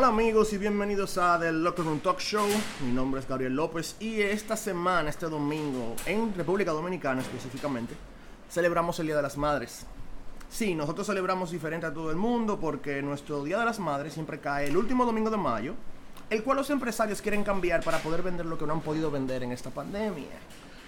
Hola 0.00 0.08
amigos 0.08 0.50
y 0.54 0.56
bienvenidos 0.56 1.18
a 1.18 1.38
The 1.38 1.52
Locker 1.52 1.84
Room 1.84 2.00
Talk 2.00 2.20
Show. 2.20 2.48
Mi 2.86 2.90
nombre 2.90 3.20
es 3.20 3.28
Gabriel 3.28 3.54
López 3.54 3.96
y 4.00 4.22
esta 4.22 4.56
semana, 4.56 5.10
este 5.10 5.26
domingo, 5.26 5.94
en 6.06 6.34
República 6.34 6.70
Dominicana 6.70 7.20
específicamente, 7.20 7.94
celebramos 8.48 8.98
el 8.98 9.08
Día 9.08 9.16
de 9.16 9.20
las 9.20 9.36
Madres. 9.36 9.84
Sí, 10.48 10.74
nosotros 10.74 11.06
celebramos 11.06 11.50
diferente 11.50 11.84
a 11.84 11.92
todo 11.92 12.10
el 12.10 12.16
mundo 12.16 12.58
porque 12.58 13.02
nuestro 13.02 13.44
Día 13.44 13.58
de 13.58 13.66
las 13.66 13.78
Madres 13.78 14.14
siempre 14.14 14.40
cae 14.40 14.68
el 14.68 14.76
último 14.78 15.04
domingo 15.04 15.28
de 15.28 15.36
mayo, 15.36 15.74
el 16.30 16.42
cual 16.44 16.56
los 16.56 16.70
empresarios 16.70 17.20
quieren 17.20 17.44
cambiar 17.44 17.84
para 17.84 17.98
poder 17.98 18.22
vender 18.22 18.46
lo 18.46 18.56
que 18.56 18.66
no 18.66 18.72
han 18.72 18.80
podido 18.80 19.10
vender 19.10 19.42
en 19.42 19.52
esta 19.52 19.68
pandemia. 19.68 20.28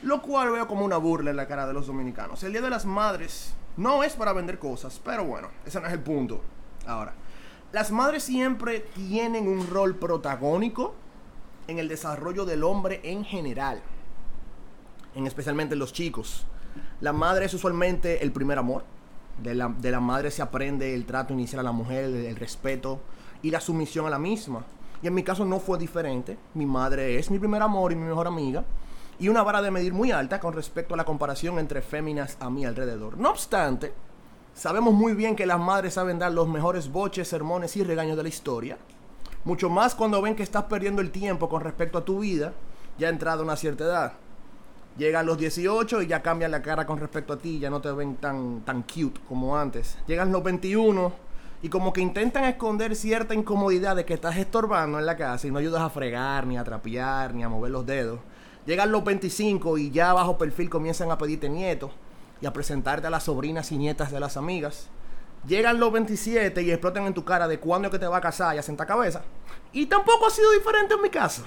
Lo 0.05 0.23
cual 0.23 0.53
veo 0.53 0.67
como 0.67 0.87
una 0.87 0.97
burla 0.97 1.33
en 1.33 1.37
la 1.37 1.47
cara 1.47 1.67
de 1.67 1.75
los 1.75 1.87
dominicanos. 1.87 2.43
El 2.45 2.53
Día 2.53 2.63
de 2.63 2.71
las 2.71 2.87
Madres 2.87 3.53
no 3.77 4.05
es 4.05 4.15
para 4.15 4.33
vender 4.33 4.59
cosas, 4.59 4.99
pero 5.05 5.27
bueno, 5.27 5.49
ese 5.67 5.83
no 5.83 5.87
es 5.87 5.93
el 5.93 6.01
punto. 6.01 6.41
Ahora, 6.87 7.13
las 7.73 7.91
madres 7.91 8.23
siempre 8.23 8.81
tienen 8.81 9.49
un 9.49 9.67
rol 9.67 9.97
protagónico 9.97 10.95
en 11.69 11.79
el 11.79 11.89
desarrollo 11.89 12.45
del 12.45 12.65
hombre 12.65 13.01
en 13.05 13.25
general, 13.25 13.81
en 15.15 15.27
especialmente 15.27 15.75
los 15.75 15.93
chicos. 15.93 16.45
La 17.01 17.13
madre 17.13 17.47
es 17.47 17.55
usualmente 17.55 18.23
el 18.23 18.33
primer 18.33 18.59
amor. 18.59 18.85
De 19.43 19.55
la, 19.55 19.69
de 19.69 19.91
la 19.91 20.01
madre 20.01 20.31
se 20.31 20.43
aprende 20.43 20.95
el 20.95 21.07
trato 21.07 21.33
inicial 21.33 21.61
a 21.61 21.63
la 21.63 21.73
mujer, 21.73 22.05
el, 22.05 22.15
el 22.27 22.37
respeto 22.37 23.01
y 23.43 23.51
la 23.51 23.61
sumisión 23.61 24.07
a 24.07 24.11
la 24.11 24.19
misma. 24.19 24.65
Y 25.03 25.07
en 25.07 25.15
mi 25.15 25.23
caso 25.23 25.45
no 25.45 25.59
fue 25.59 25.79
diferente. 25.79 26.37
Mi 26.55 26.67
madre 26.67 27.19
es 27.19 27.31
mi 27.31 27.39
primer 27.39 27.63
amor 27.63 27.93
y 27.93 27.97
mi 27.97 28.07
mejor 28.07 28.27
amiga. 28.27 28.65
Y 29.19 29.29
una 29.29 29.43
vara 29.43 29.63
de 29.63 29.71
medir 29.71 29.95
muy 29.95 30.11
alta 30.13 30.41
con 30.41 30.53
respecto 30.53 30.95
a 30.95 30.97
la 30.97 31.05
comparación 31.05 31.59
entre 31.59 31.81
féminas 31.81 32.37
a 32.41 32.51
mi 32.51 32.67
alrededor. 32.67 33.17
No 33.19 33.31
obstante, 33.31 33.93
sabemos 34.55 34.95
muy 34.95 35.15
bien 35.15 35.37
que 35.37 35.47
las 35.47 35.59
madres 35.59 35.95
saben 35.95 36.19
dar 36.19 36.33
los 36.33 36.49
mejores 36.49 36.91
boches, 36.91 37.29
sermones 37.29 37.77
y 37.77 37.85
regaños 37.85 38.17
de 38.17 38.23
la 38.23 38.29
historia. 38.29 38.79
Mucho 39.45 39.69
más 39.69 39.95
cuando 39.95 40.23
ven 40.23 40.37
que 40.37 40.43
estás 40.43 40.65
perdiendo 40.65 41.03
el 41.03 41.11
tiempo 41.11 41.49
con 41.49 41.63
respecto 41.63 41.99
a 41.99 42.05
tu 42.05 42.21
vida, 42.21 42.53
ya 42.99 43.09
entrada 43.09 43.43
una 43.43 43.57
cierta 43.57 43.85
edad. 43.85 44.13
Llegan 44.97 45.27
los 45.27 45.39
18 45.39 46.03
y 46.03 46.07
ya 46.07 46.23
cambian 46.23 46.51
la 46.51 46.63
cara 46.63 46.87
con 46.87 47.01
respecto 47.01 47.33
a 47.33 47.39
ti, 47.39 47.59
ya 47.59 47.71
no 47.71 47.81
te 47.81 47.91
ven 47.93 48.17
tan, 48.17 48.61
tan 48.61 48.83
cute 48.83 49.21
como 49.27 49.57
antes. 49.57 49.97
Llegan 50.07 50.31
los 50.31 50.43
21 50.45 51.13
y 51.63 51.69
como 51.69 51.93
que 51.93 52.03
intentan 52.03 52.45
esconder 52.45 52.95
cierta 52.95 53.35
incomodidad 53.35 53.97
de 53.97 54.05
que 54.05 54.15
estás 54.15 54.37
estorbando 54.37 54.99
en 54.99 55.07
la 55.07 55.17
casa 55.17 55.47
y 55.47 55.51
no 55.51 55.59
ayudas 55.59 55.83
a 55.83 55.91
fregar, 55.91 56.47
ni 56.47 56.59
a 56.59 56.65
trapear, 56.65 57.35
ni 57.35 57.43
a 57.43 57.49
mover 57.49 57.71
los 57.71 57.87
dedos. 57.87 58.21
Llegan 58.67 58.93
los 58.93 59.03
25 59.03 59.79
y 59.79 59.91
ya 59.91 60.13
bajo 60.13 60.39
perfil 60.39 60.69
comienzan 60.69 61.11
a 61.11 61.19
pedirte 61.19 61.49
nietos 61.49 61.91
y 62.43 62.47
a 62.47 62.53
presentarte 62.53 63.07
a 63.07 63.11
las 63.11 63.23
sobrinas 63.23 63.71
y 63.71 63.79
nietas 63.79 64.11
de 64.11 64.21
las 64.21 64.37
amigas. 64.37 64.89
Llegan 65.47 65.79
los 65.79 65.93
27 65.93 66.61
y 66.63 66.71
explotan 66.73 67.07
en 67.07 67.15
tu 67.15 67.25
cara 67.25 67.49
de 67.49 67.61
cuándo 67.61 67.87
es 67.87 67.93
que 67.93 67.99
te 68.01 68.07
va 68.07 68.19
a 68.19 68.21
casar 68.21 68.55
y 68.55 68.59
a 68.59 68.63
sentar 68.63 68.87
cabeza. 68.87 69.23
Y 69.73 69.87
tampoco 69.87 70.27
ha 70.27 70.31
sido 70.31 70.51
diferente 70.51 70.95
en 70.95 71.03
mi 71.03 71.09
casa. 71.09 71.45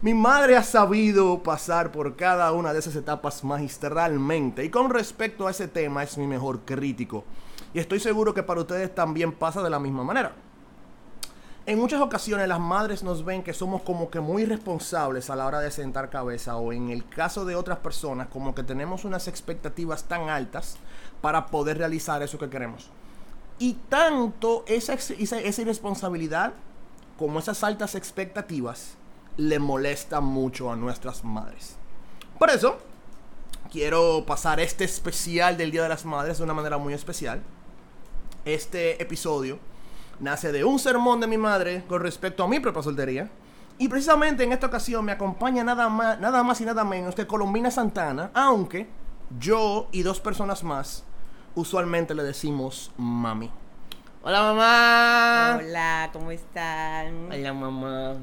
Mi 0.00 0.14
madre 0.14 0.56
ha 0.56 0.62
sabido 0.62 1.42
pasar 1.42 1.92
por 1.92 2.16
cada 2.16 2.52
una 2.52 2.72
de 2.72 2.78
esas 2.78 2.96
etapas 2.96 3.44
magistralmente 3.44 4.64
y 4.64 4.70
con 4.70 4.90
respecto 4.90 5.46
a 5.46 5.50
ese 5.50 5.68
tema 5.68 6.02
es 6.02 6.16
mi 6.16 6.26
mejor 6.26 6.60
crítico. 6.64 7.24
Y 7.74 7.78
estoy 7.78 8.00
seguro 8.00 8.32
que 8.32 8.42
para 8.42 8.60
ustedes 8.60 8.94
también 8.94 9.32
pasa 9.32 9.62
de 9.62 9.70
la 9.70 9.78
misma 9.78 10.04
manera. 10.04 10.32
En 11.68 11.78
muchas 11.78 12.00
ocasiones 12.00 12.48
las 12.48 12.60
madres 12.60 13.02
nos 13.02 13.26
ven 13.26 13.42
que 13.42 13.52
somos 13.52 13.82
como 13.82 14.08
que 14.08 14.20
muy 14.20 14.46
responsables 14.46 15.28
a 15.28 15.36
la 15.36 15.44
hora 15.44 15.60
de 15.60 15.70
sentar 15.70 16.08
cabeza 16.08 16.56
o 16.56 16.72
en 16.72 16.88
el 16.88 17.06
caso 17.06 17.44
de 17.44 17.56
otras 17.56 17.76
personas 17.80 18.28
como 18.28 18.54
que 18.54 18.62
tenemos 18.62 19.04
unas 19.04 19.28
expectativas 19.28 20.04
tan 20.04 20.30
altas 20.30 20.78
para 21.20 21.48
poder 21.48 21.76
realizar 21.76 22.22
eso 22.22 22.38
que 22.38 22.48
queremos. 22.48 22.88
Y 23.58 23.74
tanto 23.90 24.64
esa, 24.66 24.94
esa, 24.94 25.40
esa 25.40 25.60
irresponsabilidad 25.60 26.54
como 27.18 27.38
esas 27.38 27.62
altas 27.62 27.94
expectativas 27.96 28.94
le 29.36 29.58
molesta 29.58 30.22
mucho 30.22 30.72
a 30.72 30.76
nuestras 30.76 31.22
madres. 31.22 31.76
Por 32.38 32.48
eso, 32.48 32.78
quiero 33.70 34.24
pasar 34.24 34.58
este 34.58 34.84
especial 34.84 35.58
del 35.58 35.70
Día 35.70 35.82
de 35.82 35.90
las 35.90 36.06
Madres 36.06 36.38
de 36.38 36.44
una 36.44 36.54
manera 36.54 36.78
muy 36.78 36.94
especial. 36.94 37.42
Este 38.46 39.02
episodio 39.02 39.58
nace 40.20 40.52
de 40.52 40.64
un 40.64 40.78
sermón 40.78 41.20
de 41.20 41.26
mi 41.26 41.38
madre 41.38 41.84
con 41.88 42.00
respecto 42.00 42.42
a 42.44 42.48
mi 42.48 42.60
propia 42.60 42.82
soltería. 42.82 43.30
Y 43.78 43.88
precisamente 43.88 44.42
en 44.42 44.52
esta 44.52 44.66
ocasión 44.66 45.04
me 45.04 45.12
acompaña 45.12 45.62
nada 45.62 45.88
más, 45.88 46.18
nada 46.18 46.42
más 46.42 46.60
y 46.60 46.64
nada 46.64 46.84
menos 46.84 47.14
que 47.14 47.26
Colombina 47.26 47.70
Santana, 47.70 48.30
aunque 48.34 48.88
yo 49.38 49.88
y 49.92 50.02
dos 50.02 50.20
personas 50.20 50.64
más 50.64 51.04
usualmente 51.54 52.14
le 52.14 52.22
decimos 52.22 52.92
mami. 52.96 53.50
Hola 54.22 54.42
mamá. 54.42 55.58
Hola, 55.60 56.10
¿cómo 56.12 56.30
están? 56.30 57.30
Hola 57.32 57.52
mamá. 57.52 58.14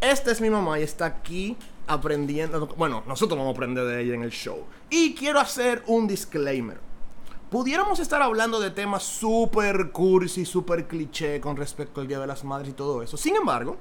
Esta 0.00 0.32
es 0.32 0.40
mi 0.40 0.50
mamá 0.50 0.80
y 0.80 0.82
está 0.82 1.06
aquí 1.06 1.56
aprendiendo. 1.86 2.66
Bueno, 2.76 3.04
nosotros 3.06 3.38
vamos 3.38 3.54
a 3.54 3.56
aprender 3.56 3.84
de 3.84 4.02
ella 4.02 4.14
en 4.14 4.22
el 4.22 4.30
show. 4.30 4.64
Y 4.90 5.14
quiero 5.14 5.38
hacer 5.38 5.84
un 5.86 6.08
disclaimer. 6.08 6.80
Pudiéramos 7.52 8.00
estar 8.00 8.22
hablando 8.22 8.60
de 8.60 8.70
temas 8.70 9.02
súper 9.02 9.90
cursi, 9.90 10.46
súper 10.46 10.88
cliché 10.88 11.38
con 11.38 11.54
respecto 11.54 12.00
al 12.00 12.08
Día 12.08 12.18
de 12.18 12.26
las 12.26 12.44
Madres 12.44 12.70
y 12.70 12.72
todo 12.72 13.02
eso. 13.02 13.18
Sin 13.18 13.36
embargo, 13.36 13.76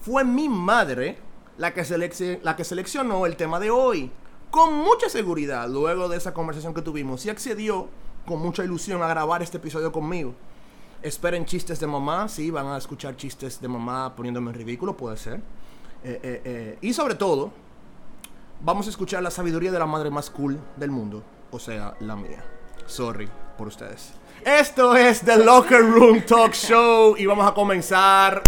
fue 0.00 0.24
mi 0.24 0.48
madre 0.48 1.18
la 1.58 1.74
que, 1.74 2.40
la 2.42 2.56
que 2.56 2.64
seleccionó 2.64 3.26
el 3.26 3.36
tema 3.36 3.60
de 3.60 3.70
hoy. 3.70 4.10
Con 4.50 4.72
mucha 4.72 5.10
seguridad, 5.10 5.68
luego 5.68 6.08
de 6.08 6.16
esa 6.16 6.32
conversación 6.32 6.72
que 6.72 6.80
tuvimos, 6.80 7.26
y 7.26 7.28
accedió 7.28 7.88
con 8.24 8.40
mucha 8.40 8.64
ilusión 8.64 9.02
a 9.02 9.06
grabar 9.06 9.42
este 9.42 9.58
episodio 9.58 9.92
conmigo. 9.92 10.34
Esperen 11.02 11.44
chistes 11.44 11.78
de 11.80 11.86
mamá, 11.86 12.26
sí, 12.28 12.50
van 12.50 12.68
a 12.68 12.78
escuchar 12.78 13.18
chistes 13.18 13.60
de 13.60 13.68
mamá 13.68 14.16
poniéndome 14.16 14.50
en 14.50 14.56
ridículo, 14.56 14.96
puede 14.96 15.18
ser. 15.18 15.42
Eh, 16.02 16.20
eh, 16.22 16.42
eh. 16.42 16.78
Y 16.80 16.94
sobre 16.94 17.16
todo, 17.16 17.52
vamos 18.62 18.86
a 18.86 18.88
escuchar 18.88 19.22
la 19.22 19.30
sabiduría 19.30 19.70
de 19.70 19.78
la 19.78 19.86
madre 19.86 20.08
más 20.08 20.30
cool 20.30 20.58
del 20.78 20.90
mundo, 20.90 21.22
o 21.50 21.58
sea, 21.58 21.98
la 22.00 22.16
mía. 22.16 22.42
Sorry 22.86 23.28
por 23.56 23.68
ustedes. 23.68 24.12
Esto 24.44 24.94
es 24.94 25.20
The 25.20 25.38
Locker 25.38 25.80
Room 25.80 26.22
Talk 26.26 26.52
Show 26.52 27.16
y 27.16 27.24
vamos 27.26 27.46
a 27.46 27.54
comenzar 27.54 28.42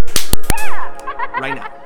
right 1.41 1.55
now. 1.55 1.86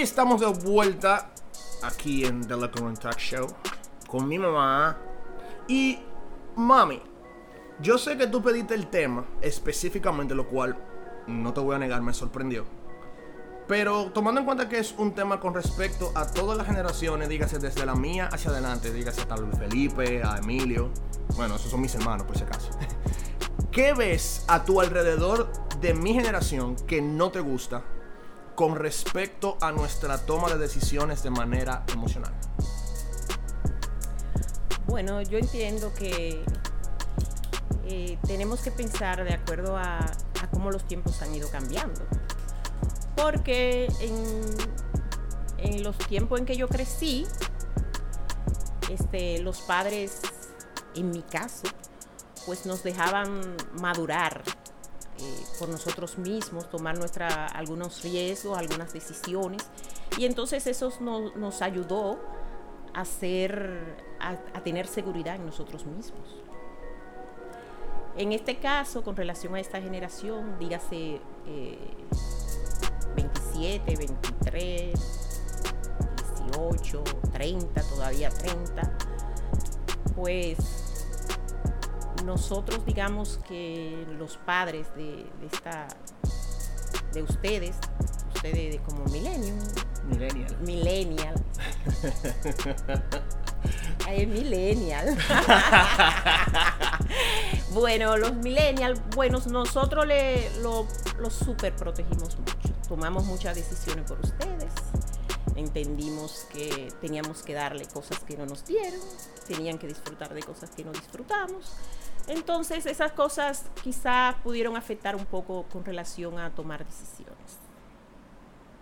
Estamos 0.00 0.40
de 0.40 0.46
vuelta 0.46 1.30
aquí 1.82 2.24
en 2.24 2.46
The 2.46 2.54
Room 2.54 2.94
Talk 2.94 3.18
Show 3.18 3.46
con 4.06 4.28
mi 4.28 4.38
mamá 4.38 4.98
y 5.68 5.98
mami. 6.54 7.00
Yo 7.80 7.96
sé 7.96 8.16
que 8.16 8.26
tú 8.26 8.42
pediste 8.42 8.74
el 8.74 8.88
tema 8.88 9.24
específicamente, 9.40 10.34
lo 10.34 10.48
cual 10.48 10.76
no 11.26 11.52
te 11.52 11.60
voy 11.60 11.76
a 11.76 11.78
negar, 11.78 12.02
me 12.02 12.12
sorprendió. 12.12 12.64
Pero 13.66 14.12
tomando 14.12 14.40
en 14.40 14.46
cuenta 14.46 14.68
que 14.68 14.78
es 14.78 14.94
un 14.98 15.14
tema 15.14 15.40
con 15.40 15.54
respecto 15.54 16.12
a 16.14 16.26
todas 16.26 16.56
las 16.56 16.66
generaciones, 16.66 17.28
dígase 17.28 17.58
desde 17.58 17.84
la 17.84 17.94
mía 17.94 18.28
hacia 18.30 18.50
adelante, 18.50 18.92
dígase 18.92 19.22
a 19.28 19.36
Luis 19.36 19.58
Felipe, 19.58 20.22
a 20.22 20.36
Emilio, 20.38 20.90
bueno, 21.36 21.56
esos 21.56 21.70
son 21.70 21.80
mis 21.80 21.94
hermanos 21.94 22.26
por 22.26 22.36
si 22.36 22.44
acaso. 22.44 22.70
¿Qué 23.72 23.92
ves 23.94 24.44
a 24.46 24.64
tu 24.64 24.80
alrededor 24.80 25.50
de 25.80 25.94
mi 25.94 26.14
generación 26.14 26.76
que 26.86 27.02
no 27.02 27.30
te 27.30 27.40
gusta 27.40 27.82
con 28.56 28.74
respecto 28.74 29.58
a 29.60 29.70
nuestra 29.70 30.18
toma 30.18 30.48
de 30.48 30.58
decisiones 30.58 31.22
de 31.22 31.30
manera 31.30 31.84
emocional? 31.92 32.32
Bueno, 34.86 35.20
yo 35.20 35.38
entiendo 35.38 35.92
que 35.92 36.42
eh, 37.84 38.18
tenemos 38.26 38.60
que 38.60 38.70
pensar 38.70 39.22
de 39.22 39.34
acuerdo 39.34 39.76
a, 39.76 40.00
cómo 40.52 40.70
los 40.70 40.88
tiempos 40.88 41.20
han 41.22 41.34
ido 41.34 41.50
cambiando. 41.50 42.00
Porque 43.14 43.88
en, 44.00 44.16
en, 45.58 45.82
los 45.82 45.98
tiempos 45.98 46.40
en 46.40 46.46
que 46.46 46.56
yo 46.56 46.68
crecí, 46.68 47.26
este, 48.90 49.38
los 49.40 49.60
padres, 49.60 50.22
en 50.94 51.10
mi 51.10 51.22
caso, 51.22 51.64
pues 52.46 52.64
nos 52.64 52.82
dejaban 52.82 53.56
madurar 53.80 54.42
eh, 55.18 55.44
por 55.58 55.68
nosotros 55.68 56.18
mismos, 56.18 56.68
tomar 56.70 56.98
nuestra, 56.98 57.46
algunos 57.46 58.02
riesgos, 58.02 58.58
algunas 58.58 58.92
decisiones. 58.92 59.62
Y 60.18 60.24
entonces 60.26 60.66
eso 60.66 60.92
no, 61.00 61.34
nos 61.36 61.62
ayudó 61.62 62.18
a, 62.94 63.04
ser, 63.04 63.96
a, 64.20 64.30
a, 64.30 64.62
tener 64.62 64.86
seguridad 64.86 65.36
en 65.36 65.46
nosotros 65.46 65.84
mismos. 65.86 66.36
En 68.16 68.32
este 68.32 68.58
caso, 68.58 69.02
con 69.02 69.14
relación 69.16 69.54
a 69.54 69.60
esta 69.60 69.80
generación, 69.80 70.58
dígase 70.58 71.20
eh, 71.46 71.78
27, 73.14 73.96
23, 73.96 75.40
18, 76.46 77.04
30, 77.32 77.82
todavía 77.82 78.30
30, 78.30 78.96
pues 80.14 80.85
nosotros 82.24 82.84
digamos 82.86 83.38
que 83.48 84.06
los 84.18 84.36
padres 84.38 84.86
de, 84.96 85.26
de 85.40 85.46
esta 85.52 85.86
de 87.12 87.22
ustedes, 87.22 87.76
ustedes 88.34 88.80
como 88.82 89.04
millennium, 89.06 89.58
Millennial. 90.08 90.56
millennial, 90.60 91.34
Ay, 94.06 94.26
millennial. 94.26 95.16
bueno, 97.72 98.16
los 98.16 98.34
millennials, 98.34 99.00
bueno, 99.14 99.40
nosotros 99.50 100.06
le, 100.06 100.48
lo, 100.60 100.86
los 101.18 101.32
super 101.32 101.74
protegimos 101.74 102.38
mucho. 102.38 102.54
Tomamos 102.88 103.24
muchas 103.24 103.56
decisiones 103.56 104.08
por 104.08 104.20
ustedes. 104.20 104.55
Entendimos 105.56 106.46
que 106.52 106.92
teníamos 107.00 107.42
que 107.42 107.54
darle 107.54 107.86
cosas 107.86 108.18
que 108.20 108.36
no 108.36 108.44
nos 108.44 108.66
dieron. 108.66 109.00
Tenían 109.48 109.78
que 109.78 109.86
disfrutar 109.86 110.34
de 110.34 110.42
cosas 110.42 110.70
que 110.70 110.84
no 110.84 110.92
disfrutamos. 110.92 111.74
Entonces, 112.28 112.84
esas 112.86 113.12
cosas 113.12 113.64
quizás 113.82 114.34
pudieron 114.36 114.76
afectar 114.76 115.16
un 115.16 115.24
poco 115.24 115.64
con 115.72 115.84
relación 115.84 116.38
a 116.38 116.54
tomar 116.54 116.84
decisiones. 116.84 117.58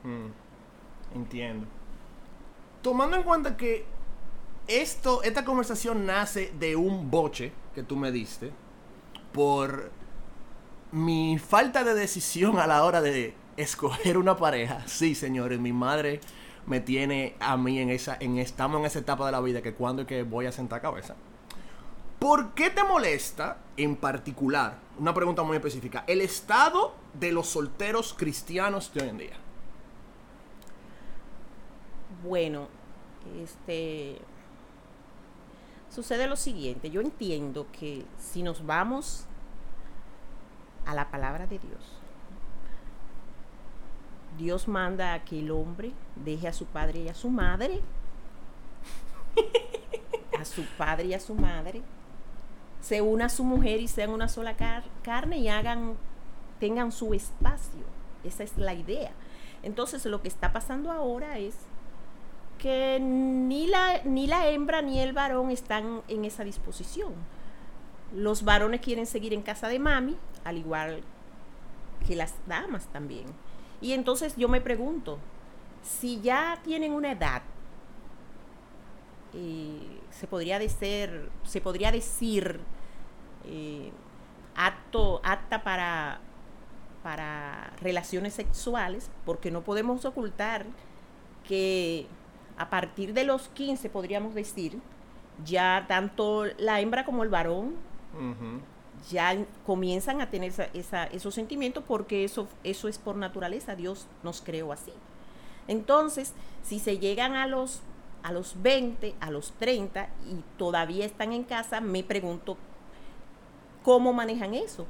Mm, 0.03 1.17
entiendo. 1.17 1.67
Tomando 2.83 3.17
en 3.17 3.23
cuenta 3.23 3.57
que 3.57 3.87
esto, 4.67 5.23
esta 5.23 5.45
conversación 5.45 6.07
nace 6.07 6.53
de 6.59 6.75
un 6.75 7.11
boche 7.11 7.53
que 7.75 7.83
tú 7.83 7.97
me 7.97 8.11
diste 8.11 8.51
por 9.33 9.91
mi 10.91 11.39
falta 11.39 11.85
de 11.85 11.95
decisión 11.95 12.59
a 12.59 12.67
la 12.67 12.85
hora 12.85 13.01
de 13.01 13.35
escoger 13.57 14.17
una 14.19 14.37
pareja. 14.37 14.83
Sí, 14.87 15.15
señores, 15.15 15.61
mi 15.61 15.73
madre 15.73 16.21
me 16.67 16.81
tiene 16.81 17.37
a 17.41 17.57
mí 17.57 17.79
en 17.79 17.91
esa, 17.91 18.17
en 18.21 18.39
estamos 18.39 18.81
en 18.81 18.87
esa 18.87 18.99
etapa 19.01 19.27
de 19.27 19.33
la 19.33 19.41
vida 19.41 19.63
que 19.63 19.75
cuando 19.75 20.03
es 20.03 20.09
que 20.09 20.23
voy 20.23 20.47
a 20.47 20.53
sentar 20.53 20.81
cabeza. 20.81 21.15
¿Por 22.19 22.55
qué 22.55 22.71
te 22.71 22.83
molesta 22.85 23.59
en 23.77 23.97
particular, 23.97 24.79
una 24.99 25.13
pregunta 25.13 25.43
muy 25.43 25.57
específica, 25.57 26.05
el 26.07 26.21
estado 26.21 26.95
de 27.13 27.33
los 27.33 27.49
solteros 27.49 28.15
cristianos 28.15 28.93
de 28.95 29.03
hoy 29.03 29.09
en 29.11 29.19
día? 29.19 29.37
Bueno, 32.23 32.69
este 33.43 34.19
sucede 35.91 36.27
lo 36.27 36.37
siguiente, 36.37 36.91
yo 36.91 37.01
entiendo 37.01 37.67
que 37.79 38.05
si 38.19 38.43
nos 38.43 38.65
vamos 38.65 39.27
a 40.87 40.95
la 40.95 41.11
palabra 41.11 41.47
de 41.47 41.59
Dios, 41.59 42.04
Dios 44.39 44.69
manda 44.69 45.15
a 45.15 45.25
que 45.25 45.39
el 45.39 45.51
hombre 45.51 45.93
deje 46.17 46.49
a 46.49 46.53
su 46.53 46.67
padre 46.67 47.01
y 47.01 47.09
a 47.09 47.15
su 47.15 47.31
madre, 47.31 47.81
a 50.41 50.45
su 50.45 50.65
padre 50.77 51.07
y 51.07 51.15
a 51.15 51.21
su 51.21 51.35
madre, 51.35 51.83
se 52.81 53.01
una 53.01 53.27
a 53.27 53.29
su 53.31 53.45
mujer 53.45 53.81
y 53.81 53.89
sean 53.89 54.11
una 54.11 54.29
sola 54.29 54.57
car 54.57 54.85
carne 55.03 55.39
y 55.39 55.49
hagan, 55.49 55.95
tengan 56.61 56.93
su 56.93 57.15
espacio. 57.15 57.85
Esa 58.25 58.43
es 58.43 58.57
la 58.59 58.75
idea. 58.75 59.13
Entonces 59.63 60.05
lo 60.05 60.21
que 60.21 60.29
está 60.29 60.53
pasando 60.53 60.91
ahora 60.91 61.39
es 61.39 61.57
que 62.59 62.99
ni 63.01 63.67
la, 63.67 64.03
ni 64.05 64.27
la 64.27 64.49
hembra 64.49 64.83
ni 64.83 65.01
el 65.01 65.13
varón 65.13 65.51
están 65.51 66.03
en 66.09 66.25
esa 66.25 66.45
disposición. 66.45 67.13
Los 68.15 68.45
varones 68.45 68.81
quieren 68.81 69.07
seguir 69.07 69.33
en 69.33 69.43
casa 69.43 69.69
de 69.69 69.79
mami, 69.79 70.17
al 70.45 70.59
igual 70.59 71.03
que 72.07 72.17
las 72.17 72.35
damas 72.47 72.87
también. 72.89 73.27
Y 73.81 73.93
entonces 73.93 74.37
yo 74.37 74.49
me 74.49 74.61
pregunto, 74.61 75.19
si 75.83 76.21
ya 76.21 76.61
tienen 76.65 76.93
una 76.93 77.13
edad, 77.13 77.43
eh, 79.35 80.01
se 80.11 80.27
podría 80.27 80.59
decir, 80.59 81.29
se 81.45 81.61
podría 81.61 81.91
decir 81.93 82.61
eh, 83.47 83.91
apta 84.55 85.63
para, 85.65 86.21
para 87.03 87.73
relaciones 87.81 88.35
sexuales, 88.35 89.11
porque 89.25 89.51
no 89.51 89.63
podemos 89.63 90.05
ocultar 90.05 90.67
que 91.47 92.07
a 92.57 92.71
partir 92.71 93.13
de 93.13 93.25
los 93.25 93.49
15, 93.49 93.91
podríamos 93.91 94.35
decir, 94.35 94.81
ya 95.45 95.85
tanto 95.89 96.45
la 96.59 96.81
hembra 96.81 97.05
como 97.05 97.23
el 97.23 97.29
varón. 97.29 97.75
Ya 99.11 99.37
comienzan 99.67 100.21
a 100.21 100.31
tener 100.31 100.53
esos 101.13 101.35
sentimientos 101.35 101.85
porque 101.87 102.25
eso, 102.25 102.49
eso 102.63 102.89
es 102.89 102.99
por 102.99 103.17
naturaleza, 103.17 103.75
Dios 103.75 104.07
nos 104.23 104.41
creó 104.41 104.73
así. 104.73 104.93
Entonces, 105.69 106.33
si 106.63 106.79
se 106.79 106.99
llegan 106.99 107.35
a 107.35 107.47
los, 107.47 107.81
a 108.23 108.33
los 108.33 108.63
20, 108.63 109.15
a 109.21 109.31
los 109.31 109.53
30 109.53 110.09
y 110.31 110.43
todavía 110.59 111.07
están 111.07 111.33
en 111.33 111.45
casa, 111.45 111.81
me 111.81 112.03
pregunto 112.03 112.57
cómo 113.83 114.13
manejan 114.13 114.55
eso. 114.55 114.87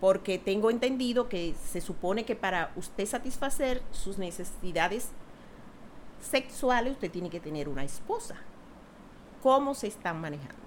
Porque 0.00 0.38
tengo 0.38 0.70
entendido 0.70 1.28
que 1.28 1.54
se 1.64 1.80
supone 1.80 2.24
que 2.24 2.36
para 2.36 2.72
usted 2.76 3.06
satisfacer 3.06 3.82
sus 3.90 4.18
necesidades 4.18 5.10
sexuales, 6.20 6.94
usted 6.94 7.10
tiene 7.10 7.30
que 7.30 7.40
tener 7.40 7.68
una 7.68 7.84
esposa. 7.84 8.36
¿Cómo 9.42 9.74
se 9.74 9.86
están 9.86 10.20
manejando? 10.20 10.63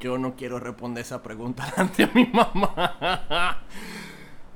Yo 0.00 0.18
no 0.18 0.34
quiero 0.36 0.60
responder 0.60 1.02
esa 1.02 1.22
pregunta 1.22 1.72
ante 1.76 2.06
mi 2.14 2.26
mamá. 2.26 3.62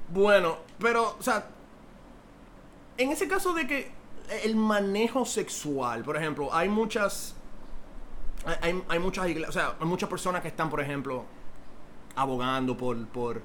bueno, 0.09 0.59
pero, 0.79 1.17
o 1.19 1.23
sea, 1.23 1.47
en 2.99 3.11
ese 3.11 3.27
caso 3.29 3.55
de 3.55 3.67
que 3.67 3.91
el 4.45 4.57
manejo 4.57 5.25
sexual, 5.25 6.03
por 6.05 6.17
ejemplo, 6.17 6.53
hay 6.55 6.69
muchas, 6.69 7.35
hay, 8.61 8.83
hay- 8.89 8.99
muchas 8.99 9.29
iglesias, 9.29 9.49
o 9.51 9.53
sea, 9.59 9.75
hay 9.81 9.87
muchas 9.87 10.09
personas 10.09 10.43
que 10.43 10.49
están, 10.49 10.69
por 10.71 10.81
ejemplo, 10.81 11.25
abogando 12.15 12.77
por, 12.77 13.07
por, 13.09 13.43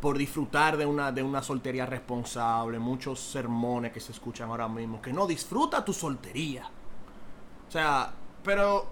por 0.00 0.18
disfrutar 0.18 0.76
de 0.76 0.84
una, 0.86 1.10
de 1.10 1.22
una 1.22 1.42
soltería 1.42 1.86
responsable, 1.86 2.78
muchos 2.78 3.18
sermones 3.20 3.92
que 3.92 4.00
se 4.00 4.12
escuchan 4.12 4.50
ahora 4.50 4.68
mismo, 4.68 5.00
que 5.00 5.12
no 5.12 5.26
disfruta 5.26 5.84
tu 5.84 5.92
soltería. 5.94 6.68
O 7.68 7.70
sea, 7.70 8.12
pero 8.42 8.86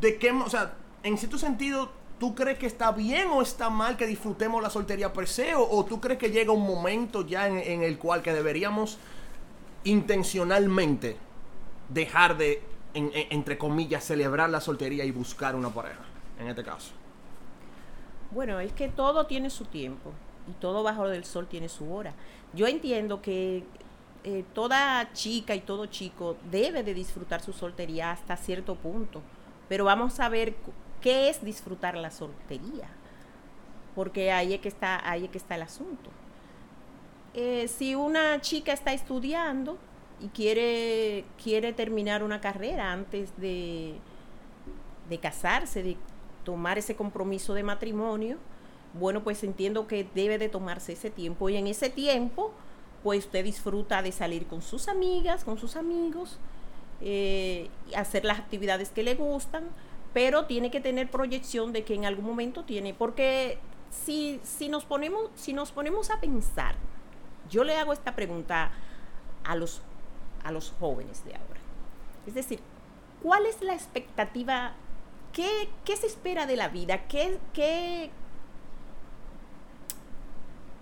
¿de 0.00 0.18
qué, 0.18 0.30
o 0.32 0.48
sea, 0.50 0.74
en 1.02 1.18
cierto 1.18 1.38
sentido, 1.38 1.90
¿tú 2.18 2.34
crees 2.34 2.58
que 2.58 2.66
está 2.66 2.92
bien 2.92 3.28
o 3.28 3.42
está 3.42 3.70
mal 3.70 3.96
que 3.96 4.06
disfrutemos 4.06 4.62
la 4.62 4.70
soltería 4.70 5.12
per 5.12 5.28
se? 5.28 5.54
¿O, 5.54 5.68
o 5.68 5.84
tú 5.84 6.00
crees 6.00 6.18
que 6.18 6.30
llega 6.30 6.52
un 6.52 6.66
momento 6.66 7.26
ya 7.26 7.46
en, 7.48 7.58
en 7.58 7.82
el 7.82 7.98
cual 7.98 8.22
que 8.22 8.32
deberíamos 8.32 8.98
intencionalmente 9.84 11.16
dejar 11.88 12.36
de, 12.36 12.62
en- 12.94 13.12
entre 13.30 13.58
comillas, 13.58 14.04
celebrar 14.04 14.50
la 14.50 14.60
soltería 14.60 15.04
y 15.04 15.10
buscar 15.10 15.54
una 15.54 15.70
pareja? 15.70 16.00
En 16.38 16.48
este 16.48 16.64
caso. 16.64 16.92
Bueno, 18.30 18.60
es 18.60 18.72
que 18.72 18.88
todo 18.88 19.26
tiene 19.26 19.50
su 19.50 19.66
tiempo 19.66 20.12
y 20.46 20.52
todo 20.54 20.82
bajo 20.82 21.08
del 21.08 21.24
sol 21.24 21.46
tiene 21.48 21.68
su 21.68 21.92
hora. 21.92 22.14
Yo 22.52 22.66
entiendo 22.66 23.22
que 23.22 23.64
eh, 24.24 24.44
toda 24.54 25.12
chica 25.12 25.54
y 25.54 25.60
todo 25.60 25.86
chico 25.86 26.36
debe 26.50 26.82
de 26.82 26.94
disfrutar 26.94 27.40
su 27.42 27.52
soltería 27.52 28.10
hasta 28.10 28.36
cierto 28.36 28.74
punto, 28.76 29.22
pero 29.68 29.84
vamos 29.84 30.20
a 30.20 30.28
ver 30.28 30.54
qué 31.00 31.28
es 31.28 31.44
disfrutar 31.44 31.96
la 31.96 32.10
soltería, 32.10 32.88
porque 33.94 34.32
ahí 34.32 34.54
es 34.54 34.60
que 34.60 34.68
está, 34.68 35.08
ahí 35.08 35.24
es 35.24 35.30
que 35.30 35.38
está 35.38 35.54
el 35.56 35.62
asunto. 35.62 36.10
Eh, 37.34 37.68
si 37.68 37.94
una 37.94 38.40
chica 38.40 38.72
está 38.72 38.92
estudiando 38.92 39.76
y 40.20 40.28
quiere, 40.28 41.24
quiere 41.42 41.72
terminar 41.72 42.22
una 42.22 42.40
carrera 42.40 42.92
antes 42.92 43.36
de, 43.36 43.96
de 45.08 45.18
casarse, 45.18 45.82
de 45.82 45.96
tomar 46.44 46.78
ese 46.78 46.96
compromiso 46.96 47.52
de 47.54 47.62
matrimonio, 47.62 48.38
bueno, 48.98 49.22
pues 49.22 49.44
entiendo 49.44 49.86
que 49.86 50.08
debe 50.14 50.38
de 50.38 50.48
tomarse 50.48 50.92
ese 50.92 51.10
tiempo 51.10 51.50
y 51.50 51.56
en 51.56 51.66
ese 51.66 51.90
tiempo, 51.90 52.52
pues 53.02 53.26
usted 53.26 53.44
disfruta 53.44 54.00
de 54.00 54.12
salir 54.12 54.46
con 54.46 54.62
sus 54.62 54.88
amigas, 54.88 55.44
con 55.44 55.58
sus 55.58 55.76
amigos, 55.76 56.38
eh, 57.00 57.68
hacer 57.94 58.24
las 58.24 58.38
actividades 58.38 58.90
que 58.90 59.02
le 59.02 59.14
gustan, 59.14 59.64
pero 60.14 60.46
tiene 60.46 60.70
que 60.70 60.80
tener 60.80 61.10
proyección 61.10 61.72
de 61.72 61.84
que 61.84 61.94
en 61.94 62.06
algún 62.06 62.24
momento 62.24 62.64
tiene, 62.64 62.94
porque 62.94 63.58
si, 63.90 64.40
si, 64.44 64.68
nos, 64.68 64.84
ponemos, 64.84 65.30
si 65.34 65.52
nos 65.52 65.72
ponemos 65.72 66.10
a 66.10 66.20
pensar, 66.20 66.74
yo 67.50 67.64
le 67.64 67.76
hago 67.76 67.92
esta 67.92 68.16
pregunta 68.16 68.70
a 69.44 69.56
los, 69.56 69.82
a 70.42 70.52
los 70.52 70.72
jóvenes 70.80 71.24
de 71.24 71.34
ahora. 71.34 71.60
Es 72.26 72.34
decir, 72.34 72.60
¿cuál 73.22 73.46
es 73.46 73.60
la 73.60 73.74
expectativa? 73.74 74.74
¿Qué, 75.32 75.68
qué 75.84 75.96
se 75.96 76.06
espera 76.06 76.46
de 76.46 76.56
la 76.56 76.68
vida? 76.68 77.06
¿Qué, 77.08 77.38
qué, 77.52 78.10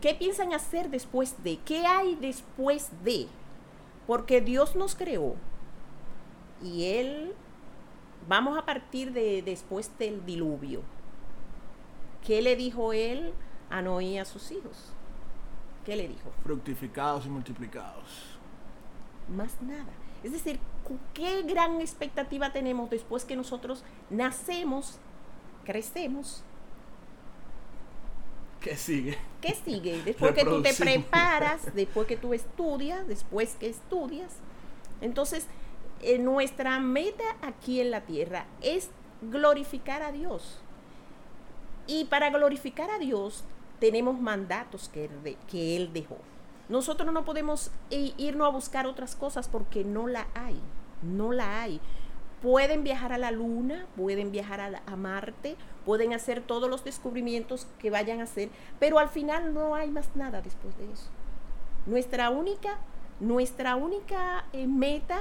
¿Qué 0.00 0.14
piensan 0.14 0.54
hacer 0.54 0.90
después 0.90 1.42
de? 1.42 1.59
¿Qué 1.64 1.87
hay 1.87 2.14
después 2.14 2.90
de? 3.02 3.26
Porque 4.06 4.40
Dios 4.40 4.76
nos 4.76 4.94
creó 4.94 5.35
y 6.62 6.84
Él, 6.84 7.34
vamos 8.28 8.56
a 8.58 8.64
partir 8.64 9.12
de 9.12 9.42
después 9.42 9.90
del 9.99 10.25
diluvio. 10.25 10.82
¿Qué 12.26 12.40
le 12.42 12.56
dijo 12.56 12.92
Él 12.92 13.34
a 13.75 13.82
Noé 13.82 14.04
y 14.04 14.18
a 14.18 14.25
sus 14.25 14.52
hijos. 14.52 14.92
¿Qué 15.84 15.96
le 15.96 16.08
dijo? 16.08 16.32
Fructificados 16.42 17.26
y 17.26 17.28
multiplicados. 17.28 18.38
Más 19.28 19.61
nada. 19.62 19.92
Es 20.23 20.32
decir, 20.32 20.58
¿qué 21.12 21.42
gran 21.42 21.80
expectativa 21.80 22.52
tenemos 22.52 22.88
después 22.88 23.25
que 23.25 23.37
nosotros 23.37 23.84
nacemos, 24.11 24.99
crecemos? 25.64 26.42
¿Qué 28.61 28.76
sigue? 28.76 29.18
¿Qué 29.42 29.54
sigue? 29.54 30.02
Después 30.02 30.34
que 30.34 30.44
tú 30.44 30.62
te 30.62 30.73
preparas, 30.73 31.75
después 31.75 32.06
que 32.06 32.16
tú 32.16 32.32
estudias, 32.32 33.06
después 33.06 33.56
que 33.56 33.68
estudias. 33.68 34.37
Entonces, 35.02 35.46
eh, 36.04 36.18
nuestra 36.18 36.78
meta 36.80 37.25
aquí 37.42 37.80
en 37.80 37.90
la 37.90 38.02
tierra 38.02 38.46
es 38.61 38.90
glorificar 39.23 40.02
a 40.02 40.12
Dios. 40.12 40.61
Y 41.87 42.04
para 42.06 42.30
glorificar 42.30 42.90
a 42.90 42.99
Dios 42.99 43.44
tenemos 43.78 44.20
mandatos 44.20 44.88
que 44.88 45.37
que 45.49 45.76
él 45.76 45.92
dejó. 45.92 46.18
Nosotros 46.68 47.12
no 47.12 47.25
podemos 47.25 47.70
irnos 47.90 48.46
a 48.46 48.50
buscar 48.50 48.87
otras 48.87 49.16
cosas 49.16 49.49
porque 49.49 49.84
no 49.84 50.06
la 50.06 50.26
hay, 50.34 50.58
no 51.02 51.32
la 51.32 51.61
hay. 51.62 51.80
Pueden 52.40 52.84
viajar 52.84 53.12
a 53.12 53.18
la 53.18 53.30
luna, 53.30 53.87
pueden 53.96 54.32
viajar 54.32 54.61
a, 54.61 54.96
Marte, 54.96 55.56
pueden 55.84 56.14
hacer 56.14 56.42
todos 56.42 56.70
los 56.70 56.84
descubrimientos 56.84 57.66
que 57.78 57.90
vayan 57.90 58.20
a 58.20 58.25
hacer, 58.25 58.49
pero 58.78 58.99
al 58.99 59.08
final 59.08 59.52
no 59.52 59.75
hay 59.75 59.90
más 59.90 60.08
nada 60.14 60.40
después 60.40 60.76
de 60.78 60.90
eso. 60.90 61.08
Nuestra 61.87 62.30
única, 62.30 62.78
nuestra 63.20 63.76
única 63.76 64.46
eh, 64.52 64.66
meta, 64.66 65.20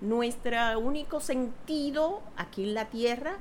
nuestro 0.00 0.78
único 0.78 1.20
sentido 1.20 2.22
aquí 2.36 2.64
en 2.64 2.74
la 2.74 2.86
tierra 2.86 3.38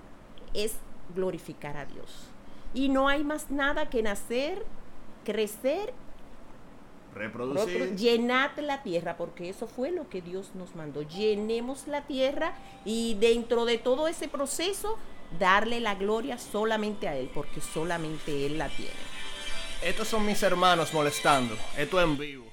es 0.53 0.75
glorificar 1.15 1.77
a 1.77 1.85
Dios. 1.85 2.29
Y 2.73 2.89
no 2.89 3.07
hay 3.07 3.23
más 3.23 3.51
nada 3.51 3.89
que 3.89 4.01
nacer, 4.01 4.65
crecer 5.23 5.93
Reproducir. 7.15 7.95
Llenad 7.95 8.57
la 8.57 8.81
tierra, 8.81 9.17
porque 9.17 9.49
eso 9.49 9.67
fue 9.67 9.91
lo 9.91 10.09
que 10.09 10.21
Dios 10.21 10.51
nos 10.55 10.75
mandó. 10.75 11.03
Llenemos 11.03 11.87
la 11.87 12.01
tierra 12.01 12.53
y 12.85 13.15
dentro 13.15 13.65
de 13.65 13.77
todo 13.77 14.07
ese 14.07 14.27
proceso, 14.27 14.97
darle 15.39 15.79
la 15.79 15.95
gloria 15.95 16.37
solamente 16.37 17.07
a 17.07 17.15
Él, 17.15 17.29
porque 17.33 17.61
solamente 17.61 18.45
Él 18.45 18.57
la 18.57 18.69
tiene. 18.69 18.91
Estos 19.83 20.07
son 20.07 20.25
mis 20.25 20.41
hermanos 20.43 20.93
molestando. 20.93 21.55
Esto 21.77 22.01
en 22.01 22.17
vivo. 22.17 22.45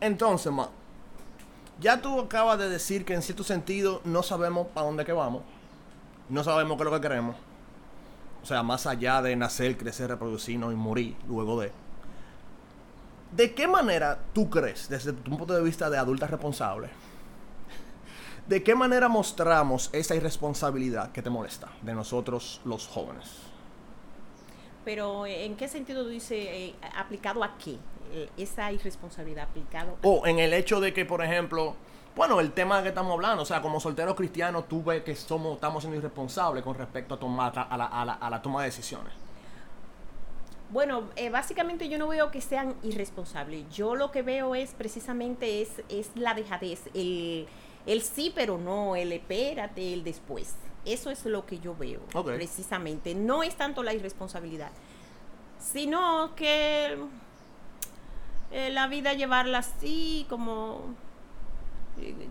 Entonces, 0.00 0.52
ma, 0.52 0.68
ya 1.80 2.00
tú 2.00 2.20
acabas 2.20 2.58
de 2.58 2.68
decir 2.68 3.04
que 3.04 3.14
en 3.14 3.22
cierto 3.22 3.44
sentido 3.44 4.00
no 4.04 4.22
sabemos 4.22 4.68
para 4.68 4.86
dónde 4.86 5.04
que 5.04 5.12
vamos. 5.12 5.42
No 6.28 6.44
sabemos 6.44 6.76
qué 6.76 6.82
es 6.82 6.90
lo 6.90 6.96
que 6.96 7.00
queremos. 7.00 7.36
O 8.42 8.46
sea, 8.46 8.62
más 8.62 8.86
allá 8.86 9.22
de 9.22 9.36
nacer, 9.36 9.76
crecer, 9.76 10.08
reproducirnos 10.08 10.72
y 10.72 10.76
morir 10.76 11.16
luego 11.28 11.60
de. 11.60 11.72
¿De 13.32 13.54
qué 13.54 13.68
manera 13.68 14.18
tú 14.32 14.48
crees, 14.48 14.88
desde 14.88 15.12
tu 15.12 15.36
punto 15.36 15.54
de 15.54 15.62
vista 15.62 15.90
de 15.90 15.98
adulta 15.98 16.26
responsable, 16.26 16.88
de 18.46 18.62
qué 18.62 18.74
manera 18.74 19.08
mostramos 19.08 19.90
esa 19.92 20.14
irresponsabilidad 20.14 21.12
que 21.12 21.22
te 21.22 21.28
molesta 21.28 21.68
de 21.82 21.94
nosotros 21.94 22.60
los 22.64 22.86
jóvenes? 22.86 23.28
Pero, 24.84 25.26
¿en 25.26 25.56
qué 25.56 25.68
sentido 25.68 26.06
dice 26.08 26.68
eh, 26.68 26.74
aplicado 26.96 27.44
a 27.44 27.58
qué? 27.58 27.76
Eh, 28.12 28.30
esa 28.38 28.72
irresponsabilidad 28.72 29.44
aplicado. 29.44 29.98
O 30.02 30.26
en 30.26 30.38
el 30.38 30.54
hecho 30.54 30.80
de 30.80 30.94
que, 30.94 31.04
por 31.04 31.22
ejemplo, 31.22 31.76
bueno, 32.16 32.40
el 32.40 32.52
tema 32.52 32.82
que 32.82 32.88
estamos 32.88 33.12
hablando, 33.12 33.42
o 33.42 33.46
sea, 33.46 33.60
como 33.60 33.80
solteros 33.80 34.14
cristianos, 34.14 34.66
tú 34.66 34.82
ves 34.82 35.02
que 35.02 35.14
somos, 35.14 35.56
estamos 35.56 35.82
siendo 35.82 35.98
irresponsables 35.98 36.64
con 36.64 36.74
respecto 36.74 37.14
a, 37.14 37.18
tomar, 37.18 37.52
a, 37.56 37.76
la, 37.76 37.84
a, 37.84 38.30
la, 38.30 38.42
toma 38.42 38.62
de 38.62 38.68
decisiones. 38.70 39.12
Bueno, 40.70 41.04
eh, 41.16 41.30
básicamente 41.30 41.88
yo 41.88 41.98
no 41.98 42.08
veo 42.08 42.30
que 42.30 42.40
sean 42.40 42.74
irresponsables. 42.82 43.68
Yo 43.70 43.94
lo 43.94 44.10
que 44.10 44.22
veo 44.22 44.54
es 44.54 44.72
precisamente 44.72 45.62
es, 45.62 45.82
es 45.88 46.10
la 46.14 46.34
dejadez, 46.34 46.82
el, 46.94 47.46
el 47.86 48.02
sí 48.02 48.32
pero 48.34 48.58
no, 48.58 48.94
el 48.94 49.12
espérate, 49.12 49.94
el 49.94 50.04
después. 50.04 50.54
Eso 50.84 51.10
es 51.10 51.24
lo 51.24 51.44
que 51.46 51.58
yo 51.58 51.74
veo, 51.74 52.00
precisamente. 52.24 53.14
No 53.14 53.42
es 53.42 53.56
tanto 53.56 53.82
la 53.82 53.92
irresponsabilidad, 53.92 54.70
sino 55.58 56.34
que 56.34 56.96
eh, 58.50 58.70
la 58.70 58.86
vida 58.86 59.12
llevarla 59.12 59.58
así, 59.58 60.26
como 60.30 60.94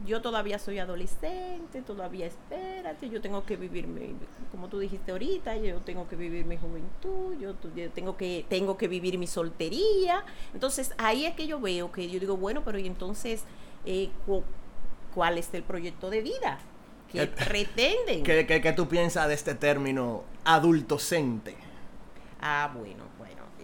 yo 0.06 0.22
todavía 0.22 0.60
soy 0.60 0.80
adolescente, 0.80 1.82
todavía 1.82 2.28
espérate, 2.28 3.10
yo 3.10 3.22
tengo 3.22 3.46
que 3.46 3.56
vivir, 3.56 3.88
como 4.52 4.68
tú 4.68 4.80
dijiste 4.80 5.12
ahorita, 5.12 5.58
yo 5.58 5.80
tengo 5.80 6.08
que 6.08 6.16
vivir 6.16 6.46
mi 6.46 6.58
juventud, 6.58 7.36
yo, 7.40 7.56
tengo, 7.90 8.18
que, 8.18 8.46
tengo 8.50 8.78
que 8.78 8.88
vivir 8.88 9.18
mi 9.18 9.28
soltería. 9.28 10.24
Entonces 10.54 10.94
ahí 10.98 11.26
es 11.26 11.36
que 11.36 11.48
yo 11.48 11.60
veo 11.60 11.92
que 11.92 12.10
yo 12.10 12.20
digo, 12.20 12.38
bueno, 12.38 12.64
pero 12.64 12.80
y 12.80 12.88
entonces, 12.88 13.44
eh, 13.86 14.10
¿cuál 15.14 15.38
es 15.38 15.54
el 15.54 15.64
proyecto 15.64 16.10
de 16.10 16.22
vida? 16.22 16.60
¿Qué 17.12 17.28
pretenden? 17.48 18.24
¿Qué, 18.24 18.46
qué, 18.46 18.62
qué 18.62 18.74
tú 18.74 18.88
piensas 18.88 19.28
de 19.28 19.34
este 19.34 19.56
término 19.56 20.24
adultocente? 20.44 21.56
Ah, 22.40 22.72
bueno, 22.74 23.08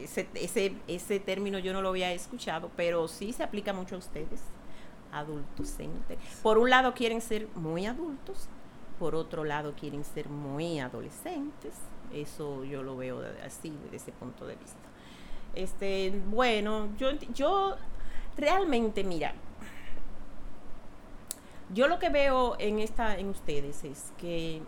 ese, 0.03 0.27
ese, 0.35 0.73
ese 0.87 1.19
término 1.19 1.59
yo 1.59 1.73
no 1.73 1.81
lo 1.81 1.89
había 1.89 2.11
escuchado, 2.13 2.69
pero 2.75 3.07
sí 3.07 3.33
se 3.33 3.43
aplica 3.43 3.73
mucho 3.73 3.95
a 3.95 3.99
ustedes, 3.99 4.41
adultocentes. 5.13 6.17
Por 6.41 6.57
un 6.57 6.69
lado 6.69 6.93
quieren 6.93 7.21
ser 7.21 7.47
muy 7.55 7.85
adultos, 7.85 8.47
por 8.99 9.15
otro 9.15 9.43
lado 9.43 9.73
quieren 9.79 10.03
ser 10.03 10.29
muy 10.29 10.79
adolescentes. 10.79 11.73
Eso 12.13 12.63
yo 12.63 12.83
lo 12.83 12.97
veo 12.97 13.21
así, 13.45 13.73
desde 13.83 13.97
ese 13.97 14.11
punto 14.11 14.45
de 14.45 14.55
vista. 14.55 14.77
Este, 15.55 16.21
bueno, 16.29 16.89
yo, 16.97 17.11
yo 17.33 17.75
realmente, 18.37 19.03
mira, 19.03 19.33
yo 21.73 21.87
lo 21.87 21.99
que 21.99 22.09
veo 22.09 22.55
en 22.59 22.79
esta, 22.79 23.17
en 23.17 23.29
ustedes 23.29 23.83
es 23.83 24.11
que 24.17 24.61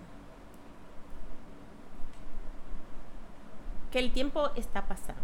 que 3.95 3.99
el 3.99 4.11
tiempo 4.11 4.51
está 4.57 4.85
pasando. 4.87 5.21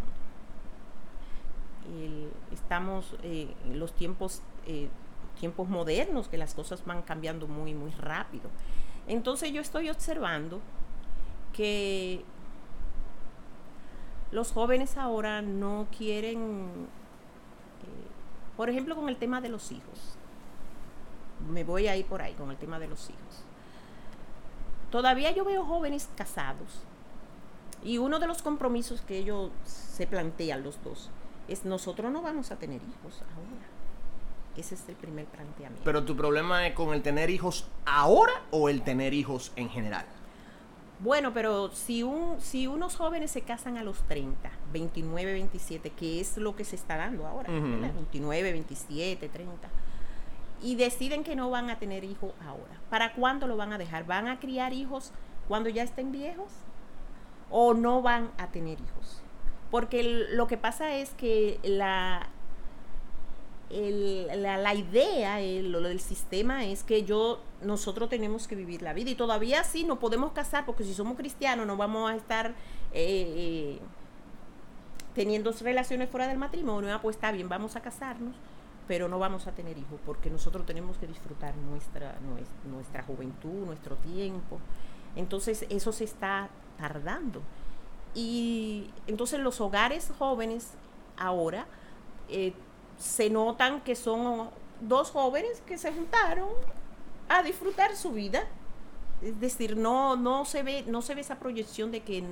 estamos 2.53 3.17
en 3.21 3.49
eh, 3.49 3.55
los 3.73 3.91
tiempos, 3.91 4.41
eh, 4.65 4.87
tiempos 5.41 5.67
modernos, 5.67 6.29
que 6.29 6.38
las 6.38 6.53
cosas 6.53 6.86
van 6.86 7.01
cambiando 7.01 7.48
muy, 7.48 7.74
muy 7.74 7.89
rápido. 7.91 8.50
Entonces 9.07 9.51
yo 9.51 9.60
estoy 9.60 9.89
observando 9.89 10.62
que 11.51 12.24
los 14.31 14.51
jóvenes 14.51 14.98
ahora 14.98 15.41
no 15.41 15.88
quieren, 15.98 16.38
eh, 17.81 18.07
por 18.55 18.69
ejemplo, 18.69 18.95
con 18.95 19.10
el 19.10 19.17
tema 19.17 19.41
de 19.41 19.50
los 19.50 19.71
hijos. 19.71 20.15
Me 21.50 21.63
voy 21.63 21.88
a 21.88 21.98
ir 21.98 22.05
por 22.05 22.21
ahí 22.21 22.36
con 22.36 22.51
el 22.51 22.57
tema 22.57 22.79
de 22.79 22.88
los 22.88 23.10
hijos. 23.10 23.43
Todavía 24.91 25.31
yo 25.31 25.43
veo 25.43 25.65
jóvenes 25.65 26.07
casados 26.15 26.83
y 27.83 27.98
uno 27.98 28.19
de 28.19 28.27
los 28.27 28.43
compromisos 28.43 29.01
que 29.01 29.17
ellos 29.17 29.50
se 29.65 30.05
plantean 30.05 30.62
los 30.62 30.83
dos 30.83 31.10
es 31.48 31.65
nosotros 31.65 32.12
no 32.12 32.21
vamos 32.21 32.51
a 32.51 32.57
tener 32.57 32.79
hijos 32.83 33.24
ahora. 33.24 33.60
Ese 34.58 34.75
es 34.75 34.88
el 34.89 34.96
primer 34.96 35.25
planteamiento. 35.25 35.81
Pero 35.84 36.03
tu 36.03 36.15
problema 36.15 36.67
es 36.67 36.74
con 36.74 36.93
el 36.93 37.01
tener 37.01 37.29
hijos 37.29 37.67
ahora 37.86 38.34
o 38.51 38.70
el 38.70 38.81
tener 38.81 39.13
hijos 39.13 39.51
en 39.55 39.70
general. 39.70 40.05
Bueno, 41.00 41.34
pero 41.34 41.72
si, 41.72 42.03
un, 42.03 42.39
si 42.39 42.67
unos 42.67 42.96
jóvenes 42.96 43.31
se 43.31 43.41
casan 43.41 43.77
a 43.77 43.84
los 43.84 44.03
30, 44.08 44.51
29, 44.72 45.34
27, 45.34 45.89
que 45.91 46.20
es 46.20 46.38
lo 46.38 46.55
que 46.55 46.63
se 46.63 46.75
está 46.75 46.96
dando 46.96 47.25
ahora, 47.25 47.50
29, 47.50 48.51
27, 48.51 49.29
30, 49.29 49.70
y 50.62 50.75
deciden 50.75 51.24
que 51.24 51.36
no 51.36 51.50
van 51.50 51.72
a 51.72 51.79
tener 51.79 52.03
hijos 52.03 52.34
ahora, 52.46 52.79
¿para 52.91 53.13
cuándo 53.13 53.48
lo 53.48 53.58
van 53.58 53.74
a 53.74 53.79
dejar? 53.79 54.05
¿Van 54.05 54.27
a 54.27 54.39
criar 54.39 54.74
hijos 54.74 55.12
cuando 55.48 55.70
ya 55.70 55.81
estén 55.81 56.12
viejos? 56.12 56.51
o 57.51 57.74
no 57.74 58.01
van 58.01 58.31
a 58.38 58.48
tener 58.48 58.79
hijos. 58.79 59.22
Porque 59.70 60.03
lo 60.03 60.48
que 60.48 60.58
pasa 60.58 60.96
es 60.96 61.12
que 61.12 61.60
la, 61.63 62.29
la, 63.71 64.73
idea, 64.73 65.39
el, 65.39 65.71
lo 65.71 65.81
del 65.81 65.99
sistema 65.99 66.65
es 66.65 66.83
que 66.83 67.03
yo, 67.03 67.39
nosotros 67.61 68.09
tenemos 68.09 68.47
que 68.47 68.55
vivir 68.55 68.81
la 68.81 68.93
vida 68.93 69.11
y 69.11 69.15
todavía 69.15 69.63
sí 69.63 69.83
no 69.83 69.99
podemos 69.99 70.31
casar 70.31 70.65
porque 70.65 70.83
si 70.83 70.93
somos 70.93 71.17
cristianos 71.17 71.65
no 71.67 71.77
vamos 71.77 72.11
a 72.11 72.15
estar 72.15 72.47
eh, 72.47 72.53
eh, 72.93 73.79
teniendo 75.13 75.51
relaciones 75.51 76.09
fuera 76.09 76.27
del 76.27 76.37
matrimonio, 76.37 76.93
ah, 76.93 77.01
pues 77.01 77.15
está 77.15 77.31
bien, 77.31 77.49
vamos 77.49 77.75
a 77.75 77.81
casarnos, 77.81 78.35
pero 78.87 79.07
no 79.07 79.19
vamos 79.19 79.47
a 79.47 79.51
tener 79.51 79.77
hijos 79.77 79.99
porque 80.05 80.29
nosotros 80.29 80.65
tenemos 80.65 80.97
que 80.97 81.07
disfrutar 81.07 81.55
nuestra, 81.55 82.15
nuestra 82.69 83.03
juventud, 83.03 83.65
nuestro 83.65 83.95
tiempo. 83.97 84.59
Entonces 85.15 85.65
eso 85.69 85.91
se 85.91 86.03
está 86.03 86.49
tardando. 86.77 87.41
Y 88.13 88.89
entonces 89.07 89.39
los 89.39 89.61
hogares 89.61 90.11
jóvenes 90.17 90.73
ahora 91.17 91.65
eh, 92.29 92.53
se 93.01 93.29
notan 93.29 93.81
que 93.81 93.96
son 93.96 94.50
dos 94.79 95.10
jóvenes 95.10 95.62
que 95.65 95.77
se 95.77 95.91
juntaron 95.91 96.50
a 97.27 97.41
disfrutar 97.41 97.96
su 97.96 98.12
vida. 98.12 98.43
Es 99.22 99.39
decir, 99.39 99.75
no, 99.75 100.15
no, 100.15 100.46
se 100.46 100.63
ve, 100.63 100.84
no 100.88 101.01
se 101.01 101.15
ve 101.15 101.22
esa 101.22 101.39
proyección 101.39 101.91
de 101.91 102.01
que 102.01 102.24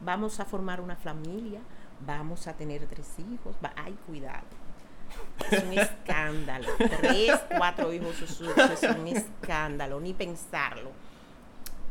vamos 0.00 0.40
a 0.40 0.44
formar 0.44 0.80
una 0.80 0.96
familia, 0.96 1.60
vamos 2.04 2.46
a 2.46 2.54
tener 2.54 2.86
tres 2.86 3.08
hijos. 3.18 3.56
Va, 3.64 3.72
ay, 3.76 3.96
cuidado. 4.06 4.44
Es 5.50 5.62
un 5.62 5.72
escándalo. 5.72 6.68
Tres, 7.00 7.38
cuatro 7.56 7.92
hijos, 7.92 8.20
es 8.22 8.40
un 8.82 9.06
escándalo, 9.06 10.00
ni 10.00 10.12
pensarlo. 10.12 10.90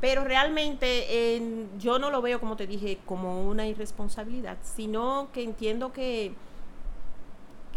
Pero 0.01 0.25
realmente 0.25 1.41
yo 1.79 1.99
no 1.99 2.11
lo 2.11 2.21
veo, 2.21 2.39
como 2.39 2.57
te 2.57 2.67
dije, 2.67 2.99
como 3.05 3.43
una 3.43 3.65
irresponsabilidad, 3.65 4.57
sino 4.61 5.29
que 5.31 5.43
entiendo 5.43 5.93
que, 5.93 6.33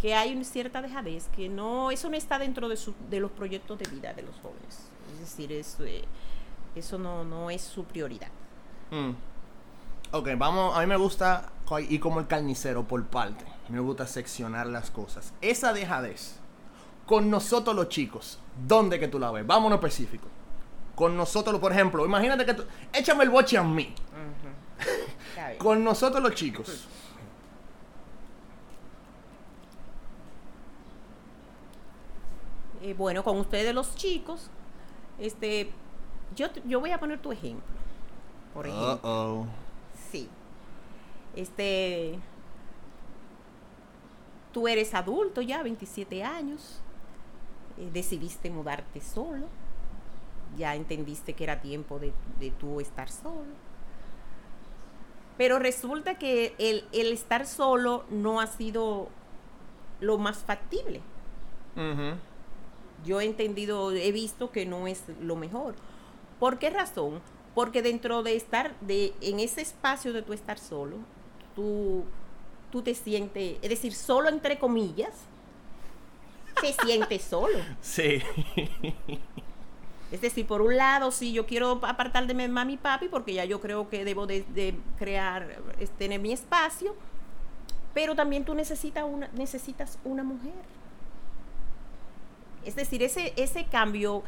que 0.01 0.15
hay 0.15 0.35
una 0.35 0.45
cierta 0.45 0.83
dejadez, 0.83 1.29
que 1.35 1.49
no, 1.49 1.91
eso 1.91 2.09
no 2.09 2.17
está 2.17 2.39
dentro 2.39 2.69
de, 2.69 2.77
su, 2.77 2.95
de 3.11 3.21
los 3.21 3.31
proyectos 3.31 3.79
de 3.79 3.89
vida 3.91 4.13
de 4.13 4.23
los 4.23 4.35
jóvenes. 4.37 4.89
Es 5.15 5.21
decir, 5.21 5.53
eso, 5.53 5.85
eh, 5.85 6.05
eso 6.75 6.99
no, 6.99 7.25
no 7.25 7.51
es 7.51 7.63
su 7.63 7.85
prioridad. 7.85 8.31
Mm. 8.91 9.11
Ok, 10.13 10.29
vamos, 10.37 10.77
a 10.77 10.81
mí 10.81 10.87
me 10.87 10.97
gusta 10.97 11.53
ir 11.89 12.01
como 12.01 12.21
el 12.21 12.27
carnicero 12.27 12.85
por 12.85 13.05
parte. 13.07 13.45
Me 13.69 13.81
gusta 13.81 14.07
seccionar 14.07 14.67
las 14.67 14.91
cosas. 14.91 15.35
Esa 15.43 15.73
dejadez, 15.73 16.37
con 17.07 17.29
nosotros 17.29 17.77
los 17.77 17.89
chicos, 17.89 18.39
¿dónde 18.67 18.99
que 18.99 19.09
tú 19.09 19.19
la 19.19 19.31
ves? 19.31 19.47
Vámonos 19.47 19.77
específico 19.77 20.29
con 20.99 21.17
nosotros, 21.17 21.61
por 21.61 21.71
ejemplo, 21.71 22.05
imagínate 22.05 22.45
que 22.45 22.55
tú, 22.55 22.65
échame 22.93 23.23
el 23.23 23.31
boche 23.31 23.57
a 23.57 23.63
mí. 23.63 23.95
con 25.59 25.85
nosotros 25.85 26.21
los 26.21 26.35
chicos. 26.35 26.89
Eh, 32.89 32.95
bueno, 32.95 33.23
con 33.23 33.39
ustedes 33.39 33.75
los 33.75 33.95
chicos, 33.95 34.51
este, 35.19 35.71
yo, 36.35 36.47
yo 36.65 36.81
voy 36.81 36.91
a 36.91 36.99
poner 36.99 37.21
tu 37.21 37.33
ejemplo. 37.33 37.77
Por 38.55 38.67
ejemplo. 38.67 39.47
Sí. 40.11 40.29
Este, 41.37 42.19
tú 44.53 44.67
eres 44.69 44.95
adulto 44.95 45.43
ya, 45.43 45.63
27 45.63 46.25
años, 46.25 46.81
eh, 47.77 47.91
decidiste 47.93 48.51
mudarte 48.51 49.01
solo 49.01 49.47
ya 50.57 50.75
entendiste 50.75 51.35
que 51.35 51.45
era 51.45 51.61
tiempo 51.61 51.99
de, 51.99 52.13
de 52.41 52.51
tú 52.51 52.81
estar 52.81 53.11
solo. 53.11 53.53
Pero 55.37 55.59
resulta 55.59 56.19
que 56.19 56.55
el, 56.59 57.13
estar 57.13 57.47
solo 57.47 58.05
no 58.09 58.41
ha 58.41 58.47
sido 58.47 59.09
lo 60.01 60.17
más 60.17 60.39
factible. 60.39 61.03
Yo 63.05 63.21
he 63.21 63.25
entendido, 63.25 63.93
he 63.93 64.13
visto 64.13 64.51
que 64.51 64.67
no 64.67 64.87
es 64.87 65.03
lo 65.21 65.37
mejor. 65.37 65.75
¿Por 66.39 66.59
qué 66.59 66.71
razón? 66.71 67.21
Porque 67.55 67.83
dentro 67.83 68.23
de 68.23 68.37
estar, 68.37 68.79
de, 68.81 69.15
en 69.21 69.41
ese 69.41 69.61
espacio 69.61 70.13
de 70.13 70.23
tú 70.23 70.33
estar 70.33 70.59
solo, 70.59 70.97
tú, 71.55 72.05
tú 72.71 72.83
te 72.83 72.95
sientes, 72.95 73.59
es 73.63 73.69
decir, 73.69 73.95
solo 73.95 74.29
entre 74.29 74.59
comillas, 74.59 75.13
te 76.61 76.73
sientes 76.73 77.23
solo. 77.31 77.59
Sí. 77.81 78.23
Es 80.11 80.23
decir, 80.23 80.47
por 80.47 80.63
un 80.63 80.77
lado, 80.77 81.11
sí, 81.11 81.33
yo 81.33 81.47
quiero 81.47 81.81
apartar 81.83 82.27
de 82.27 82.35
mi 82.35 82.49
mami 82.49 82.75
y 82.75 82.77
papi 82.79 83.09
porque 83.09 83.35
ya 83.35 83.45
yo 83.45 83.61
creo 83.61 83.89
que 83.89 84.05
debo 84.05 84.27
de, 84.27 84.75
crear, 84.99 85.59
tener 85.99 86.21
mi 86.21 86.33
espacio, 86.33 86.95
pero 87.93 88.15
también 88.15 88.45
tú 88.45 88.55
necesitas 88.55 89.05
una, 89.05 89.29
necesitas 89.35 89.99
una 90.05 90.23
mujer. 90.23 90.55
Es 92.69 92.77
decir, 92.77 93.03
ese, 93.03 93.33
ese 93.37 93.65
cambio, 93.65 94.23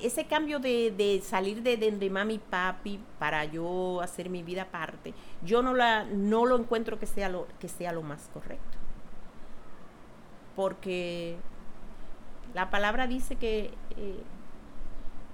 ese 0.00 0.26
cambio 0.26 0.58
de, 0.58 1.22
salir 1.24 1.62
de, 1.62 1.76
de, 1.76 2.10
mami 2.10 2.34
y 2.34 2.38
papi 2.38 2.98
para 3.20 3.44
yo 3.44 4.00
hacer 4.00 4.28
mi 4.28 4.42
vida 4.42 4.62
aparte, 4.62 5.14
yo 5.44 5.62
no, 5.62 5.72
la, 5.72 6.04
no 6.04 6.46
lo 6.46 6.56
encuentro 6.56 6.98
que 6.98 7.06
sea 7.06 7.28
lo, 7.28 7.46
que 7.60 7.68
sea 7.68 7.92
lo 7.92 8.02
más 8.02 8.28
correcto. 8.34 8.76
Porque 10.56 11.36
la 12.54 12.70
palabra 12.70 13.06
dice 13.06 13.36
que... 13.36 13.70
Eh, 13.96 14.22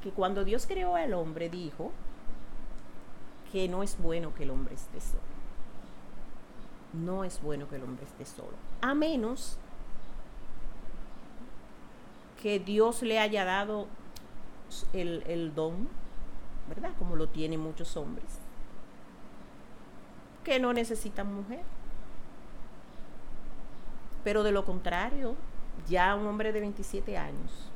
que 0.02 0.10
cuando 0.10 0.44
Dios 0.44 0.66
creó 0.66 0.96
al 0.96 1.14
hombre 1.14 1.48
dijo 1.48 1.92
que 3.50 3.66
no 3.68 3.82
es 3.82 3.96
bueno 3.98 4.34
que 4.34 4.42
el 4.42 4.50
hombre 4.50 4.74
esté 4.74 5.00
solo. 5.00 5.22
No 6.92 7.24
es 7.24 7.40
bueno 7.40 7.68
que 7.68 7.76
el 7.76 7.84
hombre 7.84 8.04
esté 8.04 8.26
solo. 8.26 8.56
A 8.80 8.94
menos 8.94 9.58
que 12.42 12.58
Dios 12.58 13.02
le 13.02 13.20
haya 13.20 13.44
dado 13.44 13.86
el, 14.92 15.22
el 15.28 15.54
don, 15.54 15.88
¿verdad? 16.68 16.90
Como 16.98 17.14
lo 17.14 17.28
tienen 17.28 17.60
muchos 17.60 17.96
hombres, 17.96 18.40
que 20.42 20.58
no 20.58 20.72
necesitan 20.72 21.32
mujer. 21.32 21.62
Pero 24.24 24.42
de 24.42 24.50
lo 24.50 24.64
contrario, 24.64 25.36
ya 25.88 26.16
un 26.16 26.26
hombre 26.26 26.52
de 26.52 26.58
27 26.58 27.16
años 27.16 27.70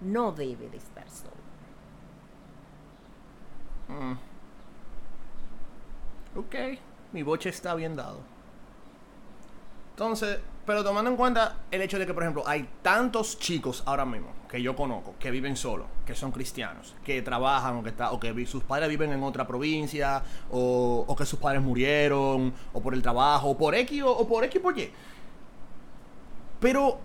no 0.00 0.30
debe 0.30 0.70
de 0.70 0.76
estar 0.76 1.10
solo. 1.10 1.34
Mm. 3.88 4.12
Ok, 6.38 6.54
mi 7.12 7.24
boche 7.24 7.48
está 7.48 7.74
bien 7.74 7.96
dado. 7.96 8.20
Entonces, 9.90 10.38
pero 10.66 10.82
tomando 10.82 11.08
en 11.08 11.16
cuenta 11.16 11.60
el 11.70 11.80
hecho 11.80 11.96
de 11.96 12.06
que, 12.06 12.12
por 12.12 12.24
ejemplo, 12.24 12.42
hay 12.44 12.68
tantos 12.82 13.38
chicos 13.38 13.84
ahora 13.86 14.04
mismo 14.04 14.30
que 14.48 14.60
yo 14.60 14.74
conozco 14.74 15.14
que 15.18 15.30
viven 15.30 15.56
solos, 15.56 15.86
que 16.04 16.16
son 16.16 16.32
cristianos, 16.32 16.96
que 17.04 17.22
trabajan 17.22 17.76
o 17.76 17.82
que, 17.84 17.90
está, 17.90 18.10
o 18.10 18.18
que 18.18 18.46
sus 18.46 18.64
padres 18.64 18.88
viven 18.88 19.12
en 19.12 19.22
otra 19.22 19.46
provincia, 19.46 20.24
o, 20.50 21.14
que 21.16 21.24
sus 21.24 21.38
padres 21.38 21.62
murieron, 21.62 22.52
o 22.72 22.80
por 22.80 22.94
el 22.94 23.02
trabajo, 23.02 23.50
o 23.50 23.56
por 23.56 23.76
X 23.76 24.02
o, 24.02 24.10
o 24.10 24.26
por 24.26 24.42
X 24.42 24.60
por 24.60 24.76
Y. 24.76 24.90
Pero 26.58 26.98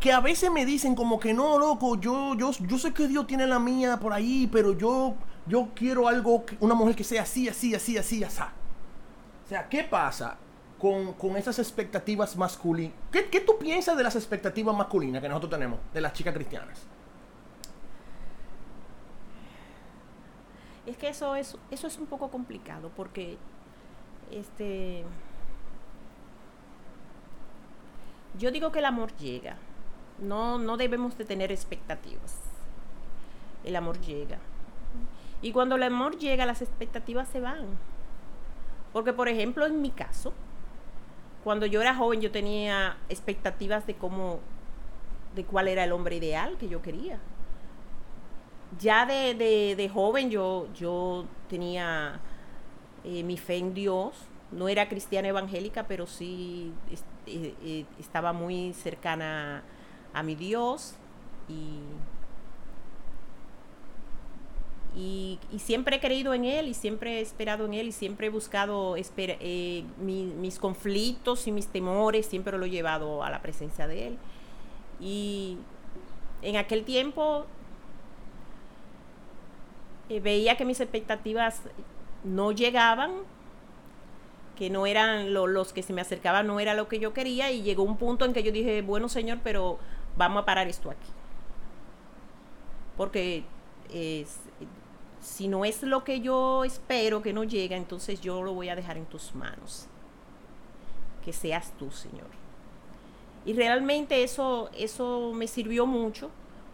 que 0.00 0.12
a 0.12 0.20
veces 0.20 0.50
me 0.50 0.64
dicen 0.64 0.94
como 0.94 1.20
que 1.20 1.34
no, 1.34 1.58
loco, 1.58 2.00
yo, 2.00 2.34
yo, 2.36 2.52
yo 2.52 2.78
sé 2.78 2.94
que 2.94 3.06
Dios 3.06 3.26
tiene 3.26 3.46
la 3.46 3.58
mía 3.58 3.98
por 4.00 4.14
ahí, 4.14 4.48
pero 4.50 4.72
yo, 4.72 5.14
yo 5.46 5.68
quiero 5.74 6.08
algo, 6.08 6.46
una 6.60 6.74
mujer 6.74 6.96
que 6.96 7.04
sea 7.04 7.22
así, 7.22 7.50
así, 7.50 7.74
así, 7.74 7.98
así, 7.98 8.24
así. 8.24 8.40
O 8.40 9.48
sea, 9.50 9.68
¿qué 9.68 9.84
pasa 9.84 10.38
con, 10.80 11.36
esas 11.36 11.58
expectativas 11.58 12.36
masculinas? 12.36 12.94
¿Qué, 13.12 13.28
¿Qué, 13.28 13.40
tú 13.40 13.58
piensas 13.58 13.96
de 13.96 14.02
las 14.02 14.16
expectativas 14.16 14.74
masculinas 14.76 15.22
que 15.22 15.28
nosotros 15.28 15.50
tenemos, 15.50 15.78
de 15.92 16.00
las 16.00 16.12
chicas 16.12 16.34
cristianas? 16.34 16.86
Es 20.86 20.96
que 20.96 21.08
eso 21.08 21.36
es, 21.36 21.56
eso 21.70 21.86
es 21.86 21.98
un 21.98 22.06
poco 22.06 22.30
complicado 22.30 22.90
porque 22.96 23.36
este 24.30 25.04
yo 28.38 28.50
digo 28.50 28.72
que 28.72 28.78
el 28.78 28.86
amor 28.86 29.14
llega 29.16 29.56
no, 30.20 30.58
no 30.58 30.76
debemos 30.76 31.16
de 31.16 31.24
tener 31.24 31.50
expectativas. 31.50 32.38
El 33.64 33.76
amor 33.76 34.00
llega. 34.00 34.38
Y 35.42 35.52
cuando 35.52 35.76
el 35.76 35.82
amor 35.82 36.18
llega, 36.18 36.46
las 36.46 36.62
expectativas 36.62 37.28
se 37.28 37.40
van. 37.40 37.66
Porque, 38.92 39.12
por 39.12 39.28
ejemplo, 39.28 39.66
en 39.66 39.80
mi 39.80 39.90
caso, 39.90 40.32
cuando 41.44 41.66
yo 41.66 41.80
era 41.80 41.94
joven, 41.94 42.20
yo 42.20 42.30
tenía 42.30 42.96
expectativas 43.08 43.86
de 43.86 43.94
cómo, 43.94 44.40
de 45.34 45.44
cuál 45.44 45.68
era 45.68 45.84
el 45.84 45.92
hombre 45.92 46.16
ideal 46.16 46.56
que 46.58 46.68
yo 46.68 46.82
quería. 46.82 47.18
Ya 48.78 49.06
de, 49.06 49.34
de, 49.76 49.88
joven 49.88 50.30
yo, 50.30 50.68
yo 50.74 51.26
tenía 51.48 52.20
eh, 53.04 53.22
mi 53.24 53.36
fe 53.36 53.56
en 53.56 53.74
Dios. 53.74 54.14
No 54.52 54.68
era 54.68 54.88
cristiana 54.88 55.28
evangélica, 55.28 55.86
pero 55.86 56.06
sí 56.06 56.72
eh, 57.26 57.54
eh, 57.62 57.84
estaba 57.98 58.32
muy 58.32 58.72
cercana 58.74 59.62
a 60.12 60.22
mi 60.22 60.34
Dios 60.34 60.94
y, 61.48 61.80
y, 64.96 65.38
siempre 65.58 65.96
he 65.96 66.00
creído 66.00 66.34
en 66.34 66.44
Él 66.44 66.66
y 66.68 66.74
siempre 66.74 67.18
he 67.18 67.20
esperado 67.20 67.64
en 67.66 67.74
Él 67.74 67.88
y 67.88 67.92
siempre 67.92 68.26
he 68.26 68.30
buscado 68.30 68.96
eh, 68.96 69.84
mis 69.98 70.58
conflictos 70.58 71.46
y 71.46 71.52
mis 71.52 71.68
temores, 71.68 72.26
siempre 72.26 72.58
lo 72.58 72.64
he 72.64 72.70
llevado 72.70 73.22
a 73.22 73.30
la 73.30 73.40
presencia 73.40 73.86
de 73.86 74.08
Él. 74.08 74.18
Y 75.00 75.58
en 76.42 76.56
aquel 76.56 76.84
tiempo 76.84 77.46
eh, 80.08 80.18
veía 80.18 80.56
que 80.56 80.64
mis 80.64 80.80
expectativas 80.80 81.62
no 82.24 82.50
llegaban, 82.50 83.12
que 84.56 84.70
no 84.70 84.86
eran 84.86 85.32
los 85.32 85.72
que 85.72 85.82
se 85.82 85.92
me 85.92 86.00
acercaban, 86.00 86.46
no 86.48 86.58
era 86.58 86.74
lo 86.74 86.88
que 86.88 86.98
yo 86.98 87.14
quería 87.14 87.50
y 87.52 87.62
llegó 87.62 87.84
un 87.84 87.96
punto 87.96 88.24
en 88.24 88.32
que 88.32 88.42
yo 88.42 88.50
dije, 88.50 88.82
bueno 88.82 89.08
Señor, 89.08 89.38
pero 89.44 89.78
vamos 90.16 90.42
a 90.42 90.46
parar 90.46 90.66
esto 90.66 90.90
aquí. 90.90 91.08
Porque 92.96 93.44
si 95.30 95.46
no 95.46 95.64
es 95.64 95.84
lo 95.84 96.02
que 96.02 96.20
yo 96.20 96.64
espero 96.64 97.22
que 97.22 97.32
no 97.32 97.44
llega, 97.44 97.76
entonces 97.76 98.20
yo 98.20 98.42
lo 98.42 98.52
voy 98.52 98.68
a 98.68 98.74
dejar 98.74 98.96
en 98.96 99.06
tus 99.06 99.32
manos. 99.36 99.86
Que 101.24 101.32
seas 101.32 101.72
tú, 101.78 101.92
Señor. 101.92 102.26
Y 103.46 103.52
realmente 103.52 104.24
eso, 104.24 104.70
eso 104.76 105.30
me 105.32 105.46
sirvió 105.46 105.86
mucho, 105.86 106.30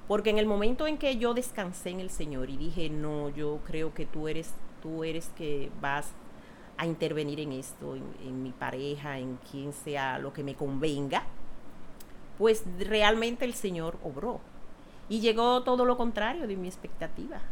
porque 0.09 0.31
en 0.31 0.39
el 0.39 0.47
momento 0.47 0.87
en 0.87 0.97
que 0.97 1.19
yo 1.19 1.35
descansé 1.35 1.91
en 1.91 2.01
el 2.01 2.09
Señor 2.09 2.49
y 2.49 2.57
dije, 2.57 2.89
no, 2.89 3.29
yo 3.29 3.61
creo 3.67 3.93
que 3.93 4.07
tú 4.07 4.27
eres, 4.27 4.55
tú 4.83 5.05
eres 5.05 5.29
que 5.37 5.71
vas 5.83 6.13
a 6.79 6.87
intervenir 6.87 7.41
en 7.41 7.53
esto, 7.53 7.95
en, 7.95 8.05
en 8.25 8.43
mi 8.43 8.53
pareja, 8.53 9.19
en 9.19 9.39
quien 9.51 9.75
sea 9.75 10.19
lo 10.19 10.33
que 10.33 10.43
me 10.43 10.55
convenga, 10.55 11.25
pues 12.39 12.65
realmente 12.79 13.45
el 13.45 13.53
Señor 13.53 13.99
obró. 14.03 14.41
Y 15.11 15.21
llegó 15.21 15.63
todo 15.63 15.85
lo 15.85 15.99
contrario 15.99 16.49
de 16.49 16.57
mi 16.57 16.69
expectativa. 16.69 17.43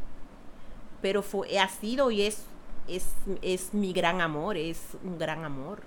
Pero 1.05 1.21
fue, 1.21 1.59
ha 1.59 1.69
sido 1.69 2.11
y 2.11 2.23
es, 2.23 2.47
es, 2.89 3.13
es 3.43 3.75
mi 3.75 3.93
gran 3.93 4.23
amor, 4.23 4.57
es 4.57 4.97
un 5.05 5.19
gran 5.19 5.45
amor. 5.45 5.83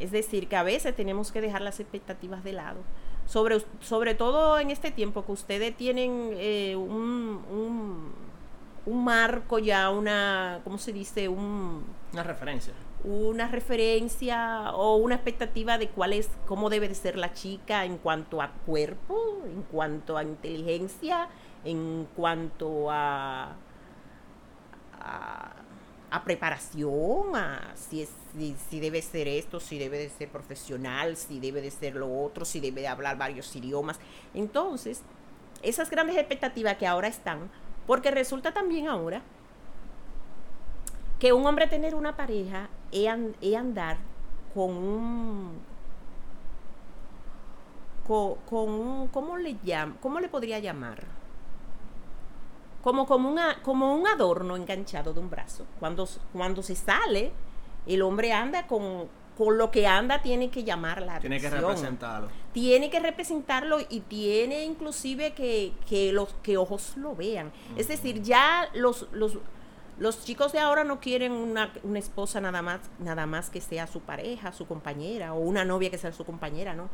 Es 0.00 0.10
decir, 0.10 0.48
que 0.48 0.56
a 0.56 0.62
veces 0.62 0.96
tenemos 0.96 1.30
que 1.30 1.42
dejar 1.42 1.60
las 1.60 1.80
expectativas 1.80 2.42
de 2.42 2.54
lado. 2.54 2.78
Sobre, 3.26 3.62
sobre 3.82 4.14
todo 4.14 4.58
en 4.58 4.70
este 4.70 4.90
tiempo 4.90 5.26
que 5.26 5.32
ustedes 5.32 5.76
tienen 5.76 6.30
eh, 6.32 6.76
un, 6.76 7.44
un, 7.52 8.14
un, 8.86 9.04
marco 9.04 9.58
ya, 9.58 9.90
una, 9.90 10.62
¿cómo 10.64 10.78
se 10.78 10.94
dice? 10.94 11.28
Un, 11.28 11.84
una 12.14 12.22
referencia 12.22 12.72
una 13.04 13.48
referencia 13.48 14.72
o 14.72 14.96
una 14.96 15.16
expectativa 15.16 15.76
de 15.76 15.90
cuál 15.90 16.14
es, 16.14 16.30
cómo 16.46 16.70
debe 16.70 16.88
de 16.88 16.94
ser 16.94 17.18
la 17.18 17.34
chica 17.34 17.84
en 17.84 17.98
cuanto 17.98 18.40
a 18.40 18.48
cuerpo, 18.64 19.42
en 19.44 19.62
cuanto 19.64 20.16
a 20.16 20.22
inteligencia, 20.22 21.28
en 21.64 22.08
cuanto 22.16 22.90
a, 22.90 23.56
a, 25.00 25.52
preparación, 26.24 27.36
a 27.36 27.74
si, 27.76 28.08
debe 28.80 29.02
ser 29.02 29.28
esto, 29.28 29.60
si 29.60 29.78
debe 29.78 29.98
de 29.98 30.08
ser 30.08 30.28
profesional, 30.30 31.16
si 31.16 31.40
debe 31.40 31.60
de 31.60 31.70
ser 31.70 31.94
lo 31.94 32.22
otro, 32.22 32.44
si 32.44 32.58
debe 32.58 32.80
de 32.80 32.88
hablar 32.88 33.18
varios 33.18 33.54
idiomas. 33.54 33.98
Entonces, 34.34 35.02
esas 35.62 35.90
grandes 35.90 36.16
expectativas 36.16 36.76
que 36.78 36.86
ahora 36.86 37.08
están, 37.08 37.50
porque 37.86 38.10
resulta 38.10 38.52
también 38.52 38.88
ahora 38.88 39.22
que 41.18 41.32
un 41.32 41.46
hombre 41.46 41.66
tener 41.66 41.94
una 41.94 42.16
pareja 42.16 42.68
es, 42.92 43.08
andar 43.56 43.98
con 44.54 44.70
un 44.70 45.76
con, 48.06 48.38
un, 48.50 49.08
¿cómo 49.08 49.36
le 49.36 49.56
llama? 49.64 49.96
¿Cómo 50.00 50.20
le 50.20 50.28
podría 50.28 50.60
llamar? 50.60 51.02
Como, 52.86 53.04
como, 53.04 53.28
una, 53.28 53.60
como 53.62 53.96
un 53.96 54.06
adorno 54.06 54.54
enganchado 54.54 55.12
de 55.12 55.18
un 55.18 55.28
brazo. 55.28 55.66
Cuando, 55.80 56.08
cuando 56.32 56.62
se 56.62 56.76
sale, 56.76 57.32
el 57.84 58.00
hombre 58.00 58.32
anda 58.32 58.68
con, 58.68 59.08
con 59.36 59.58
lo 59.58 59.72
que 59.72 59.88
anda 59.88 60.22
tiene 60.22 60.50
que 60.50 60.62
llamar 60.62 61.02
la 61.02 61.18
tiene 61.18 61.38
atención. 61.38 61.50
Tiene 61.50 61.50
que 61.50 61.66
representarlo. 61.66 62.28
Tiene 62.52 62.90
que 62.90 63.00
representarlo 63.00 63.78
y 63.88 64.00
tiene 64.02 64.64
inclusive 64.64 65.32
que, 65.32 65.72
que 65.88 66.12
los 66.12 66.32
que 66.44 66.58
ojos 66.58 66.96
lo 66.96 67.16
vean. 67.16 67.50
Es 67.76 67.88
decir, 67.88 68.22
ya 68.22 68.68
los, 68.72 69.08
los, 69.10 69.36
los 69.98 70.24
chicos 70.24 70.52
de 70.52 70.60
ahora 70.60 70.84
no 70.84 71.00
quieren 71.00 71.32
una, 71.32 71.72
una, 71.82 71.98
esposa 71.98 72.40
nada 72.40 72.62
más, 72.62 72.82
nada 73.00 73.26
más 73.26 73.50
que 73.50 73.60
sea 73.60 73.88
su 73.88 73.98
pareja, 73.98 74.52
su 74.52 74.64
compañera, 74.68 75.34
o 75.34 75.40
una 75.40 75.64
novia 75.64 75.90
que 75.90 75.98
sea 75.98 76.12
su 76.12 76.24
compañera, 76.24 76.74
¿no? 76.74 76.88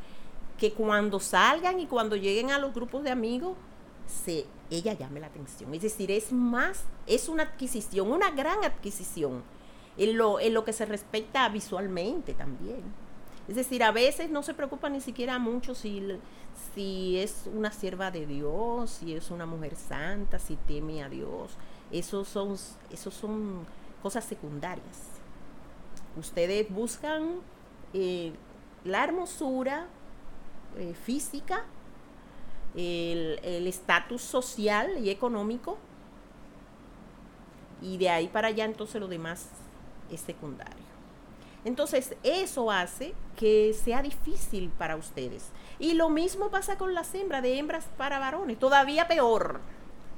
Que 0.56 0.72
cuando 0.72 1.20
salgan 1.20 1.80
y 1.80 1.86
cuando 1.86 2.16
lleguen 2.16 2.50
a 2.50 2.58
los 2.58 2.72
grupos 2.72 3.02
de 3.02 3.10
amigos, 3.10 3.58
se, 4.06 4.46
ella 4.70 4.94
llame 4.94 5.20
la 5.20 5.28
atención. 5.28 5.74
Es 5.74 5.82
decir, 5.82 6.10
es 6.10 6.32
más, 6.32 6.84
es 7.06 7.28
una 7.28 7.44
adquisición, 7.44 8.10
una 8.10 8.30
gran 8.30 8.64
adquisición 8.64 9.42
en 9.96 10.16
lo, 10.16 10.40
en 10.40 10.54
lo 10.54 10.64
que 10.64 10.72
se 10.72 10.86
respecta 10.86 11.48
visualmente 11.48 12.34
también. 12.34 12.82
Es 13.48 13.56
decir, 13.56 13.82
a 13.82 13.90
veces 13.90 14.30
no 14.30 14.42
se 14.42 14.54
preocupa 14.54 14.88
ni 14.88 15.00
siquiera 15.00 15.38
mucho 15.38 15.74
si, 15.74 16.02
si 16.74 17.18
es 17.18 17.48
una 17.52 17.72
sierva 17.72 18.10
de 18.10 18.26
Dios, 18.26 18.90
si 18.90 19.14
es 19.14 19.30
una 19.30 19.46
mujer 19.46 19.74
santa, 19.76 20.38
si 20.38 20.56
teme 20.56 21.02
a 21.02 21.08
Dios. 21.08 21.56
Esos 21.90 22.28
son, 22.28 22.56
esos 22.90 23.14
son 23.14 23.66
cosas 24.02 24.24
secundarias. 24.24 25.08
Ustedes 26.16 26.70
buscan 26.70 27.40
eh, 27.94 28.32
la 28.84 29.04
hermosura 29.04 29.86
eh, 30.76 30.94
física, 30.94 31.64
el 32.74 33.66
estatus 33.66 34.22
social 34.22 34.98
y 35.04 35.10
económico, 35.10 35.78
y 37.80 37.98
de 37.98 38.08
ahí 38.10 38.28
para 38.28 38.48
allá 38.48 38.64
entonces 38.64 39.00
lo 39.00 39.08
demás 39.08 39.48
es 40.10 40.20
secundario. 40.20 40.92
Entonces 41.64 42.16
eso 42.22 42.70
hace 42.70 43.14
que 43.36 43.72
sea 43.72 44.02
difícil 44.02 44.68
para 44.70 44.96
ustedes. 44.96 45.50
Y 45.78 45.94
lo 45.94 46.08
mismo 46.08 46.50
pasa 46.50 46.76
con 46.76 46.92
las 46.94 47.14
hembras, 47.14 47.42
de 47.42 47.58
hembras 47.58 47.86
para 47.96 48.18
varones, 48.18 48.58
todavía 48.58 49.06
peor 49.06 49.60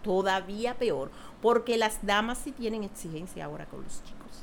todavía 0.04 0.74
peor, 0.74 1.10
porque 1.42 1.76
las 1.76 2.06
damas 2.06 2.38
sí 2.38 2.52
tienen 2.52 2.84
exigencia 2.84 3.46
ahora 3.46 3.66
con 3.66 3.82
los 3.82 4.04
chicos. 4.04 4.42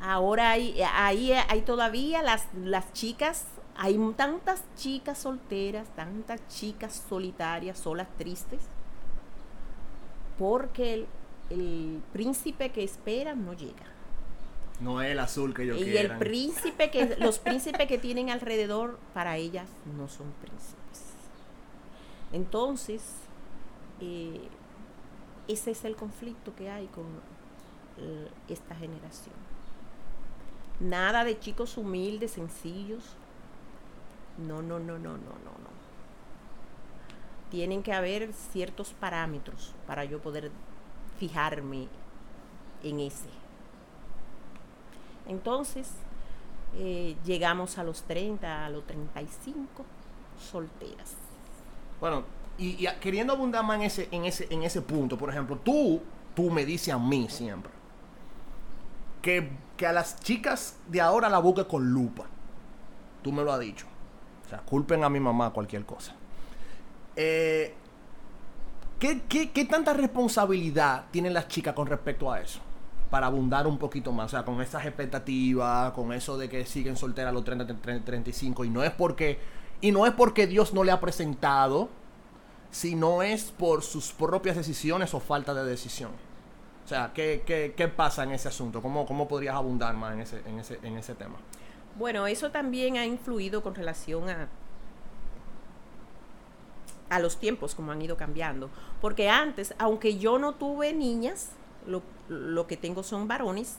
Ahora 0.00 0.50
hay, 0.50 0.82
hay 0.82 1.62
todavía 1.62 2.22
las, 2.22 2.48
las 2.56 2.92
chicas, 2.92 3.44
hay 3.76 3.98
tantas 4.16 4.62
chicas 4.76 5.18
solteras, 5.18 5.88
tantas 5.96 6.46
chicas 6.48 7.04
solitarias, 7.08 7.78
solas, 7.78 8.08
tristes, 8.18 8.60
porque 10.38 10.94
el, 10.94 11.06
el 11.50 12.02
príncipe 12.12 12.70
que 12.70 12.82
esperan 12.84 13.44
no 13.44 13.52
llega. 13.54 13.84
No 14.80 15.00
es 15.00 15.12
el 15.12 15.18
azul 15.20 15.54
que 15.54 15.66
yo 15.66 15.76
Y 15.76 15.84
quieran. 15.84 16.12
el 16.12 16.18
príncipe 16.18 16.90
que, 16.90 17.16
los 17.20 17.38
príncipes 17.38 17.86
que 17.86 17.98
tienen 17.98 18.30
alrededor, 18.30 18.98
para 19.14 19.36
ellas 19.36 19.68
no 19.96 20.08
son 20.08 20.32
príncipes. 20.40 20.78
Entonces, 22.32 23.02
eh, 24.00 24.40
ese 25.48 25.70
es 25.70 25.84
el 25.84 25.96
conflicto 25.96 26.54
que 26.56 26.70
hay 26.70 26.86
con 26.86 27.04
eh, 27.98 28.28
esta 28.48 28.74
generación. 28.74 29.34
Nada 30.80 31.24
de 31.24 31.38
chicos 31.38 31.76
humildes, 31.76 32.32
sencillos. 32.32 33.04
No, 34.38 34.62
no, 34.62 34.78
no, 34.78 34.98
no, 34.98 34.98
no, 34.98 35.18
no, 35.18 35.18
no. 35.18 35.72
Tienen 37.50 37.82
que 37.82 37.92
haber 37.92 38.32
ciertos 38.32 38.92
parámetros 38.94 39.74
para 39.86 40.04
yo 40.04 40.20
poder 40.20 40.50
fijarme 41.18 41.88
en 42.82 43.00
ese. 43.00 43.28
Entonces, 45.28 45.88
eh, 46.76 47.16
llegamos 47.24 47.78
a 47.78 47.84
los 47.84 48.02
30, 48.02 48.66
a 48.66 48.70
los 48.70 48.86
35, 48.86 49.84
solteras. 50.50 51.14
Bueno, 52.00 52.24
y, 52.58 52.86
queriendo 53.00 53.34
abundar 53.34 53.64
más 53.64 53.76
en 53.76 53.82
ese, 53.82 54.08
en, 54.10 54.24
ese, 54.24 54.46
en 54.50 54.62
ese 54.62 54.80
punto, 54.80 55.16
por 55.18 55.28
ejemplo, 55.28 55.56
tú, 55.58 56.00
tú 56.34 56.50
me 56.50 56.64
dices 56.64 56.94
a 56.94 56.98
mí 56.98 57.28
siempre 57.28 57.82
que, 59.22 59.48
que 59.76 59.86
a 59.86 59.92
las 59.92 60.20
chicas 60.20 60.76
de 60.88 61.00
ahora 61.00 61.28
la 61.28 61.38
busque 61.38 61.64
con 61.66 61.90
lupa. 61.92 62.24
Tú 63.22 63.32
me 63.32 63.42
lo 63.42 63.52
has 63.52 63.60
dicho. 63.60 63.86
Sea, 64.52 64.60
culpen 64.66 65.02
a 65.02 65.08
mi 65.08 65.18
mamá 65.18 65.48
cualquier 65.48 65.86
cosa. 65.86 66.12
Eh, 67.16 67.72
¿qué, 68.98 69.22
qué, 69.26 69.50
¿Qué 69.50 69.64
tanta 69.64 69.94
responsabilidad 69.94 71.06
tienen 71.10 71.32
las 71.32 71.48
chicas 71.48 71.72
con 71.72 71.86
respecto 71.86 72.30
a 72.30 72.38
eso? 72.38 72.60
Para 73.08 73.28
abundar 73.28 73.66
un 73.66 73.78
poquito 73.78 74.12
más, 74.12 74.26
o 74.26 74.28
sea, 74.28 74.44
con 74.44 74.60
esas 74.60 74.84
expectativas, 74.84 75.92
con 75.92 76.12
eso 76.12 76.36
de 76.36 76.50
que 76.50 76.66
siguen 76.66 76.98
solteras 76.98 77.30
a 77.30 77.32
los 77.32 77.44
30, 77.44 77.66
30, 77.80 78.04
35, 78.04 78.66
y 78.66 78.68
no 78.68 78.84
es 78.84 78.90
porque 78.90 79.38
y 79.80 79.90
no 79.90 80.04
es 80.04 80.12
porque 80.12 80.46
Dios 80.46 80.74
no 80.74 80.84
le 80.84 80.92
ha 80.92 81.00
presentado, 81.00 81.88
sino 82.70 83.22
es 83.22 83.52
por 83.52 83.82
sus 83.82 84.12
propias 84.12 84.54
decisiones 84.54 85.14
o 85.14 85.20
falta 85.20 85.54
de 85.54 85.64
decisión. 85.64 86.10
O 86.84 86.88
sea, 86.88 87.12
¿qué, 87.14 87.42
qué, 87.46 87.72
qué 87.74 87.88
pasa 87.88 88.22
en 88.24 88.32
ese 88.32 88.48
asunto? 88.48 88.82
¿Cómo, 88.82 89.06
¿Cómo 89.06 89.26
podrías 89.28 89.54
abundar 89.54 89.94
más 89.94 90.12
en 90.12 90.20
ese, 90.20 90.42
en, 90.46 90.58
ese, 90.58 90.78
en 90.82 90.98
ese 90.98 91.14
tema? 91.14 91.36
Bueno, 91.96 92.26
eso 92.26 92.50
también 92.50 92.96
ha 92.96 93.04
influido 93.04 93.62
con 93.62 93.74
relación 93.74 94.28
a, 94.30 94.48
a 97.10 97.18
los 97.18 97.38
tiempos, 97.38 97.74
como 97.74 97.92
han 97.92 98.00
ido 98.02 98.16
cambiando. 98.16 98.70
Porque 99.00 99.28
antes, 99.28 99.74
aunque 99.78 100.18
yo 100.18 100.38
no 100.38 100.54
tuve 100.54 100.92
niñas, 100.92 101.50
lo, 101.86 102.02
lo 102.28 102.66
que 102.66 102.76
tengo 102.76 103.02
son 103.02 103.28
varones, 103.28 103.76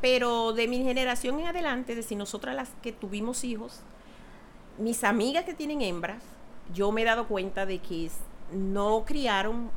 pero 0.00 0.52
de 0.52 0.66
mi 0.66 0.82
generación 0.82 1.38
en 1.40 1.46
adelante, 1.46 1.94
de 1.94 2.02
si 2.02 2.16
nosotras 2.16 2.56
las 2.56 2.70
que 2.82 2.92
tuvimos 2.92 3.44
hijos, 3.44 3.80
mis 4.78 5.04
amigas 5.04 5.44
que 5.44 5.54
tienen 5.54 5.82
hembras, 5.82 6.22
yo 6.74 6.90
me 6.90 7.02
he 7.02 7.04
dado 7.04 7.28
cuenta 7.28 7.66
de 7.66 7.78
que 7.78 8.10
no 8.52 9.04
criaron 9.04 9.70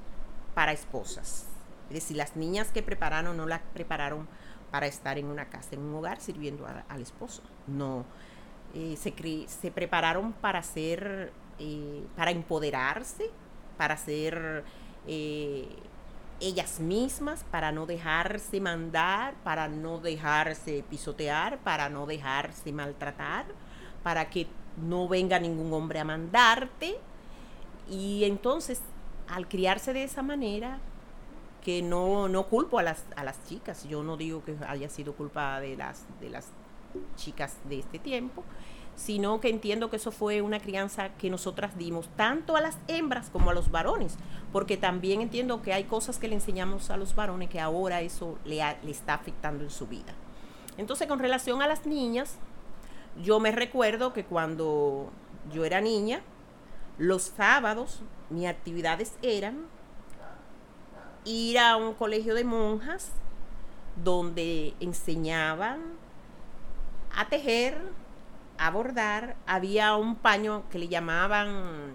para 0.53 0.71
esposas. 0.71 1.45
Es 1.89 1.93
decir, 1.93 2.17
las 2.17 2.35
niñas 2.35 2.69
que 2.71 2.81
prepararon 2.81 3.37
no 3.37 3.45
las 3.45 3.61
prepararon 3.73 4.27
para 4.75 4.87
estar 4.87 5.17
en 5.17 5.27
una 5.27 5.45
casa, 5.45 5.69
en 5.71 5.79
un 5.79 5.95
hogar, 5.95 6.19
sirviendo 6.19 6.67
al 6.89 7.01
esposo. 7.01 7.41
No. 7.65 8.03
Eh, 8.73 8.97
se, 8.97 9.13
se, 9.47 9.71
prepararon 9.71 10.33
para 10.33 10.61
ser, 10.63 11.31
eh, 11.59 12.03
para 12.17 12.31
empoderarse, 12.31 13.29
para 13.77 13.95
ser 13.95 14.65
eh, 15.07 15.69
ellas 16.41 16.81
mismas, 16.81 17.45
para 17.45 17.71
no 17.71 17.85
dejarse 17.85 18.59
mandar, 18.59 19.35
para 19.45 19.69
no 19.69 19.99
dejarse 19.99 20.83
pisotear, 20.89 21.57
para 21.59 21.87
no 21.87 22.05
dejarse 22.05 22.73
maltratar, 22.73 23.45
para 24.03 24.29
que 24.29 24.45
no 24.75 25.07
venga 25.07 25.39
ningún 25.39 25.71
hombre 25.71 25.99
a 25.99 26.03
mandarte. 26.03 26.97
Y 27.89 28.25
entonces, 28.25 28.81
al 29.29 29.47
criarse 29.47 29.93
de 29.93 30.03
esa 30.03 30.21
manera, 30.21 30.79
que 31.65 31.81
no, 31.81 32.29
no 32.29 32.45
culpo 32.45 32.77
a 32.77 32.83
las, 32.83 33.03
a 33.15 33.23
las 33.23 33.43
chicas, 33.47 33.89
yo 33.89 34.03
no 34.03 34.17
digo 34.17 34.43
que 34.43 34.55
haya 34.67 34.87
sido 34.87 35.13
culpa 35.13 35.59
de 35.59 35.75
las, 35.75 36.05
de 36.21 36.29
las 36.29 36.49
chicas 37.15 37.57
de 37.67 37.79
este 37.79 37.97
tiempo, 37.97 38.43
sino 38.95 39.41
que 39.41 39.49
entiendo 39.49 39.89
que 39.89 39.95
eso 39.95 40.11
fue 40.11 40.43
una 40.43 40.59
crianza 40.59 41.09
que 41.17 41.31
nosotras 41.31 41.75
dimos 41.75 42.07
tanto 42.15 42.55
a 42.55 42.61
las 42.61 42.77
hembras 42.87 43.31
como 43.31 43.49
a 43.49 43.55
los 43.55 43.71
varones, 43.71 44.19
porque 44.51 44.77
también 44.77 45.21
entiendo 45.21 45.63
que 45.63 45.73
hay 45.73 45.85
cosas 45.85 46.19
que 46.19 46.27
le 46.27 46.35
enseñamos 46.35 46.91
a 46.91 46.97
los 46.97 47.15
varones 47.15 47.49
que 47.49 47.59
ahora 47.59 48.01
eso 48.01 48.37
le, 48.45 48.57
le 48.83 48.91
está 48.91 49.15
afectando 49.15 49.63
en 49.63 49.71
su 49.71 49.87
vida. 49.87 50.13
Entonces, 50.77 51.07
con 51.07 51.17
relación 51.17 51.63
a 51.63 51.67
las 51.67 51.87
niñas, 51.87 52.37
yo 53.23 53.39
me 53.39 53.51
recuerdo 53.51 54.13
que 54.13 54.23
cuando 54.23 55.09
yo 55.51 55.65
era 55.65 55.81
niña, 55.81 56.21
los 56.99 57.23
sábados 57.23 58.01
mis 58.29 58.45
actividades 58.45 59.13
eran 59.23 59.73
ir 61.25 61.59
a 61.59 61.75
un 61.75 61.93
colegio 61.93 62.35
de 62.35 62.43
monjas 62.43 63.11
donde 64.03 64.73
enseñaban 64.79 65.81
a 67.15 67.27
tejer, 67.27 67.77
a 68.57 68.71
bordar. 68.71 69.35
Había 69.47 69.95
un 69.95 70.15
paño 70.15 70.63
que 70.69 70.79
le 70.79 70.87
llamaban 70.87 71.93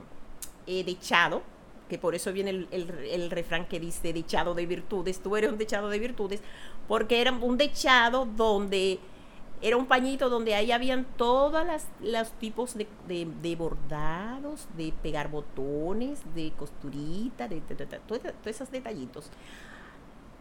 eh, 0.66 0.84
dechado, 0.84 1.42
que 1.88 1.98
por 1.98 2.14
eso 2.14 2.32
viene 2.32 2.50
el, 2.50 2.68
el, 2.70 3.30
refrán 3.30 3.66
que 3.66 3.80
dice 3.80 4.12
dechado 4.12 4.54
de 4.54 4.66
virtudes. 4.66 5.22
Tú 5.22 5.36
eres 5.36 5.50
un 5.50 5.58
dechado 5.58 5.88
de 5.88 5.98
virtudes, 5.98 6.40
porque 6.88 7.20
era 7.20 7.32
un 7.32 7.56
dechado 7.56 8.26
donde 8.26 8.98
era 9.62 9.76
un 9.76 9.86
pañito 9.86 10.30
donde 10.30 10.54
ahí 10.54 10.72
habían 10.72 11.04
todos 11.16 11.64
los 12.00 12.32
tipos 12.32 12.74
de, 12.74 12.86
de, 13.06 13.56
bordados, 13.56 14.66
de 14.76 14.92
pegar 15.02 15.30
botones, 15.30 16.20
de 16.34 16.52
costurita, 16.52 17.46
de, 17.48 17.60
todos 17.60 18.22
esos 18.46 18.70
detallitos 18.70 19.30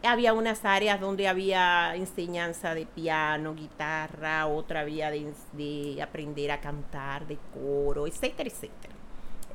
había 0.04 0.34
unas 0.34 0.64
áreas 0.64 1.00
donde 1.00 1.28
había 1.28 1.96
enseñanza 1.96 2.74
de 2.74 2.86
piano, 2.86 3.54
guitarra, 3.54 4.48
otra 4.48 4.82
había 4.82 5.12
de, 5.12 6.00
aprender 6.02 6.52
a 6.52 6.62
cantar, 6.62 7.28
de 7.28 7.38
coro, 7.54 8.08
etcétera, 8.08 8.50
etcétera. 8.50 8.94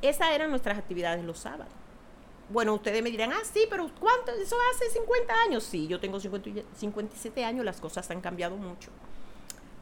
Esas 0.01 0.29
eran 0.35 0.51
nuestras 0.51 0.77
actividades 0.77 1.23
los 1.25 1.39
sábados. 1.39 1.73
Bueno, 2.49 2.75
ustedes 2.75 3.01
me 3.01 3.09
dirán, 3.09 3.31
ah, 3.33 3.41
sí, 3.43 3.65
pero 3.69 3.89
¿cuánto? 3.99 4.31
Eso 4.33 4.55
hace 4.75 4.91
50 4.91 5.33
años. 5.47 5.63
Sí, 5.63 5.87
yo 5.87 5.99
tengo 5.99 6.19
57 6.19 7.43
años, 7.43 7.65
las 7.65 7.81
cosas 7.81 8.09
han 8.11 8.21
cambiado 8.21 8.55
mucho. 8.55 8.91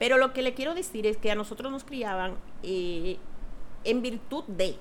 Pero 0.03 0.17
lo 0.17 0.33
que 0.33 0.41
le 0.41 0.53
quiero 0.53 0.75
decir 0.75 1.07
es 1.07 1.15
que 1.15 1.31
a 1.31 1.35
nosotros 1.35 1.71
nos 1.71 1.85
criaban 1.85 2.35
eh, 2.61 3.15
en 3.85 4.01
virtud 4.01 4.43
de, 4.49 4.75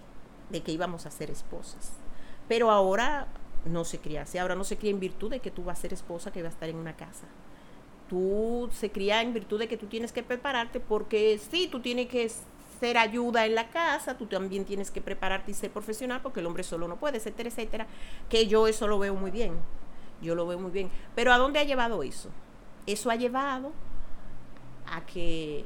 que 0.50 0.72
íbamos 0.72 1.06
a 1.06 1.12
ser 1.12 1.30
esposas. 1.30 1.92
Pero 2.48 2.72
ahora 2.72 3.28
no 3.64 3.85
se 3.85 4.00
cría 4.00 4.22
así. 4.22 4.38
Ahora 4.38 4.56
no 4.56 4.64
se 4.64 4.78
cría 4.78 4.90
en 4.90 4.98
virtud 4.98 5.30
de 5.30 5.38
que 5.38 5.52
tú 5.52 5.62
vas 5.62 5.78
a 5.78 5.82
ser 5.82 5.92
esposa 5.92 6.32
que 6.32 6.42
va 6.42 6.48
a 6.48 6.50
estar 6.50 6.68
en 6.68 6.74
una 6.74 6.96
casa. 6.96 7.28
Tú 8.11 8.68
se 8.72 8.90
cría 8.90 9.22
en 9.22 9.32
virtud 9.32 9.61
de 9.61 9.68
que 9.68 9.76
tú 9.76 9.87
tienes 9.87 10.11
que 10.11 10.24
prepararte 10.24 10.80
porque 10.80 11.38
sí, 11.38 11.68
tú 11.70 11.78
tienes 11.78 12.08
que 12.08 12.28
ser 12.80 12.98
ayuda 12.98 13.46
en 13.46 13.54
la 13.54 13.70
casa, 13.70 14.18
tú 14.18 14.26
también 14.26 14.64
tienes 14.64 14.90
que 14.90 15.00
prepararte 15.00 15.52
y 15.52 15.54
ser 15.54 15.70
profesional 15.70 16.20
porque 16.20 16.40
el 16.40 16.46
hombre 16.46 16.64
solo 16.64 16.88
no 16.88 16.96
puede, 16.96 17.18
etcétera, 17.18 17.48
etcétera. 17.48 17.87
Que 18.28 18.48
yo 18.48 18.66
eso 18.66 18.88
lo 18.88 18.98
veo 18.98 19.14
muy 19.14 19.30
bien. 19.30 19.52
Yo 20.20 20.35
lo 20.35 20.48
veo 20.48 20.58
muy 20.58 20.72
bien. 20.72 20.90
Pero 21.14 21.32
¿a 21.32 21.38
dónde 21.38 21.61
ha 21.61 21.64
llevado 21.64 22.02
eso? 22.02 22.28
Eso 22.87 23.08
ha 23.08 23.14
llevado 23.14 23.70
a 24.92 25.05
que 25.07 25.64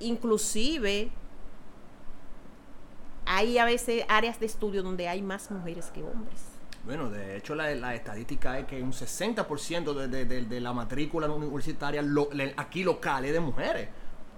inclusive 0.00 1.10
hay 3.26 3.58
a 3.58 3.64
veces 3.64 4.04
áreas 4.08 4.40
de 4.40 4.46
estudio 4.46 4.82
donde 4.82 5.08
hay 5.08 5.20
más 5.20 5.50
mujeres 5.50 5.90
que 5.92 6.02
hombres. 6.02 6.40
Bueno, 6.84 7.10
de 7.10 7.36
hecho 7.36 7.54
la, 7.54 7.94
estadística 7.94 8.58
es 8.58 8.66
que 8.66 8.82
un 8.82 8.92
60% 8.92 9.92
de, 9.92 10.24
de, 10.24 10.44
de, 10.44 10.60
la 10.60 10.72
matrícula 10.72 11.28
universitaria 11.28 12.02
aquí 12.56 12.84
local 12.84 13.24
es 13.26 13.32
de 13.32 13.40
mujeres. 13.40 13.88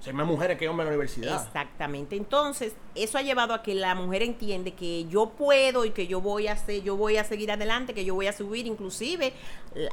O 0.08 0.12
más 0.12 0.26
mujeres 0.26 0.58
que 0.58 0.68
hombres 0.68 0.86
en 0.86 0.92
la 0.92 0.96
universidad. 0.96 1.44
Exactamente. 1.44 2.16
Entonces, 2.16 2.72
eso 2.94 3.18
ha 3.18 3.22
llevado 3.22 3.52
a 3.52 3.62
que 3.62 3.74
la 3.74 3.94
mujer 3.94 4.22
entiende 4.22 4.72
que 4.72 5.04
yo 5.06 5.30
puedo 5.30 5.84
y 5.84 5.90
que 5.90 6.06
yo 6.06 6.20
voy 6.20 6.46
a 6.46 6.52
hacer, 6.52 6.82
yo 6.82 6.96
voy 6.96 7.18
a 7.18 7.24
seguir 7.24 7.50
adelante, 7.52 7.92
que 7.92 8.04
yo 8.04 8.14
voy 8.14 8.26
a 8.26 8.32
subir. 8.32 8.66
Inclusive, 8.66 9.32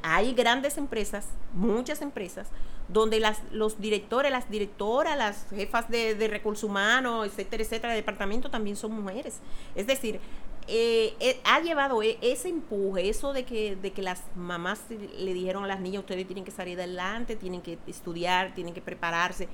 hay 0.04 0.34
grandes 0.34 0.78
empresas, 0.78 1.28
muchas 1.54 2.02
empresas, 2.02 2.48
donde 2.88 3.20
las, 3.20 3.42
los 3.52 3.82
directores, 3.82 4.32
las 4.32 4.50
directoras, 4.50 5.18
las 5.18 5.46
jefas 5.50 5.90
de, 5.90 6.16
de 6.16 6.28
recursos 6.30 6.64
humanos, 6.64 7.28
etcétera, 7.28 7.64
etcétera, 7.64 7.90
de 7.94 7.98
departamento 7.98 8.50
también 8.50 8.78
son 8.78 8.94
mujeres. 8.94 9.40
Es 9.76 9.88
decir, 9.88 10.22
eh, 10.70 11.16
eh, 11.22 11.40
ha 11.46 11.62
llevado 11.62 12.04
e, 12.04 12.18
ese 12.22 12.50
empuje, 12.50 13.08
eso 13.08 13.32
de 13.32 13.46
que, 13.46 13.78
de 13.78 13.92
que 13.92 14.02
las 14.02 14.24
mamás 14.36 14.82
le 14.90 15.34
dijeron 15.34 15.64
a 15.64 15.68
las 15.68 15.80
niñas, 15.80 16.02
ustedes 16.02 16.28
tienen 16.28 16.44
que 16.44 16.52
salir 16.52 16.78
adelante, 16.78 17.38
tienen 17.38 17.62
que 17.62 17.78
estudiar, 17.88 18.54
tienen 18.54 18.74
que 18.74 18.82
prepararse. 18.82 19.48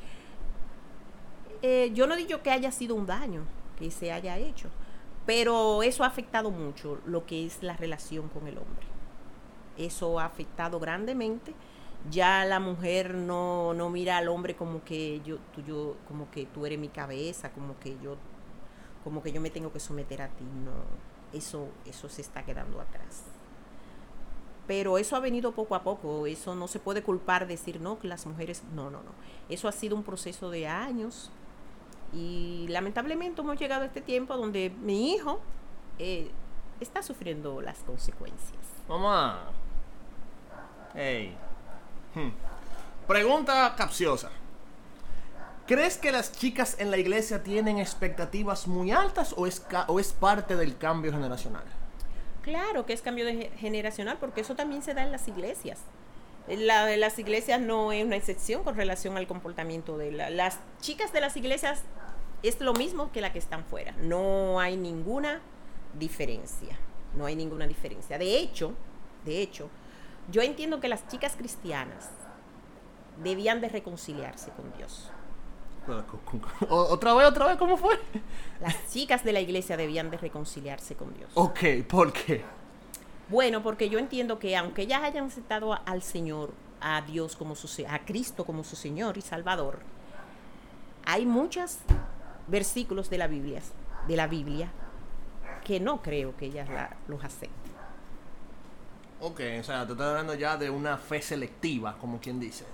Eh, 1.65 1.91
yo 1.93 2.07
no 2.07 2.17
digo 2.17 2.41
que 2.43 2.51
haya 2.51 2.73
sido 2.73 2.93
un 2.93 3.05
daño 3.05 3.45
que 3.79 3.89
se 3.89 4.11
haya 4.11 4.37
hecho, 4.37 4.69
pero 5.25 5.81
eso 5.81 6.03
ha 6.03 6.07
afectado 6.07 6.51
mucho 6.51 6.99
lo 7.05 7.25
que 7.25 7.45
es 7.45 7.63
la 7.63 7.77
relación 7.77 8.27
con 8.27 8.47
el 8.47 8.57
hombre. 8.57 8.85
Eso 9.77 10.19
ha 10.19 10.25
afectado 10.25 10.77
grandemente. 10.81 11.53
Ya 12.11 12.43
la 12.43 12.59
mujer 12.59 13.15
no, 13.15 13.73
no 13.73 13.89
mira 13.89 14.17
al 14.17 14.27
hombre 14.27 14.57
como 14.57 14.83
que 14.83 15.21
yo, 15.23 15.37
tú, 15.55 15.61
yo, 15.61 15.95
como 16.05 16.29
que 16.29 16.45
tú 16.47 16.65
eres 16.65 16.77
mi 16.77 16.89
cabeza, 16.89 17.53
como 17.53 17.79
que 17.79 17.97
yo 18.03 18.17
como 19.05 19.23
que 19.23 19.31
yo 19.31 19.39
me 19.41 19.49
tengo 19.49 19.71
que 19.71 19.79
someter 19.79 20.21
a 20.21 20.29
ti, 20.29 20.43
no, 20.43 20.71
eso, 21.37 21.67
eso 21.85 22.09
se 22.09 22.21
está 22.21 22.43
quedando 22.43 22.79
atrás. 22.79 23.23
Pero 24.67 24.97
eso 24.97 25.15
ha 25.15 25.19
venido 25.19 25.51
poco 25.53 25.75
a 25.75 25.83
poco, 25.83 26.25
eso 26.25 26.55
no 26.55 26.67
se 26.67 26.79
puede 26.79 27.03
culpar, 27.03 27.47
decir, 27.47 27.81
no, 27.81 27.99
que 27.99 28.07
las 28.07 28.25
mujeres, 28.25 28.63
no, 28.73 28.89
no, 28.89 29.03
no. 29.03 29.11
Eso 29.49 29.67
ha 29.67 29.73
sido 29.73 29.95
un 29.95 30.03
proceso 30.03 30.49
de 30.49 30.67
años 30.67 31.31
y 32.13 32.67
lamentablemente 32.69 33.41
hemos 33.41 33.59
llegado 33.59 33.83
a 33.83 33.85
este 33.85 34.01
tiempo 34.01 34.37
donde 34.37 34.69
mi 34.81 35.13
hijo 35.13 35.39
eh, 35.99 36.29
está 36.79 37.01
sufriendo 37.01 37.61
las 37.61 37.79
consecuencias. 37.79 38.61
Mamá. 38.87 39.45
Hey. 40.93 41.35
Hmm. 42.13 42.29
Pregunta 43.07 43.73
capciosa. 43.75 44.29
¿Crees 45.65 45.97
que 45.97 46.11
las 46.11 46.33
chicas 46.33 46.75
en 46.79 46.91
la 46.91 46.97
iglesia 46.97 47.41
tienen 47.41 47.79
expectativas 47.79 48.67
muy 48.67 48.91
altas 48.91 49.33
o 49.37 49.47
es, 49.47 49.65
o 49.87 49.99
es 49.99 50.11
parte 50.11 50.55
del 50.55 50.77
cambio 50.77 51.11
generacional? 51.11 51.63
Claro 52.41 52.85
que 52.85 52.91
es 52.91 53.01
cambio 53.01 53.25
generacional 53.57 54.17
porque 54.19 54.41
eso 54.41 54.55
también 54.55 54.83
se 54.83 54.93
da 54.93 55.03
en 55.03 55.11
las 55.11 55.27
iglesias. 55.29 55.79
La 56.47 56.85
de 56.85 56.97
las 56.97 57.17
iglesias 57.19 57.61
no 57.61 57.91
es 57.91 58.05
una 58.05 58.15
excepción 58.15 58.63
con 58.63 58.75
relación 58.75 59.17
al 59.17 59.27
comportamiento 59.27 59.97
de 59.97 60.11
las 60.11 60.59
chicas 60.81 61.13
de 61.13 61.21
las 61.21 61.37
iglesias 61.37 61.83
es 62.43 62.59
lo 62.59 62.73
mismo 62.73 63.11
que 63.11 63.21
las 63.21 63.31
que 63.31 63.39
están 63.39 63.63
fuera. 63.63 63.93
No 63.99 64.59
hay 64.59 64.75
ninguna 64.75 65.41
diferencia. 65.97 66.77
No 67.15 67.25
hay 67.25 67.35
ninguna 67.35 67.67
diferencia. 67.67 68.17
De 68.17 68.37
hecho, 68.37 68.73
de 69.23 69.41
hecho, 69.41 69.69
yo 70.29 70.41
entiendo 70.41 70.79
que 70.79 70.89
las 70.89 71.07
chicas 71.07 71.35
cristianas 71.37 72.09
debían 73.23 73.61
de 73.61 73.69
reconciliarse 73.69 74.51
con 74.51 74.73
Dios. 74.73 75.09
¿Otra 76.69 77.13
vez, 77.13 77.27
otra 77.27 77.47
vez? 77.47 77.57
¿Cómo 77.57 77.77
fue? 77.77 77.99
Las 78.61 78.91
chicas 78.91 79.23
de 79.23 79.33
la 79.33 79.41
iglesia 79.41 79.77
debían 79.77 80.09
de 80.09 80.17
reconciliarse 80.17 80.95
con 80.95 81.13
Dios. 81.13 81.31
Ok, 81.35 81.59
¿por 81.87 82.11
qué? 82.13 82.43
Bueno, 83.33 83.63
porque 83.63 83.89
yo 83.89 83.97
entiendo 83.97 84.37
que 84.37 84.55
aunque 84.55 84.83
ellas 84.83 85.01
hayan 85.01 85.25
aceptado 85.25 85.73
al 85.87 86.03
Señor, 86.03 86.53
a 86.79 87.01
Dios 87.01 87.35
como 87.35 87.55
su 87.55 87.83
a 87.89 88.05
Cristo 88.05 88.45
como 88.45 88.63
su 88.63 88.75
Señor 88.75 89.17
y 89.17 89.21
Salvador, 89.21 89.79
hay 91.03 91.25
muchos 91.25 91.79
versículos 92.45 93.09
de 93.09 93.17
la 93.17 93.25
Biblia, 93.25 93.63
de 94.07 94.15
la 94.15 94.27
Biblia, 94.27 94.71
que 95.65 95.79
no 95.79 96.03
creo 96.03 96.37
que 96.37 96.45
ellas 96.45 96.69
los 97.07 97.23
acepten. 97.23 97.73
Ok, 99.19 99.41
o 99.59 99.63
sea, 99.63 99.87
te 99.87 99.93
estás 99.93 100.09
hablando 100.09 100.35
ya 100.35 100.55
de 100.55 100.69
una 100.69 100.99
fe 100.99 101.19
selectiva, 101.19 101.97
como 101.99 102.19
quien 102.19 102.39
dice. 102.39 102.65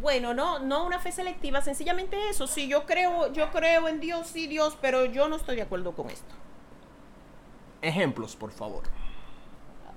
Bueno, 0.00 0.34
no, 0.34 0.58
no 0.58 0.86
una 0.86 0.98
fe 0.98 1.12
selectiva, 1.12 1.62
sencillamente 1.62 2.30
eso. 2.30 2.48
Sí, 2.48 2.66
yo 2.66 2.84
creo, 2.84 3.32
yo 3.32 3.52
creo 3.52 3.86
en 3.86 4.00
Dios, 4.00 4.26
sí, 4.26 4.48
Dios, 4.48 4.76
pero 4.80 5.04
yo 5.04 5.28
no 5.28 5.36
estoy 5.36 5.54
de 5.54 5.62
acuerdo 5.62 5.92
con 5.92 6.10
esto. 6.10 6.34
Ejemplos, 7.80 8.34
por 8.34 8.50
favor. 8.50 8.82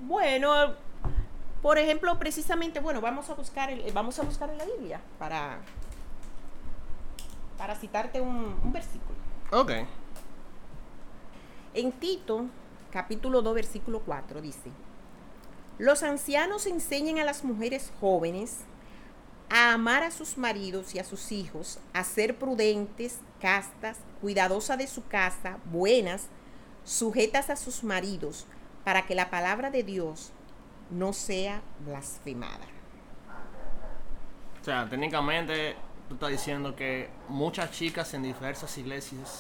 Bueno, 0.06 0.76
por 1.62 1.78
ejemplo, 1.78 2.20
precisamente, 2.20 2.82
bueno, 2.82 3.00
vamos 3.00 3.30
a 3.30 3.36
buscar, 3.36 3.72
vamos 3.94 4.20
a 4.20 4.24
buscar 4.24 4.50
en 4.50 4.58
la 4.58 4.66
Biblia 4.66 5.00
para, 5.18 5.60
para 7.58 7.76
citarte 7.76 8.20
un, 8.20 8.60
un 8.64 8.74
versículo. 8.74 9.18
Ok. 9.52 9.72
En 11.74 11.92
Tito, 11.94 12.48
capítulo 12.92 13.42
2, 13.42 13.56
versículo 13.56 14.02
4, 14.02 14.42
dice, 14.42 14.72
los 15.80 16.04
ancianos 16.04 16.68
enseñan 16.68 17.20
a 17.20 17.24
las 17.24 17.46
mujeres 17.46 17.92
jóvenes 18.02 18.60
a 19.50 19.72
amar 19.72 20.04
a 20.04 20.12
sus 20.12 20.38
maridos 20.38 20.96
y 20.96 21.00
a 21.00 21.06
sus 21.06 21.32
hijos, 21.32 21.80
a 21.94 22.04
ser 22.04 22.38
prudentes, 22.38 23.20
castas, 23.40 24.00
cuidadosas 24.20 24.78
de 24.78 24.88
su 24.88 25.08
casa, 25.08 25.60
buenas, 25.72 26.28
sujetas 26.84 27.50
a 27.50 27.56
sus 27.56 27.84
maridos, 27.84 28.46
para 28.84 29.06
que 29.06 29.16
la 29.16 29.30
palabra 29.30 29.70
de 29.70 29.84
Dios 29.84 30.32
no 30.90 31.14
sea 31.14 31.62
blasfemada. 31.86 32.66
O 34.62 34.64
sea, 34.64 34.88
técnicamente 34.90 35.76
tú 36.08 36.16
estás 36.16 36.30
diciendo 36.30 36.76
que 36.76 37.10
muchas 37.28 37.72
chicas 37.72 38.14
en 38.14 38.24
diversas 38.24 38.78
iglesias 38.78 39.40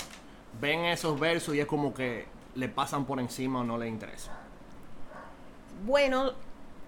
ven 0.60 0.86
esos 0.86 1.20
versos 1.20 1.56
y 1.56 1.60
es 1.60 1.66
como 1.66 1.94
que 1.94 2.26
le 2.56 2.70
pasan 2.70 3.06
por 3.06 3.20
encima 3.20 3.62
o 3.62 3.64
no 3.64 3.78
les 3.78 3.90
interesa. 3.90 4.32
Bueno, 5.86 6.34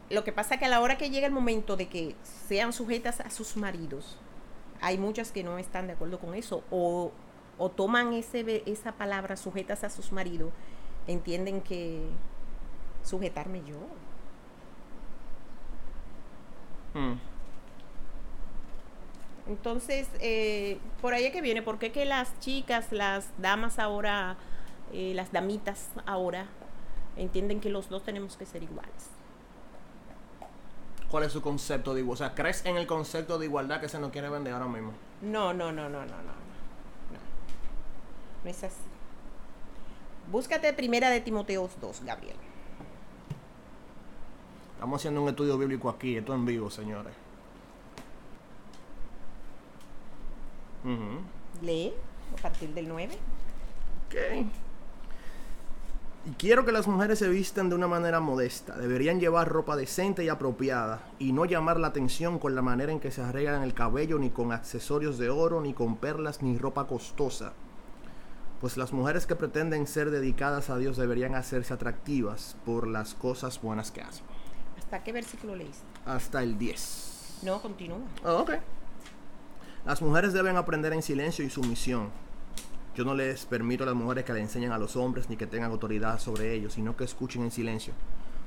lo 0.09 0.23
que 0.23 0.31
pasa 0.31 0.55
es 0.55 0.59
que 0.59 0.65
a 0.65 0.69
la 0.69 0.81
hora 0.81 0.97
que 0.97 1.09
llega 1.09 1.27
el 1.27 1.33
momento 1.33 1.75
de 1.75 1.87
que 1.87 2.15
sean 2.47 2.73
sujetas 2.73 3.19
a 3.19 3.29
sus 3.29 3.57
maridos, 3.57 4.17
hay 4.81 4.97
muchas 4.97 5.31
que 5.31 5.43
no 5.43 5.57
están 5.57 5.87
de 5.87 5.93
acuerdo 5.93 6.19
con 6.19 6.35
eso 6.35 6.63
o, 6.69 7.11
o 7.57 7.69
toman 7.69 8.13
ese, 8.13 8.63
esa 8.65 8.91
palabra 8.93 9.37
sujetas 9.37 9.83
a 9.83 9.89
sus 9.89 10.11
maridos, 10.11 10.51
entienden 11.07 11.61
que 11.61 12.03
sujetarme 13.05 13.61
yo. 13.63 13.77
Hmm. 16.93 17.15
Entonces, 19.47 20.09
eh, 20.19 20.79
por 21.01 21.13
ahí 21.13 21.25
es 21.25 21.31
que 21.31 21.41
viene, 21.41 21.61
¿por 21.61 21.77
qué 21.77 21.91
que 21.91 22.05
las 22.05 22.39
chicas, 22.39 22.91
las 22.91 23.29
damas 23.37 23.77
ahora, 23.77 24.37
eh, 24.91 25.13
las 25.13 25.31
damitas 25.31 25.89
ahora, 26.05 26.47
entienden 27.15 27.61
que 27.61 27.69
los 27.69 27.89
dos 27.89 28.03
tenemos 28.03 28.37
que 28.37 28.45
ser 28.45 28.63
iguales? 28.63 29.11
¿Cuál 31.11 31.25
es 31.25 31.31
su 31.31 31.41
concepto 31.41 31.93
de 31.93 32.01
igualdad? 32.01 32.25
O 32.25 32.27
sea, 32.27 32.35
¿crees 32.35 32.65
en 32.65 32.77
el 32.77 32.87
concepto 32.87 33.37
de 33.37 33.45
igualdad 33.45 33.79
que 33.79 33.87
se 33.87 33.99
nos 33.99 34.11
quiere 34.11 34.29
vender 34.29 34.53
ahora 34.53 34.67
mismo? 34.67 34.93
No, 35.21 35.53
no, 35.53 35.71
no, 35.71 35.87
no, 35.89 35.99
no, 35.99 36.05
no. 36.05 36.23
No, 36.23 37.19
no 38.43 38.49
es 38.49 38.63
así. 38.63 38.81
Búscate 40.31 40.73
primera 40.73 41.11
de 41.11 41.21
Timoteos 41.21 41.79
2, 41.79 42.01
Gabriel. 42.03 42.35
Estamos 44.85 45.01
haciendo 45.01 45.23
un 45.23 45.29
estudio 45.29 45.57
bíblico 45.57 45.89
aquí, 45.89 46.15
esto 46.15 46.35
en 46.35 46.45
vivo, 46.45 46.69
señores. 46.69 47.11
Ujú. 50.83 51.65
Lee 51.65 51.91
a 52.37 52.41
partir 52.43 52.69
del 52.69 52.87
9. 52.89 53.17
Ok. 54.05 54.45
Y 56.27 56.31
quiero 56.37 56.65
que 56.65 56.71
las 56.71 56.87
mujeres 56.87 57.17
se 57.17 57.27
vistan 57.29 57.67
de 57.69 57.73
una 57.73 57.87
manera 57.87 58.19
modesta. 58.19 58.77
Deberían 58.77 59.19
llevar 59.19 59.49
ropa 59.49 59.75
decente 59.75 60.23
y 60.23 60.29
apropiada 60.29 61.01
y 61.17 61.31
no 61.31 61.45
llamar 61.45 61.79
la 61.79 61.87
atención 61.87 62.37
con 62.37 62.53
la 62.53 62.61
manera 62.61 62.91
en 62.91 62.99
que 62.99 63.09
se 63.09 63.23
arreglan 63.23 63.63
el 63.63 63.73
cabello, 63.73 64.19
ni 64.19 64.29
con 64.29 64.51
accesorios 64.51 65.17
de 65.17 65.31
oro, 65.31 65.61
ni 65.61 65.73
con 65.73 65.95
perlas, 65.95 66.43
ni 66.43 66.59
ropa 66.59 66.85
costosa. 66.85 67.53
Pues 68.61 68.77
las 68.77 68.93
mujeres 68.93 69.25
que 69.25 69.35
pretenden 69.35 69.87
ser 69.87 70.11
dedicadas 70.11 70.69
a 70.69 70.77
Dios 70.77 70.95
deberían 70.95 71.33
hacerse 71.33 71.73
atractivas 71.73 72.55
por 72.67 72.85
las 72.85 73.15
cosas 73.15 73.59
buenas 73.59 73.89
que 73.89 74.01
hacen. 74.01 74.34
¿Hasta 74.85 75.03
qué 75.03 75.11
versículo 75.11 75.55
leíste? 75.55 75.83
Hasta 76.05 76.43
el 76.43 76.57
10. 76.57 77.39
No, 77.43 77.61
continúa. 77.61 77.97
Ah, 78.23 78.33
ok. 78.35 78.51
Las 79.83 80.01
mujeres 80.01 80.31
deben 80.31 80.57
aprender 80.57 80.93
en 80.93 81.01
silencio 81.01 81.43
y 81.43 81.49
sumisión. 81.49 82.09
Yo 82.95 83.03
no 83.03 83.13
les 83.13 83.45
permito 83.45 83.83
a 83.83 83.87
las 83.87 83.95
mujeres 83.95 84.25
que 84.25 84.33
le 84.33 84.41
enseñen 84.41 84.71
a 84.71 84.77
los 84.77 84.95
hombres 84.95 85.29
ni 85.29 85.37
que 85.37 85.47
tengan 85.47 85.71
autoridad 85.71 86.19
sobre 86.19 86.53
ellos, 86.53 86.73
sino 86.73 86.95
que 86.95 87.03
escuchen 87.03 87.43
en 87.43 87.51
silencio. 87.51 87.93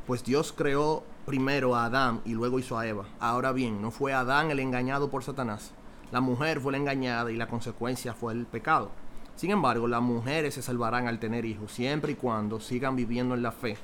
Pues 0.07 0.25
Dios 0.25 0.55
creó 0.57 1.03
primero 1.27 1.75
a 1.75 1.85
Adán 1.85 2.23
y 2.25 2.35
luego 2.35 2.59
hizo 2.59 2.79
a 2.79 2.87
Eva. 2.87 3.05
Ahora 3.21 3.53
bien, 3.53 3.83
no 3.83 3.91
fue 3.91 4.15
Adán 4.15 4.51
el 4.51 4.61
engañado 4.61 5.11
por 5.11 5.25
Satanás. 5.25 5.73
La 6.13 6.21
mujer 6.21 6.61
fue 6.61 6.73
la 6.73 6.79
engañada 6.79 7.31
y 7.33 7.37
la 7.37 7.49
consecuencia 7.49 8.15
fue 8.15 8.33
el 8.33 8.47
pecado. 8.47 8.91
Sin 9.37 9.51
embargo, 9.51 9.87
las 9.87 10.01
mujeres 10.01 10.55
se 10.55 10.63
salvarán 10.63 11.09
al 11.09 11.19
tener 11.19 11.45
hijos, 11.45 11.73
siempre 11.73 12.13
y 12.13 12.15
cuando 12.15 12.59
sigan 12.59 12.97
viviendo 12.97 13.35
en 13.35 13.43
la 13.43 13.53
fe, 13.53 13.77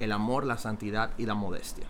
el 0.00 0.12
amor, 0.12 0.44
la 0.44 0.58
santidad 0.58 1.12
y 1.18 1.26
la 1.26 1.34
modestia. 1.34 1.86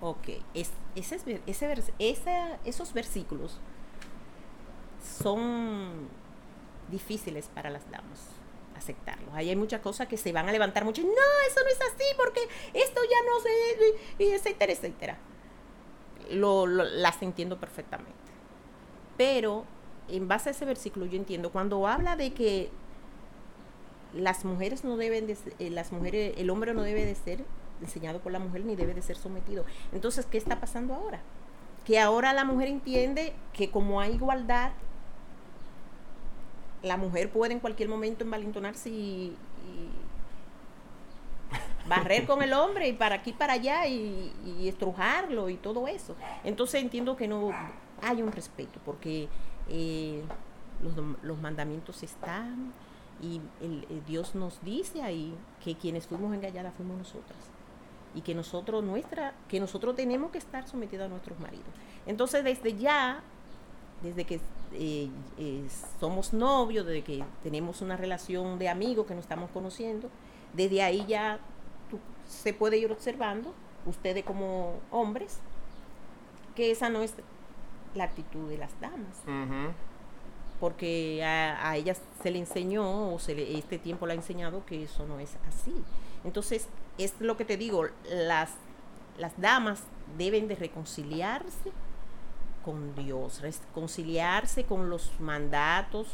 Ok, 0.00 0.28
es, 0.54 0.72
esos 0.96 2.92
versículos 2.92 3.58
son 5.22 6.08
difíciles 6.90 7.48
para 7.48 7.70
las 7.70 7.88
damas 7.90 8.28
aceptarlos. 8.76 9.32
Ahí 9.34 9.48
hay 9.48 9.56
muchas 9.56 9.80
cosas 9.80 10.08
que 10.08 10.16
se 10.16 10.32
van 10.32 10.48
a 10.48 10.52
levantar 10.52 10.84
mucho. 10.84 11.02
No, 11.02 11.08
eso 11.08 11.60
no 11.62 11.68
es 11.70 11.80
así 11.80 12.04
porque 12.16 12.40
esto 12.74 13.00
ya 13.08 13.16
no 13.30 13.40
se... 13.40 14.24
y 14.24 14.32
etcétera, 14.32 14.72
etcétera. 14.72 15.18
Lo- 16.30 16.66
las 16.66 17.22
entiendo 17.22 17.58
perfectamente. 17.60 18.12
Pero 19.16 19.64
en 20.08 20.26
base 20.26 20.48
a 20.48 20.52
ese 20.52 20.64
versículo 20.64 21.06
yo 21.06 21.16
entiendo 21.16 21.52
cuando 21.52 21.86
habla 21.86 22.16
de 22.16 22.32
que 22.34 22.70
las 24.14 24.44
mujeres 24.44 24.84
no 24.84 24.96
deben 24.96 25.26
de 25.26 25.36
eh, 25.58 25.70
las 25.70 25.92
mujeres 25.92 26.34
el 26.36 26.50
hombre 26.50 26.74
no 26.74 26.82
debe 26.82 27.04
de 27.04 27.14
ser 27.14 27.44
enseñado 27.80 28.20
por 28.20 28.32
la 28.32 28.38
mujer 28.38 28.64
ni 28.64 28.76
debe 28.76 28.94
de 28.94 29.02
ser 29.02 29.16
sometido. 29.16 29.64
Entonces 29.92 30.26
qué 30.26 30.38
está 30.38 30.60
pasando 30.60 30.94
ahora 30.94 31.20
que 31.84 31.98
ahora 31.98 32.32
la 32.32 32.44
mujer 32.44 32.68
entiende 32.68 33.32
que 33.52 33.70
como 33.70 34.00
hay 34.00 34.14
igualdad 34.14 34.72
la 36.82 36.96
mujer 36.96 37.30
puede 37.30 37.52
en 37.54 37.60
cualquier 37.60 37.88
momento 37.88 38.24
envalentonarse 38.24 38.90
y, 38.90 39.36
barrer 41.88 42.26
con 42.26 42.42
el 42.42 42.52
hombre 42.52 42.88
y 42.88 42.92
para 42.92 43.16
aquí 43.16 43.32
para 43.32 43.54
allá 43.54 43.86
y, 43.86 44.32
estrujarlo 44.68 45.48
y 45.48 45.56
todo 45.56 45.88
eso. 45.88 46.16
Entonces 46.44 46.80
entiendo 46.80 47.16
que 47.16 47.26
no 47.26 47.50
hay 48.00 48.22
un 48.22 48.30
respeto 48.30 48.80
porque 48.84 49.28
eh, 49.68 50.22
los 51.22 51.40
mandamientos 51.40 52.02
están 52.02 52.72
y 53.22 53.40
el, 53.60 53.86
el 53.88 54.04
Dios 54.04 54.34
nos 54.34 54.62
dice 54.62 55.02
ahí 55.02 55.34
que 55.64 55.76
quienes 55.76 56.06
fuimos 56.06 56.34
engañadas 56.34 56.74
fuimos 56.74 56.98
nosotras. 56.98 57.38
Y 58.14 58.20
que 58.20 58.34
nosotros 58.34 58.84
nuestra 58.84 59.32
que 59.48 59.58
nosotros 59.58 59.96
tenemos 59.96 60.30
que 60.30 60.38
estar 60.38 60.68
sometidos 60.68 61.06
a 61.06 61.08
nuestros 61.08 61.38
maridos. 61.40 61.68
Entonces 62.04 62.44
desde 62.44 62.76
ya 62.76 63.22
desde 64.02 64.24
que 64.24 64.40
eh, 64.72 65.08
eh, 65.38 65.66
somos 66.00 66.32
novios 66.32 66.84
desde 66.84 67.02
que 67.02 67.24
tenemos 67.42 67.80
una 67.80 67.96
relación 67.96 68.58
de 68.58 68.68
amigos 68.68 69.06
que 69.06 69.14
nos 69.14 69.22
estamos 69.22 69.50
conociendo 69.50 70.10
desde 70.52 70.82
ahí 70.82 71.06
ya 71.06 71.38
se 72.26 72.52
puede 72.52 72.78
ir 72.78 72.90
observando 72.90 73.54
ustedes 73.86 74.24
como 74.24 74.74
hombres 74.90 75.38
que 76.54 76.70
esa 76.70 76.88
no 76.88 77.02
es 77.02 77.14
la 77.94 78.04
actitud 78.04 78.48
de 78.48 78.58
las 78.58 78.78
damas. 78.80 79.22
Ujú. 79.26 79.72
Porque 80.62 81.24
a, 81.24 81.70
a 81.70 81.76
ellas 81.76 82.00
se 82.22 82.30
le 82.30 82.38
enseñó 82.38 83.12
o 83.12 83.18
este 83.18 83.78
tiempo 83.80 84.06
le 84.06 84.12
ha 84.12 84.14
enseñado 84.14 84.64
que 84.64 84.84
eso 84.84 85.04
no 85.08 85.18
es 85.18 85.30
así. 85.48 85.74
Entonces, 86.22 86.68
es 86.98 87.14
lo 87.18 87.36
que 87.36 87.44
te 87.44 87.56
digo, 87.56 87.88
las, 88.08 88.50
las 89.18 89.32
damas 89.40 89.82
deben 90.16 90.46
de 90.46 90.54
reconciliarse 90.54 91.72
con 92.64 92.94
Dios, 92.94 93.40
reconciliarse 93.40 94.62
con 94.62 94.88
los 94.88 95.10
mandatos, 95.18 96.06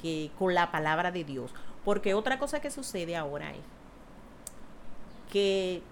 que, 0.00 0.30
con 0.38 0.54
la 0.54 0.72
palabra 0.72 1.12
de 1.12 1.24
Dios. 1.24 1.52
Porque 1.84 2.14
otra 2.14 2.38
cosa 2.38 2.58
que 2.58 2.70
sucede 2.70 3.16
ahora 3.16 3.50
es 3.50 3.66
que 5.30 5.82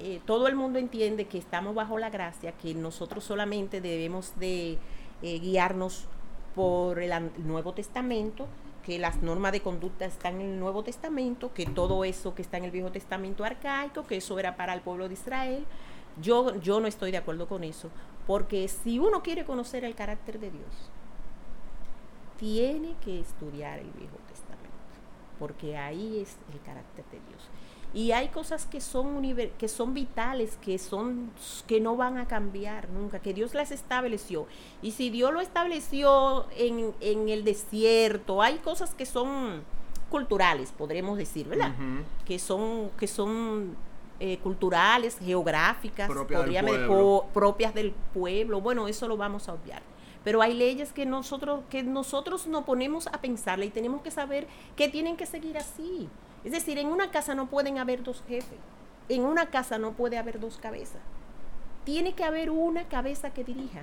eh, 0.00 0.20
todo 0.26 0.48
el 0.48 0.56
mundo 0.56 0.80
entiende 0.80 1.28
que 1.28 1.38
estamos 1.38 1.72
bajo 1.72 1.98
la 1.98 2.10
gracia, 2.10 2.50
que 2.50 2.74
nosotros 2.74 3.22
solamente 3.22 3.80
debemos 3.80 4.36
de 4.40 4.76
eh, 5.22 5.38
guiarnos 5.38 6.08
por 6.54 6.98
el 6.98 7.12
Nuevo 7.46 7.72
Testamento, 7.72 8.46
que 8.84 8.98
las 8.98 9.22
normas 9.22 9.52
de 9.52 9.60
conducta 9.60 10.04
están 10.04 10.40
en 10.40 10.52
el 10.52 10.60
Nuevo 10.60 10.82
Testamento, 10.82 11.52
que 11.52 11.66
todo 11.66 12.04
eso 12.04 12.34
que 12.34 12.42
está 12.42 12.56
en 12.56 12.64
el 12.64 12.70
Viejo 12.70 12.90
Testamento 12.90 13.44
arcaico, 13.44 14.06
que 14.06 14.16
eso 14.16 14.38
era 14.38 14.56
para 14.56 14.72
el 14.74 14.80
pueblo 14.80 15.08
de 15.08 15.14
Israel. 15.14 15.66
Yo, 16.20 16.56
yo 16.60 16.80
no 16.80 16.86
estoy 16.86 17.10
de 17.10 17.18
acuerdo 17.18 17.46
con 17.46 17.62
eso, 17.62 17.90
porque 18.26 18.66
si 18.68 18.98
uno 18.98 19.22
quiere 19.22 19.44
conocer 19.44 19.84
el 19.84 19.94
carácter 19.94 20.40
de 20.40 20.50
Dios, 20.50 20.90
tiene 22.38 22.94
que 23.04 23.20
estudiar 23.20 23.78
el 23.78 23.90
Viejo 23.90 24.16
Testamento, 24.28 24.70
porque 25.38 25.76
ahí 25.76 26.20
es 26.20 26.36
el 26.52 26.60
carácter 26.60 27.04
de 27.12 27.20
Dios. 27.28 27.49
Y 27.92 28.12
hay 28.12 28.28
cosas 28.28 28.66
que 28.66 28.80
son, 28.80 29.20
que 29.58 29.66
son 29.68 29.94
vitales, 29.94 30.56
que, 30.62 30.78
son, 30.78 31.30
que 31.66 31.80
no 31.80 31.96
van 31.96 32.18
a 32.18 32.26
cambiar 32.28 32.88
nunca, 32.90 33.18
que 33.18 33.34
Dios 33.34 33.52
las 33.54 33.72
estableció. 33.72 34.46
Y 34.80 34.92
si 34.92 35.10
Dios 35.10 35.32
lo 35.32 35.40
estableció 35.40 36.46
en, 36.56 36.94
en 37.00 37.28
el 37.28 37.42
desierto, 37.44 38.42
hay 38.42 38.58
cosas 38.58 38.94
que 38.94 39.06
son 39.06 39.62
culturales, 40.08 40.72
podremos 40.76 41.18
decir, 41.18 41.48
¿verdad? 41.48 41.74
Que 42.24 42.38
son, 42.38 42.90
que 42.98 43.06
son 43.06 43.76
eh, 44.20 44.38
culturales, 44.38 45.18
geográficas, 45.18 46.08
Propia 46.42 46.62
del 46.62 46.86
po- 46.88 47.26
propias 47.32 47.74
del 47.74 47.92
pueblo. 48.14 48.60
Bueno, 48.60 48.86
eso 48.88 49.08
lo 49.08 49.16
vamos 49.16 49.48
a 49.48 49.54
obviar. 49.54 49.82
pero 50.22 50.42
hay 50.42 50.52
leyes 50.54 50.92
que 50.92 51.06
nosotros, 51.06 51.60
que 51.70 51.82
nosotros 51.82 52.46
nos 52.46 52.64
ponemos 52.64 53.06
a 53.06 53.20
pensarla 53.20 53.64
y 53.64 53.70
tenemos 53.70 54.02
que 54.02 54.10
saber 54.10 54.46
que 54.76 54.88
tienen 54.88 55.16
que 55.16 55.24
seguir 55.26 55.56
así. 55.56 56.08
Es 56.44 56.52
decir, 56.52 56.78
en 56.78 56.88
una 56.88 57.10
casa 57.10 57.34
no 57.34 57.48
pueden 57.48 57.78
haber 57.78 58.02
dos 58.02 58.22
jefes, 58.26 58.58
en 59.08 59.24
una 59.24 59.46
casa 59.46 59.78
no 59.78 59.92
puede 59.92 60.18
haber 60.18 60.40
dos 60.40 60.58
cabezas. 60.58 61.02
Tiene 61.84 62.14
que 62.14 62.24
haber 62.24 62.50
una 62.50 62.84
cabeza 62.84 63.30
que 63.30 63.44
dirija. 63.44 63.82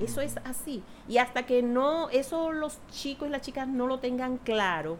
Eso 0.00 0.20
es 0.20 0.36
así. 0.44 0.82
Y 1.08 1.18
hasta 1.18 1.46
que 1.46 1.62
no, 1.62 2.08
eso 2.10 2.52
los 2.52 2.78
chicos 2.90 3.28
y 3.28 3.30
las 3.30 3.42
chicas 3.42 3.68
no 3.68 3.86
lo 3.86 4.00
tengan 4.00 4.38
claro, 4.38 4.98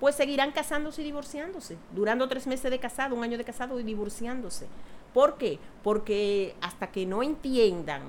pues 0.00 0.16
seguirán 0.16 0.50
casándose 0.50 1.02
y 1.02 1.04
divorciándose, 1.04 1.76
durando 1.94 2.28
tres 2.28 2.46
meses 2.48 2.70
de 2.70 2.80
casado, 2.80 3.14
un 3.14 3.22
año 3.22 3.38
de 3.38 3.44
casado 3.44 3.78
y 3.78 3.84
divorciándose. 3.84 4.66
¿Por 5.14 5.36
qué? 5.36 5.58
Porque 5.84 6.56
hasta 6.60 6.90
que 6.90 7.06
no 7.06 7.22
entiendan 7.22 8.02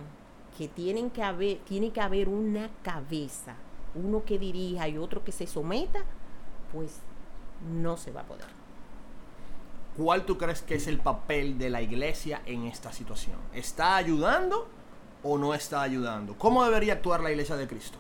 que 0.58 0.68
tienen 0.68 1.10
que 1.12 1.22
haber, 1.22 1.60
tiene 1.60 1.92
que 1.92 2.02
haber 2.02 2.30
una 2.30 2.70
cabeza, 2.82 3.56
uno 3.94 4.24
que 4.24 4.40
dirija 4.40 4.88
y 4.88 4.98
otro 4.98 5.24
que 5.24 5.32
se 5.32 5.46
someta, 5.46 6.00
pues 6.72 7.00
no 7.72 7.98
se 7.98 8.12
va 8.12 8.22
a 8.22 8.26
poder. 8.26 8.48
¿Cuál 9.98 10.26
tú 10.26 10.38
crees 10.38 10.62
que 10.62 10.76
es 10.76 10.88
el 10.88 11.00
papel 11.00 11.58
de 11.58 11.70
la 11.70 11.82
iglesia 11.82 12.42
en 12.46 12.66
esta 12.66 12.92
situación? 12.92 13.38
¿Está 13.54 13.96
ayudando 13.96 14.68
o 15.22 15.38
no 15.38 15.54
está 15.54 15.82
ayudando? 15.82 16.36
¿Cómo 16.38 16.64
debería 16.66 16.94
actuar 16.94 17.22
la 17.22 17.32
iglesia 17.32 17.56
de 17.56 17.68
Cristo? 17.68 18.00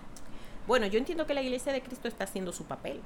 Bueno, 0.66 0.88
yo 0.88 0.98
entiendo 0.98 1.28
que 1.28 1.34
la 1.34 1.42
iglesia 1.42 1.72
de 1.72 1.82
Cristo 1.82 2.08
está 2.08 2.24
haciendo 2.24 2.52
su 2.52 2.64
papel. 2.64 3.02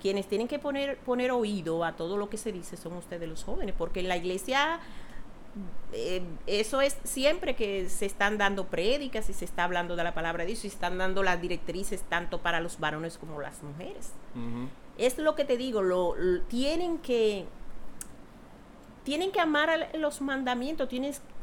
Quienes 0.00 0.26
tienen 0.28 0.48
que 0.48 0.58
poner, 0.58 0.98
poner 0.98 1.30
oído 1.30 1.84
a 1.84 1.94
todo 1.94 2.16
lo 2.16 2.28
que 2.28 2.36
se 2.36 2.52
dice 2.52 2.76
son 2.76 2.94
ustedes 2.94 3.28
los 3.28 3.44
jóvenes, 3.44 3.74
porque 3.76 4.00
en 4.00 4.08
la 4.08 4.16
iglesia 4.16 4.80
eh, 5.92 6.22
eso 6.46 6.80
es 6.80 6.96
siempre 7.04 7.56
que 7.56 7.88
se 7.88 8.06
están 8.06 8.36
dando 8.38 8.66
prédicas 8.66 9.30
y 9.30 9.32
se 9.32 9.44
está 9.44 9.64
hablando 9.64 9.96
de 9.96 10.04
la 10.04 10.14
palabra 10.14 10.44
de 10.44 10.48
Dios 10.48 10.64
y 10.64 10.68
están 10.68 10.98
dando 10.98 11.22
las 11.22 11.40
directrices 11.40 12.02
tanto 12.02 12.40
para 12.40 12.60
los 12.60 12.78
varones 12.78 13.18
como 13.18 13.40
las 13.40 13.62
mujeres. 13.62 14.12
Es 14.98 15.18
lo 15.18 15.34
que 15.34 15.44
te 15.44 15.56
digo, 15.56 15.82
lo, 15.82 16.14
tienen 16.48 16.98
que 16.98 17.46
tienen 19.04 19.32
que 19.32 19.40
amar 19.40 19.88
los 19.94 20.20
mandamientos, 20.20 20.88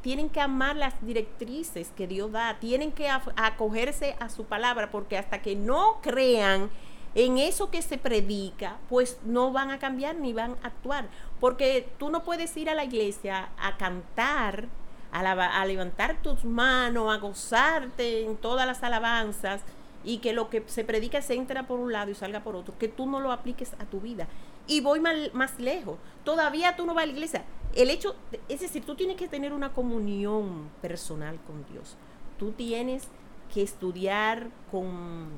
tienen 0.02 0.30
que 0.30 0.40
amar 0.40 0.76
las 0.76 1.04
directrices 1.04 1.92
que 1.98 2.06
Dios 2.06 2.32
da, 2.32 2.60
tienen 2.60 2.92
que 2.92 3.10
acogerse 3.10 4.16
a 4.20 4.30
su 4.30 4.46
palabra, 4.46 4.92
porque 4.92 5.18
hasta 5.18 5.42
que 5.42 5.56
no 5.56 6.00
crean 6.04 6.70
en 7.16 7.38
eso 7.38 7.72
que 7.72 7.82
se 7.82 7.98
predica, 7.98 8.78
pues 8.90 9.18
no 9.24 9.54
van 9.54 9.72
a 9.72 9.80
cambiar 9.80 10.18
ni 10.18 10.34
van 10.34 10.58
a 10.62 10.68
actuar. 10.68 11.08
Porque 11.40 11.88
tú 11.98 12.10
no 12.10 12.24
puedes 12.24 12.56
ir 12.58 12.70
a 12.70 12.76
la 12.76 12.84
iglesia 12.84 13.50
a 13.58 13.78
cantar, 13.78 14.68
a, 15.12 15.66
levantar 15.66 16.22
tus 16.22 16.44
manos, 16.44 17.14
a 17.14 17.18
gozarte 17.18 18.26
en 18.26 18.36
todas 18.36 18.68
las 18.68 18.84
alabanzas 18.84 19.62
y 20.04 20.18
que 20.18 20.34
lo 20.34 20.50
que 20.50 20.64
se 20.68 20.84
predica 20.84 21.22
se 21.22 21.36
entra 21.36 21.66
por 21.66 21.80
un 21.80 21.94
lado 21.94 22.12
y 22.12 22.16
salga 22.16 22.42
por 22.42 22.56
otro, 22.56 22.78
que 22.78 22.90
tú 22.90 23.08
no 23.08 23.22
lo 23.22 23.32
apliques 23.32 23.74
a 23.80 23.86
tu 23.86 24.02
vida. 24.02 24.28
Y 24.68 24.82
voy 24.82 25.00
más 25.00 25.58
lejos, 25.58 25.98
todavía 26.26 26.76
tú 26.76 26.86
no 26.86 26.94
vas 26.94 27.04
a 27.04 27.08
la 27.08 27.14
iglesia. 27.14 27.46
El 27.76 27.90
hecho, 27.90 28.16
es 28.50 28.60
decir, 28.60 28.86
tú 28.86 28.96
tienes 28.96 29.16
que 29.16 29.28
tener 29.28 29.54
una 29.54 29.74
comunión 29.74 30.70
personal 30.82 31.40
con 31.48 31.66
Dios. 31.72 31.96
Tú 32.38 32.52
tienes 32.52 33.08
que 33.54 33.62
estudiar 33.62 34.50
con 34.72 35.30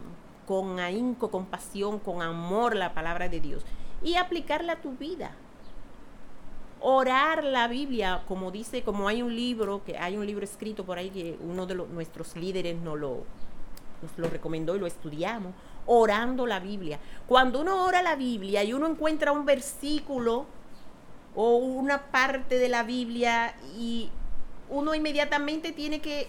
con 0.47 0.79
ahínco, 0.79 1.29
con 1.29 1.45
pasión, 1.45 1.99
con 1.99 2.21
amor 2.21 2.75
la 2.75 2.93
palabra 2.93 3.27
de 3.27 3.41
Dios 3.41 3.63
y 4.01 4.15
aplicarla 4.15 4.73
a 4.73 4.81
tu 4.81 4.93
vida. 4.93 5.31
Orar 6.79 7.43
la 7.43 7.67
Biblia, 7.67 8.23
como 8.27 8.51
dice, 8.51 8.81
como 8.83 9.07
hay 9.07 9.21
un 9.21 9.35
libro, 9.35 9.83
que 9.83 9.97
hay 9.97 10.15
un 10.15 10.25
libro 10.25 10.45
escrito 10.45 10.85
por 10.85 10.97
ahí 10.97 11.09
que 11.09 11.37
uno 11.41 11.65
de 11.65 11.75
nuestros 11.75 12.35
líderes 12.35 12.77
nos 12.77 12.97
lo, 12.97 13.23
nos 14.01 14.17
lo 14.17 14.29
recomendó 14.29 14.75
y 14.75 14.79
lo 14.79 14.87
estudiamos, 14.87 15.53
orando 15.85 16.45
la 16.45 16.59
Biblia. 16.59 16.99
Cuando 17.27 17.59
uno 17.59 17.83
ora 17.83 18.01
la 18.01 18.15
Biblia 18.15 18.63
y 18.63 18.73
uno 18.73 18.87
encuentra 18.87 19.31
un 19.31 19.45
versículo 19.45 20.45
o 21.35 21.57
una 21.57 22.03
parte 22.03 22.57
de 22.57 22.69
la 22.69 22.83
Biblia 22.83 23.55
y 23.75 24.09
uno 24.69 24.95
inmediatamente 24.95 25.71
tiene 25.73 25.99
que 25.99 26.27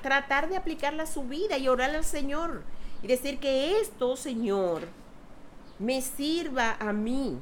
tratar 0.00 0.48
de 0.48 0.56
aplicarla 0.56 1.02
a 1.02 1.06
su 1.06 1.24
vida 1.24 1.58
y 1.58 1.68
orar 1.68 1.90
al 1.90 2.04
Señor 2.04 2.62
y 3.02 3.06
decir 3.06 3.38
que 3.38 3.80
esto, 3.80 4.16
Señor, 4.16 4.88
me 5.78 6.02
sirva 6.02 6.76
a 6.80 6.92
mí. 6.92 7.38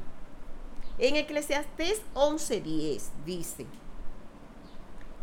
En 0.99 1.17
Eclesiastés 1.17 2.03
11:10 2.15 3.03
dice, 3.25 3.67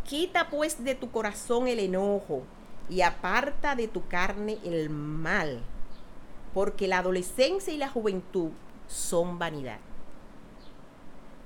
quita 0.03 0.49
pues 0.49 0.83
de 0.83 0.95
tu 0.95 1.11
corazón 1.11 1.67
el 1.67 1.79
enojo 1.79 2.43
y 2.89 3.01
aparta 3.01 3.75
de 3.75 3.87
tu 3.87 4.07
carne 4.07 4.59
el 4.63 4.89
mal, 4.89 5.61
porque 6.53 6.87
la 6.87 6.99
adolescencia 6.99 7.73
y 7.73 7.77
la 7.77 7.89
juventud 7.89 8.51
son 8.87 9.39
vanidad. 9.39 9.79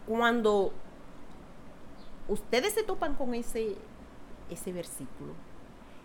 Cuando 0.08 0.74
ustedes 2.28 2.74
se 2.74 2.84
topan 2.84 3.16
con 3.16 3.34
ese, 3.34 3.76
ese 4.50 4.72
versículo, 4.72 5.34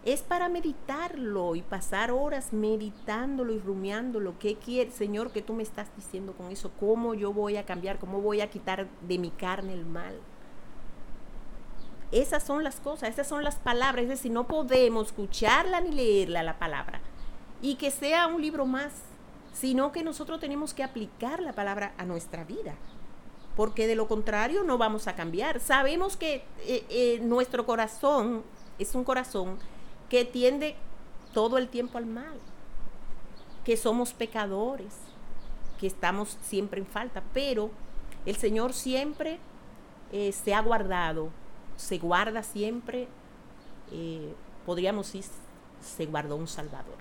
es 0.05 0.23
para 0.23 0.49
meditarlo 0.49 1.55
y 1.55 1.63
pasar 1.63 2.11
horas 2.11 2.53
meditándolo 2.53 3.53
y 3.53 3.59
rumiándolo. 3.61 4.37
¿Qué 4.39 4.57
quiere, 4.57 4.91
Señor, 4.91 5.31
que 5.31 5.43
tú 5.43 5.53
me 5.53 5.63
estás 5.63 5.95
diciendo 5.97 6.33
con 6.33 6.51
eso? 6.51 6.73
¿Cómo 6.81 7.15
yo 7.15 7.33
voy 7.33 7.57
a 7.57 7.65
cambiar? 7.65 7.99
¿Cómo 7.99 8.21
voy 8.21 8.41
a 8.41 8.51
quitar 8.51 8.89
de 9.03 9.19
mi 9.19 9.31
carne 9.31 9.75
el 9.75 9.87
mal? 9.87 10.15
Esas 12.11 12.43
son 12.43 12.65
las 12.65 12.81
cosas, 12.81 13.11
esas 13.11 13.29
son 13.29 13.45
las 13.45 13.57
palabras. 13.57 14.03
Es 14.03 14.09
decir, 14.09 14.33
no 14.33 14.49
podemos 14.49 15.09
escucharla 15.09 15.81
ni 15.81 15.93
leerla 15.93 16.43
la 16.43 16.59
palabra 16.59 17.01
y 17.63 17.77
que 17.77 17.93
sea 17.93 18.27
un 18.27 18.43
libro 18.43 18.67
más, 18.67 18.93
sino 19.53 19.93
que 19.93 20.03
nosotros 20.03 20.41
tenemos 20.41 20.75
que 20.75 20.83
aplicar 20.83 21.41
la 21.41 21.53
palabra 21.53 21.95
a 21.97 22.05
nuestra 22.05 22.43
vida. 22.43 22.75
Porque 23.57 23.87
de 23.87 23.95
lo 23.95 24.09
contrario 24.09 24.65
no 24.65 24.79
vamos 24.79 25.07
a 25.07 25.15
cambiar. 25.15 25.61
Sabemos 25.61 26.17
que 26.17 26.45
eh, 26.67 26.85
eh, 26.89 27.21
nuestro 27.23 27.65
corazón 27.67 28.43
es 28.79 28.95
un 28.95 29.05
corazón 29.05 29.59
que 30.13 30.27
tiende 30.27 30.77
todo 31.33 31.57
el 31.57 31.69
tiempo 31.69 31.97
al 31.97 32.05
mal, 32.05 32.39
que 33.65 33.79
somos 33.79 34.13
pecadores, 34.13 34.93
que 35.81 35.87
estamos 35.87 36.37
siempre 36.43 36.81
en 36.81 36.87
falta, 36.87 37.23
pero 37.33 37.71
el 38.27 38.37
Señor 38.37 38.75
siempre 38.75 39.39
eh, 40.13 40.33
se 40.33 40.53
ha 40.53 40.61
guardado, 40.61 41.31
se 41.79 41.97
guarda 41.97 42.43
siempre, 42.43 43.09
eh, 43.91 44.35
podríamos 44.67 45.11
decir, 45.11 45.25
se 45.81 46.05
guardó 46.05 46.37
un 46.37 46.47
Salvador. 46.47 46.99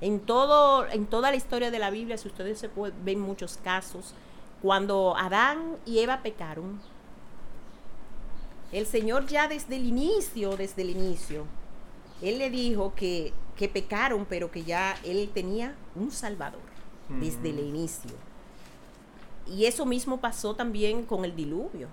En, 0.00 0.18
todo, 0.20 0.88
en 0.88 1.04
toda 1.04 1.28
la 1.28 1.36
historia 1.36 1.70
de 1.70 1.78
la 1.78 1.90
Biblia, 1.90 2.16
si 2.16 2.28
ustedes 2.28 2.58
se 2.58 2.70
ven 3.04 3.20
muchos 3.20 3.58
casos, 3.58 4.14
cuando 4.62 5.14
Adán 5.14 5.76
y 5.84 5.98
Eva 5.98 6.22
pecaron, 6.22 6.80
el 8.72 8.86
Señor 8.86 9.26
ya 9.26 9.46
desde 9.46 9.76
el 9.76 9.84
inicio, 9.84 10.56
desde 10.56 10.80
el 10.80 10.88
inicio, 10.88 11.44
él 12.22 12.38
le 12.38 12.50
dijo 12.50 12.94
que, 12.94 13.32
que 13.56 13.68
pecaron, 13.68 14.26
pero 14.28 14.50
que 14.50 14.64
ya 14.64 14.96
él 15.04 15.30
tenía 15.32 15.74
un 15.94 16.10
salvador 16.10 16.60
desde 17.08 17.50
el 17.50 17.60
inicio. 17.60 18.10
Y 19.46 19.64
eso 19.64 19.86
mismo 19.86 20.20
pasó 20.20 20.54
también 20.54 21.04
con 21.04 21.24
el 21.24 21.34
diluvio. 21.34 21.88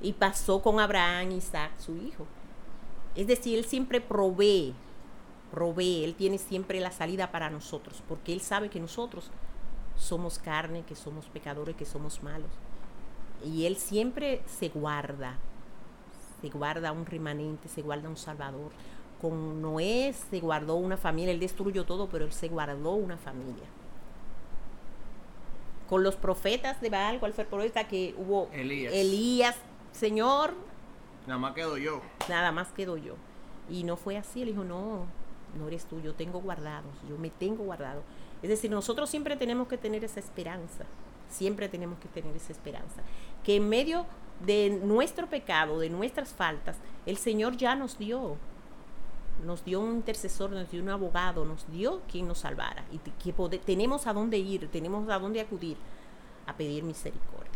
Y 0.00 0.12
pasó 0.12 0.62
con 0.62 0.78
Abraham, 0.78 1.32
Isaac, 1.32 1.72
su 1.78 1.96
hijo. 1.96 2.26
Es 3.14 3.26
decir, 3.26 3.58
él 3.58 3.64
siempre 3.64 4.00
provee, 4.00 4.74
provee, 5.50 6.04
él 6.04 6.14
tiene 6.14 6.38
siempre 6.38 6.80
la 6.80 6.90
salida 6.90 7.32
para 7.32 7.50
nosotros, 7.50 8.02
porque 8.06 8.32
él 8.32 8.42
sabe 8.42 8.68
que 8.68 8.78
nosotros 8.78 9.30
somos 9.96 10.38
carne, 10.38 10.84
que 10.86 10.94
somos 10.94 11.26
pecadores, 11.26 11.76
que 11.76 11.86
somos 11.86 12.22
malos. 12.22 12.50
Y 13.44 13.64
él 13.64 13.76
siempre 13.76 14.42
se 14.46 14.68
guarda, 14.68 15.38
se 16.42 16.50
guarda 16.50 16.92
un 16.92 17.06
remanente, 17.06 17.68
se 17.68 17.82
guarda 17.82 18.08
un 18.08 18.16
salvador 18.16 18.70
con 19.20 19.62
Noé 19.62 20.14
se 20.30 20.40
guardó 20.40 20.76
una 20.76 20.96
familia, 20.96 21.32
él 21.32 21.40
destruyó 21.40 21.84
todo, 21.84 22.08
pero 22.08 22.24
él 22.24 22.32
se 22.32 22.48
guardó 22.48 22.92
una 22.92 23.16
familia. 23.16 23.64
Con 25.88 26.02
los 26.02 26.16
profetas 26.16 26.80
de 26.80 26.90
Baal, 26.90 27.20
¿cuál 27.20 27.32
fue 27.32 27.44
el 27.44 27.48
profeta 27.48 27.86
que 27.86 28.14
hubo? 28.18 28.48
Elías. 28.52 28.92
Elías, 28.92 29.56
Señor. 29.92 30.54
Nada 31.26 31.38
más 31.38 31.54
quedo 31.54 31.78
yo. 31.78 32.02
Nada 32.28 32.52
más 32.52 32.68
quedo 32.68 32.96
yo. 32.96 33.14
Y 33.70 33.84
no 33.84 33.96
fue 33.96 34.16
así, 34.16 34.42
él 34.42 34.48
dijo, 34.48 34.64
no, 34.64 35.06
no 35.58 35.68
eres 35.68 35.86
tú, 35.86 36.00
yo 36.00 36.14
tengo 36.14 36.40
guardados, 36.40 36.92
yo 37.08 37.16
me 37.18 37.30
tengo 37.30 37.64
guardado. 37.64 38.02
Es 38.42 38.48
decir, 38.48 38.70
nosotros 38.70 39.08
siempre 39.08 39.36
tenemos 39.36 39.66
que 39.68 39.78
tener 39.78 40.04
esa 40.04 40.20
esperanza, 40.20 40.84
siempre 41.28 41.68
tenemos 41.68 41.98
que 41.98 42.08
tener 42.08 42.36
esa 42.36 42.52
esperanza, 42.52 43.02
que 43.42 43.56
en 43.56 43.68
medio 43.68 44.06
de 44.44 44.70
nuestro 44.82 45.26
pecado, 45.28 45.80
de 45.80 45.88
nuestras 45.88 46.32
faltas, 46.32 46.76
el 47.06 47.16
Señor 47.16 47.56
ya 47.56 47.74
nos 47.74 47.98
dio 47.98 48.36
nos 49.44 49.64
dio 49.64 49.80
un 49.80 49.96
intercesor, 49.96 50.50
nos 50.50 50.70
dio 50.70 50.82
un 50.82 50.88
abogado, 50.88 51.44
nos 51.44 51.70
dio 51.70 52.00
quien 52.10 52.28
nos 52.28 52.38
salvara. 52.38 52.84
Y 52.92 52.98
que 52.98 53.58
tenemos 53.58 54.06
a 54.06 54.12
dónde 54.12 54.38
ir, 54.38 54.68
tenemos 54.70 55.08
a 55.08 55.18
dónde 55.18 55.40
acudir 55.40 55.76
a 56.46 56.54
pedir 56.54 56.84
misericordia. 56.84 57.50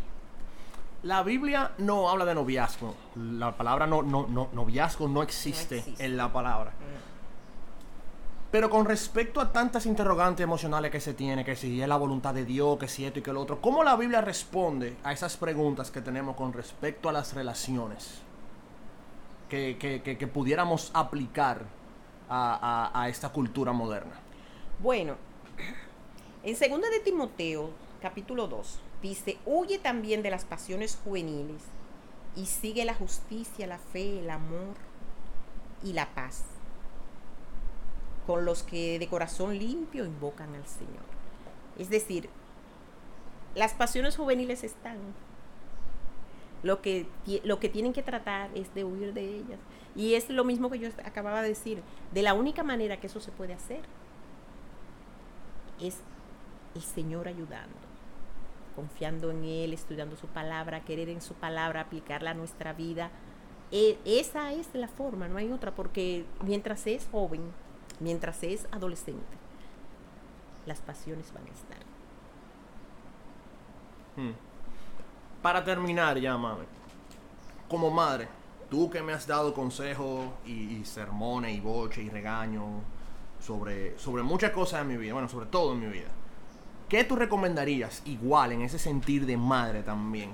La 1.03 1.23
Biblia 1.23 1.71
no 1.79 2.09
habla 2.09 2.25
de 2.25 2.35
noviazgo. 2.35 2.93
La 3.15 3.57
palabra 3.57 3.87
no, 3.87 4.03
no, 4.03 4.27
no, 4.27 4.49
noviazgo 4.53 5.07
no 5.07 5.23
existe, 5.23 5.79
existe. 5.79 6.05
en 6.05 6.15
la 6.15 6.31
palabra. 6.31 6.71
Pero 8.51 8.69
con 8.69 8.85
respecto 8.85 9.39
a 9.39 9.51
tantas 9.51 9.85
interrogantes 9.85 10.43
emocionales 10.43 10.91
que 10.91 10.99
se 10.99 11.13
tiene, 11.13 11.45
que 11.45 11.55
si 11.55 11.81
es 11.81 11.87
la 11.87 11.95
voluntad 11.95 12.33
de 12.33 12.45
Dios, 12.45 12.77
que 12.77 12.87
si 12.87 13.05
esto 13.05 13.19
y 13.19 13.21
que 13.21 13.31
lo 13.31 13.41
otro, 13.41 13.61
¿cómo 13.61 13.83
la 13.83 13.95
Biblia 13.95 14.19
responde 14.21 14.97
a 15.03 15.13
esas 15.13 15.37
preguntas 15.37 15.89
que 15.89 16.01
tenemos 16.01 16.35
con 16.35 16.51
respecto 16.51 17.07
a 17.07 17.13
las 17.13 17.33
relaciones? 17.33 18.21
Que, 19.51 20.29
pudiéramos 20.33 20.91
aplicar 20.93 21.65
a, 22.29 22.89
a- 22.93 23.01
a 23.03 23.09
esta 23.09 23.29
cultura 23.33 23.73
moderna. 23.73 24.13
Bueno, 24.79 25.17
en 26.43 26.53
2 26.53 26.81
de 26.89 26.99
Timoteo, 27.03 27.69
capítulo 28.01 28.47
2, 28.47 28.79
dice, 29.01 29.37
huye 29.45 29.77
también 29.77 30.23
de 30.23 30.29
las 30.29 30.45
pasiones 30.45 30.97
juveniles 31.03 31.61
y 32.37 32.45
sigue 32.45 32.85
la 32.85 32.93
justicia, 32.93 33.67
la 33.67 33.77
fe, 33.77 34.19
el 34.19 34.29
amor 34.29 34.75
y 35.83 35.91
la 35.91 36.07
paz, 36.15 36.43
con 38.25 38.45
los 38.45 38.63
que 38.63 38.99
de 38.99 39.07
corazón 39.09 39.59
limpio 39.59 40.05
invocan 40.05 40.55
al 40.55 40.65
Señor. 40.65 41.03
Es 41.77 41.89
decir, 41.89 42.29
las 43.55 43.73
pasiones 43.73 44.15
juveniles 44.15 44.63
están. 44.63 44.97
Lo 46.63 46.81
que, 46.81 47.07
lo 47.43 47.59
que 47.59 47.69
tienen 47.69 47.93
que 47.93 48.03
tratar 48.03 48.49
es 48.55 48.73
de 48.75 48.83
huir 48.83 49.13
de 49.13 49.37
ellas. 49.37 49.59
Y 49.95 50.13
es 50.13 50.29
lo 50.29 50.43
mismo 50.43 50.69
que 50.69 50.79
yo 50.79 50.89
acababa 51.03 51.41
de 51.41 51.49
decir. 51.49 51.81
De 52.13 52.21
la 52.21 52.33
única 52.33 52.63
manera 52.63 52.99
que 52.99 53.07
eso 53.07 53.19
se 53.19 53.31
puede 53.31 53.53
hacer 53.53 53.81
es 55.79 55.99
el 56.75 56.81
Señor 56.81 57.27
ayudando, 57.27 57.75
confiando 58.75 59.31
en 59.31 59.43
Él, 59.43 59.73
estudiando 59.73 60.15
su 60.15 60.27
palabra, 60.27 60.85
querer 60.85 61.09
en 61.09 61.21
su 61.21 61.33
palabra, 61.33 61.81
aplicarla 61.81 62.31
a 62.31 62.35
nuestra 62.35 62.73
vida. 62.73 63.09
E- 63.71 63.97
esa 64.05 64.53
es 64.53 64.69
la 64.73 64.87
forma, 64.87 65.27
no 65.27 65.37
hay 65.37 65.51
otra, 65.51 65.73
porque 65.73 66.25
mientras 66.43 66.85
es 66.87 67.07
joven, 67.11 67.41
mientras 67.99 68.43
es 68.43 68.67
adolescente, 68.71 69.37
las 70.65 70.79
pasiones 70.79 71.33
van 71.33 71.43
a 71.47 71.49
estar. 71.49 71.91
Hmm. 74.15 74.50
Para 75.41 75.63
terminar 75.63 76.19
ya, 76.19 76.37
mami. 76.37 76.65
Como 77.67 77.89
madre, 77.89 78.27
tú 78.69 78.89
que 78.89 79.01
me 79.01 79.13
has 79.13 79.25
dado 79.25 79.53
consejos 79.53 80.27
y, 80.45 80.77
y 80.77 80.85
sermones 80.85 81.55
y 81.55 81.59
boche 81.59 82.01
y 82.01 82.09
regaños 82.09 82.83
sobre, 83.39 83.97
sobre 83.97 84.23
muchas 84.23 84.51
cosas 84.51 84.81
en 84.81 84.87
mi 84.87 84.97
vida, 84.97 85.13
bueno, 85.13 85.27
sobre 85.27 85.47
todo 85.47 85.73
en 85.73 85.79
mi 85.79 85.87
vida. 85.87 86.09
¿Qué 86.87 87.03
tú 87.03 87.15
recomendarías 87.15 88.01
igual 88.05 88.51
en 88.51 88.61
ese 88.61 88.77
sentir 88.77 89.25
de 89.25 89.37
madre 89.37 89.81
también 89.81 90.31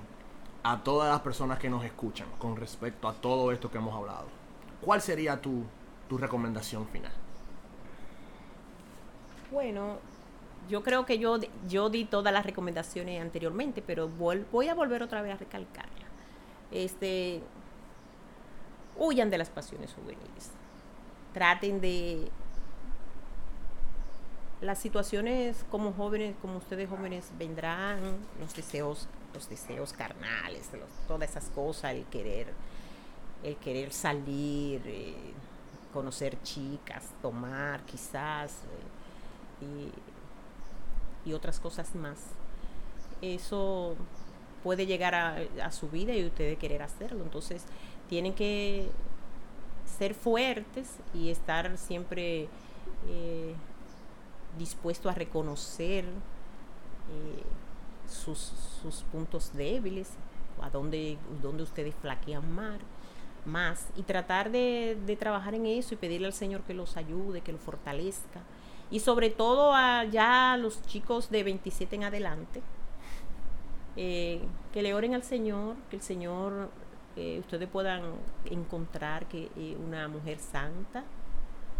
a 0.63 0.83
todas 0.83 1.09
las 1.09 1.21
personas 1.21 1.59
que 1.59 1.69
nos 1.69 1.85
escuchan 1.85 2.27
con 2.37 2.55
respecto 2.55 3.07
a 3.07 3.13
todo 3.13 3.51
esto 3.51 3.71
que 3.71 3.77
hemos 3.77 3.95
hablado? 3.95 4.25
¿Cuál 4.81 5.01
sería 5.01 5.39
tu, 5.39 5.63
tu 6.09 6.17
recomendación 6.17 6.87
final? 6.87 7.11
Bueno, 9.51 9.99
yo 10.67 10.83
creo 10.83 11.05
que 11.05 11.19
yo, 11.19 11.39
yo 11.67 11.89
di 11.89 12.05
todas 12.05 12.33
las 12.33 12.45
recomendaciones 12.45 13.21
anteriormente, 13.21 13.81
pero 13.85 14.07
voy 14.09 14.67
a 14.67 14.75
volver 14.75 15.03
otra 15.03 15.21
vez 15.21 15.33
a 15.33 15.37
recalcarla. 15.37 16.05
Este, 16.71 17.41
huyan 18.97 19.29
de 19.29 19.37
las 19.37 19.49
pasiones 19.49 19.93
juveniles. 19.93 20.51
Traten 21.33 21.81
de 21.81 22.29
las 24.61 24.79
situaciones 24.79 25.63
como 25.69 25.93
jóvenes, 25.93 26.35
como 26.41 26.57
ustedes 26.57 26.89
jóvenes 26.89 27.31
vendrán, 27.37 27.99
los 28.39 28.55
deseos, 28.55 29.07
los 29.33 29.47
deseos 29.49 29.93
carnales, 29.93 30.69
todas 31.07 31.29
esas 31.29 31.45
cosas, 31.49 31.93
el 31.93 32.05
querer, 32.05 32.47
el 33.43 33.55
querer 33.57 33.93
salir, 33.93 34.81
eh, 34.85 35.13
conocer 35.93 36.41
chicas, 36.43 37.03
tomar 37.21 37.81
quizás. 37.85 38.51
eh, 39.61 39.91
y 41.25 41.33
otras 41.33 41.59
cosas 41.59 41.95
más. 41.95 42.17
Eso 43.21 43.95
puede 44.63 44.85
llegar 44.85 45.15
a, 45.15 45.37
a 45.63 45.71
su 45.71 45.89
vida 45.89 46.13
y 46.13 46.25
ustedes 46.25 46.57
querer 46.57 46.81
hacerlo. 46.81 47.23
Entonces, 47.23 47.63
tienen 48.09 48.33
que 48.33 48.89
ser 49.97 50.13
fuertes 50.13 50.89
y 51.13 51.29
estar 51.29 51.77
siempre 51.77 52.47
eh, 53.07 53.55
dispuestos 54.57 55.11
a 55.11 55.15
reconocer 55.15 56.05
eh, 56.05 57.43
sus, 58.09 58.39
sus 58.81 59.03
puntos 59.11 59.51
débiles, 59.53 60.09
a 60.61 60.69
dónde, 60.69 61.17
dónde 61.41 61.63
ustedes 61.63 61.95
flaquean 61.95 62.51
más, 62.53 62.79
más 63.45 63.87
y 63.95 64.03
tratar 64.03 64.51
de, 64.51 64.97
de 65.05 65.15
trabajar 65.15 65.53
en 65.55 65.65
eso 65.65 65.93
y 65.93 65.97
pedirle 65.97 66.27
al 66.27 66.33
Señor 66.33 66.61
que 66.61 66.73
los 66.73 66.97
ayude, 66.97 67.41
que 67.41 67.51
los 67.51 67.61
fortalezca. 67.61 68.41
Y 68.89 68.99
sobre 69.01 69.29
todo 69.29 69.73
a 69.73 70.05
ya 70.05 70.57
los 70.57 70.81
chicos 70.83 71.29
de 71.29 71.43
27 71.43 71.95
en 71.97 72.03
adelante, 72.05 72.61
eh, 73.97 74.41
que 74.71 74.83
le 74.83 74.93
oren 74.93 75.15
al 75.15 75.23
Señor, 75.23 75.75
que 75.89 75.97
el 75.97 76.01
Señor, 76.03 76.69
eh, 77.15 77.39
ustedes 77.39 77.67
puedan 77.67 78.03
encontrar 78.45 79.27
que 79.27 79.49
eh, 79.57 79.75
una 79.83 80.07
mujer 80.07 80.39
santa, 80.39 81.03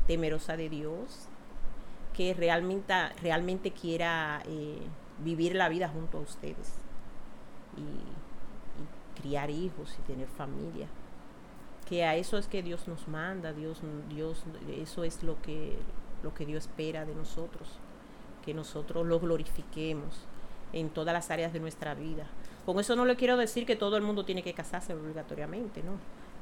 temerosa 0.08 0.58
de 0.58 0.68
Dios, 0.68 1.28
que 2.14 2.34
realmente, 2.34 2.94
realmente 3.22 3.72
quiera 3.72 4.42
vivir 5.20 5.56
la 5.56 5.70
vida 5.70 5.88
junto 5.90 6.18
a 6.18 6.22
ustedes 6.22 6.74
y, 7.78 7.82
y 7.82 9.22
criar 9.22 9.52
hijos 9.52 9.96
y 10.00 10.02
tener 10.02 10.28
familia. 10.28 10.88
Que 11.88 12.04
a 12.04 12.16
eso 12.16 12.40
es 12.40 12.48
que 12.48 12.64
Dios 12.64 12.88
nos 12.88 13.08
manda, 13.08 13.54
Dios, 13.54 13.82
Dios, 14.10 14.44
eso 14.68 15.04
es 15.04 15.22
lo 15.22 15.40
que, 15.44 15.78
lo 16.28 16.34
que 16.34 16.46
Dios 16.46 16.66
espera 16.66 17.06
de 17.06 17.16
nosotros, 17.16 17.70
que 18.46 18.54
nosotros 18.54 19.08
lo 19.08 19.18
glorifiquemos 19.20 20.14
en 20.74 20.90
todas 20.90 21.14
las 21.14 21.32
áreas 21.32 21.54
de 21.54 21.62
nuestra 21.62 21.96
vida. 21.96 22.28
Con 22.66 22.80
eso 22.82 22.98
no 22.98 23.06
le 23.06 23.16
quiero 23.16 23.38
decir 23.38 23.66
que 23.66 23.78
todo 23.78 23.96
el 23.96 24.04
mundo 24.04 24.26
tiene 24.26 24.44
que 24.44 24.54
casarse 24.54 24.94
obligatoriamente, 24.94 25.82
¿no? 25.84 25.94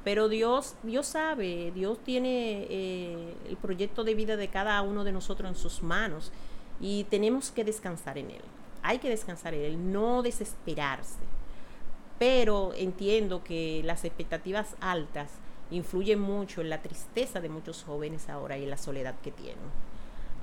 Pero 0.03 0.27
Dios, 0.27 0.73
Dios 0.81 1.05
sabe, 1.05 1.71
Dios 1.71 1.99
tiene 2.03 2.65
eh, 2.67 3.35
el 3.47 3.57
proyecto 3.57 4.03
de 4.03 4.15
vida 4.15 4.37
de 4.37 4.47
cada 4.47 4.81
uno 4.81 5.03
de 5.03 5.11
nosotros 5.11 5.49
en 5.49 5.55
sus 5.55 5.83
manos 5.83 6.31
y 6.79 7.03
tenemos 7.05 7.51
que 7.51 7.63
descansar 7.63 8.17
en 8.17 8.31
Él. 8.31 8.41
Hay 8.81 8.97
que 8.97 9.09
descansar 9.09 9.53
en 9.53 9.61
Él, 9.61 9.91
no 9.91 10.23
desesperarse. 10.23 11.19
Pero 12.17 12.73
entiendo 12.73 13.43
que 13.43 13.81
las 13.83 14.03
expectativas 14.03 14.75
altas 14.79 15.29
influyen 15.71 16.19
mucho 16.19 16.61
en 16.61 16.69
la 16.69 16.81
tristeza 16.81 17.41
de 17.41 17.49
muchos 17.49 17.83
jóvenes 17.83 18.29
ahora 18.29 18.57
y 18.57 18.63
en 18.63 18.69
la 18.69 18.77
soledad 18.77 19.15
que 19.23 19.31
tienen. 19.31 19.57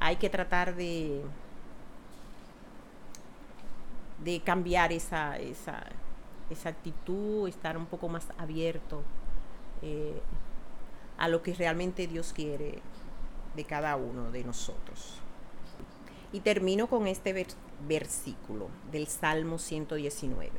Hay 0.00 0.16
que 0.16 0.30
tratar 0.30 0.74
de, 0.74 1.22
de 4.24 4.40
cambiar 4.40 4.92
esa, 4.92 5.38
esa, 5.38 5.84
esa 6.50 6.68
actitud, 6.68 7.48
estar 7.48 7.76
un 7.76 7.86
poco 7.86 8.08
más 8.08 8.26
abierto 8.38 9.02
eh, 9.82 10.20
a 11.18 11.28
lo 11.28 11.42
que 11.42 11.54
realmente 11.54 12.06
Dios 12.06 12.32
quiere 12.32 12.80
de 13.56 13.64
cada 13.64 13.96
uno 13.96 14.30
de 14.30 14.44
nosotros. 14.44 15.18
Y 16.32 16.40
termino 16.40 16.86
con 16.86 17.06
este 17.06 17.34
vers- 17.34 17.56
versículo 17.86 18.68
del 18.90 19.06
Salmo 19.06 19.58
119. 19.58 20.50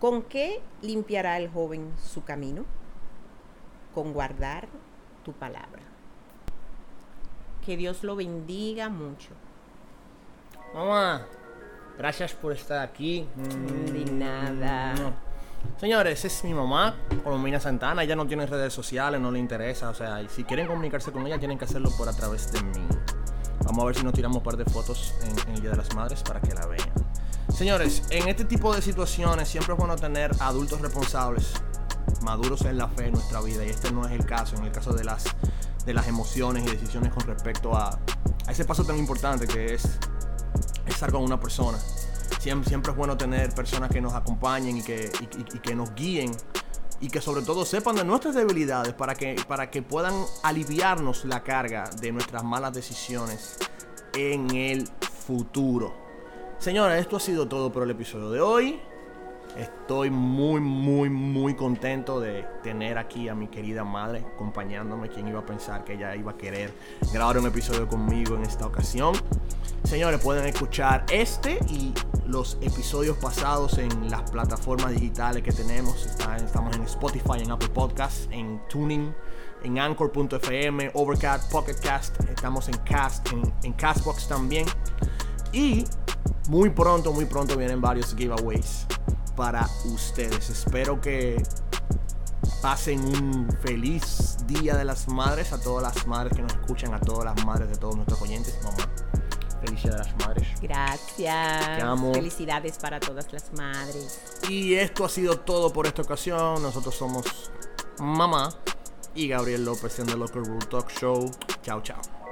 ¿Con 0.00 0.22
qué 0.22 0.60
limpiará 0.82 1.36
el 1.38 1.48
joven 1.50 1.92
su 2.02 2.24
camino? 2.24 2.64
Con 3.94 4.12
guardar 4.12 4.68
tu 5.24 5.32
palabra. 5.32 5.82
Que 7.64 7.76
Dios 7.76 8.02
lo 8.02 8.16
bendiga 8.16 8.88
mucho. 8.88 9.30
Mamá, 10.74 11.22
gracias 11.96 12.32
por 12.32 12.52
estar 12.52 12.80
aquí. 12.80 13.26
Mm, 13.36 13.92
De 13.92 14.04
nada. 14.12 14.94
Señores, 15.78 16.24
es 16.24 16.44
mi 16.44 16.52
mamá, 16.52 16.94
Colombina 17.22 17.58
Santana. 17.58 18.02
Ella 18.02 18.16
no 18.16 18.26
tiene 18.26 18.44
redes 18.46 18.72
sociales, 18.72 19.20
no 19.20 19.30
le 19.30 19.38
interesa. 19.38 19.88
O 19.90 19.94
sea, 19.94 20.28
si 20.28 20.44
quieren 20.44 20.66
comunicarse 20.66 21.10
con 21.10 21.26
ella, 21.26 21.38
tienen 21.38 21.56
que 21.58 21.64
hacerlo 21.64 21.90
por 21.96 22.08
a 22.08 22.12
través 22.12 22.52
de 22.52 22.62
mí. 22.62 22.86
Vamos 23.64 23.82
a 23.82 23.86
ver 23.86 23.96
si 23.96 24.02
nos 24.04 24.12
tiramos 24.12 24.38
un 24.38 24.42
par 24.42 24.56
de 24.56 24.64
fotos 24.66 25.14
en, 25.22 25.38
en 25.48 25.54
el 25.54 25.60
Día 25.62 25.70
de 25.70 25.76
las 25.76 25.94
Madres 25.94 26.22
para 26.22 26.40
que 26.40 26.52
la 26.52 26.66
vean. 26.66 26.90
Señores, 27.48 28.02
en 28.10 28.28
este 28.28 28.44
tipo 28.44 28.74
de 28.74 28.82
situaciones 28.82 29.48
siempre 29.48 29.72
es 29.72 29.78
bueno 29.78 29.96
tener 29.96 30.32
adultos 30.40 30.80
responsables, 30.82 31.54
maduros 32.24 32.62
en 32.62 32.78
la 32.78 32.88
fe 32.88 33.06
en 33.06 33.12
nuestra 33.12 33.40
vida. 33.40 33.64
Y 33.64 33.70
este 33.70 33.92
no 33.92 34.06
es 34.06 34.12
el 34.12 34.24
caso, 34.26 34.56
en 34.56 34.64
el 34.64 34.72
caso 34.72 34.92
de 34.92 35.04
las, 35.04 35.24
de 35.86 35.94
las 35.94 36.08
emociones 36.08 36.64
y 36.66 36.70
decisiones 36.70 37.12
con 37.12 37.24
respecto 37.26 37.76
a, 37.76 37.98
a 38.46 38.50
ese 38.52 38.64
paso 38.64 38.84
tan 38.84 38.98
importante 38.98 39.46
que 39.46 39.74
es 39.74 39.86
estar 40.86 41.12
con 41.12 41.22
una 41.22 41.38
persona. 41.38 41.78
Siempre, 42.40 42.68
siempre 42.68 42.92
es 42.92 42.98
bueno 42.98 43.16
tener 43.16 43.54
personas 43.54 43.90
que 43.90 44.00
nos 44.00 44.14
acompañen 44.14 44.78
y 44.78 44.82
que, 44.82 45.10
y- 45.20 45.58
que 45.60 45.74
nos 45.74 45.94
guíen 45.94 46.30
y 47.00 47.08
que 47.08 47.20
sobre 47.20 47.42
todo 47.42 47.64
sepan 47.64 47.96
de 47.96 48.04
nuestras 48.04 48.34
debilidades 48.34 48.94
para 48.94 49.14
que, 49.14 49.36
para 49.48 49.70
que 49.70 49.82
puedan 49.82 50.14
aliviarnos 50.42 51.24
la 51.24 51.42
carga 51.42 51.88
de 52.00 52.12
nuestras 52.12 52.44
malas 52.44 52.72
decisiones 52.72 53.56
en 54.14 54.50
el 54.54 54.88
futuro. 55.26 55.94
Señora, 56.58 56.98
esto 56.98 57.16
ha 57.16 57.20
sido 57.20 57.48
todo 57.48 57.72
por 57.72 57.82
el 57.82 57.90
episodio 57.90 58.30
de 58.30 58.40
hoy. 58.40 58.80
Estoy 59.56 60.10
muy, 60.10 60.60
muy, 60.60 61.08
muy 61.08 61.54
contento 61.54 62.18
de 62.18 62.44
tener 62.64 62.98
aquí 62.98 63.28
a 63.28 63.36
mi 63.36 63.46
querida 63.46 63.84
madre 63.84 64.24
acompañándome. 64.34 65.08
¿Quién 65.08 65.28
iba 65.28 65.40
a 65.40 65.46
pensar 65.46 65.84
que 65.84 65.94
ella 65.94 66.16
iba 66.16 66.32
a 66.32 66.36
querer 66.36 66.74
grabar 67.12 67.38
un 67.38 67.46
episodio 67.46 67.86
conmigo 67.86 68.34
en 68.34 68.42
esta 68.42 68.66
ocasión? 68.66 69.14
Señores, 69.84 70.20
pueden 70.20 70.44
escuchar 70.46 71.06
este 71.08 71.60
y 71.68 71.94
los 72.26 72.58
episodios 72.62 73.16
pasados 73.18 73.78
en 73.78 74.10
las 74.10 74.28
plataformas 74.28 74.90
digitales 74.90 75.44
que 75.44 75.52
tenemos. 75.52 76.04
Estamos 76.04 76.74
en 76.74 76.82
Spotify, 76.82 77.42
en 77.42 77.52
Apple 77.52 77.68
Podcasts, 77.68 78.28
en 78.32 78.60
Tuning, 78.68 79.14
en 79.62 79.78
Anchor.fm, 79.78 80.90
Overcast, 80.94 81.52
Pocketcast. 81.52 82.18
Estamos 82.28 82.68
en 82.68 82.78
Cast, 82.78 83.30
en, 83.30 83.42
en 83.62 83.72
Castbox 83.74 84.26
también. 84.26 84.66
Y 85.52 85.84
muy 86.48 86.70
pronto, 86.70 87.12
muy 87.12 87.26
pronto 87.26 87.56
vienen 87.56 87.80
varios 87.80 88.16
giveaways 88.16 88.84
para 89.36 89.68
ustedes. 89.84 90.50
Espero 90.50 91.00
que 91.00 91.42
pasen 92.62 93.00
un 93.00 93.48
feliz 93.62 94.36
Día 94.46 94.76
de 94.76 94.84
las 94.84 95.08
Madres 95.08 95.52
a 95.52 95.60
todas 95.60 95.82
las 95.82 96.06
madres 96.06 96.34
que 96.34 96.42
nos 96.42 96.52
escuchan, 96.52 96.94
a 96.94 97.00
todas 97.00 97.24
las 97.24 97.44
madres 97.44 97.68
de 97.68 97.76
todos 97.76 97.96
nuestros 97.96 98.20
oyentes. 98.22 98.58
Mamá, 98.62 98.88
feliz 99.60 99.82
Día 99.82 99.92
de 99.92 99.98
las 99.98 100.16
Madres. 100.18 100.48
Gracias. 100.60 101.76
Te 101.76 101.82
amo. 101.82 102.12
Felicidades 102.14 102.78
para 102.78 103.00
todas 103.00 103.32
las 103.32 103.52
madres. 103.52 104.20
Y 104.48 104.74
esto 104.74 105.04
ha 105.04 105.08
sido 105.08 105.40
todo 105.40 105.72
por 105.72 105.86
esta 105.86 106.02
ocasión. 106.02 106.62
Nosotros 106.62 106.94
somos 106.94 107.24
Mamá 107.98 108.50
y 109.14 109.28
Gabriel 109.28 109.64
López 109.64 109.98
en 109.98 110.06
The 110.06 110.16
Local 110.16 110.44
Rule 110.44 110.66
Talk 110.66 110.90
Show. 110.90 111.30
Chao, 111.62 111.80
chao. 111.82 112.23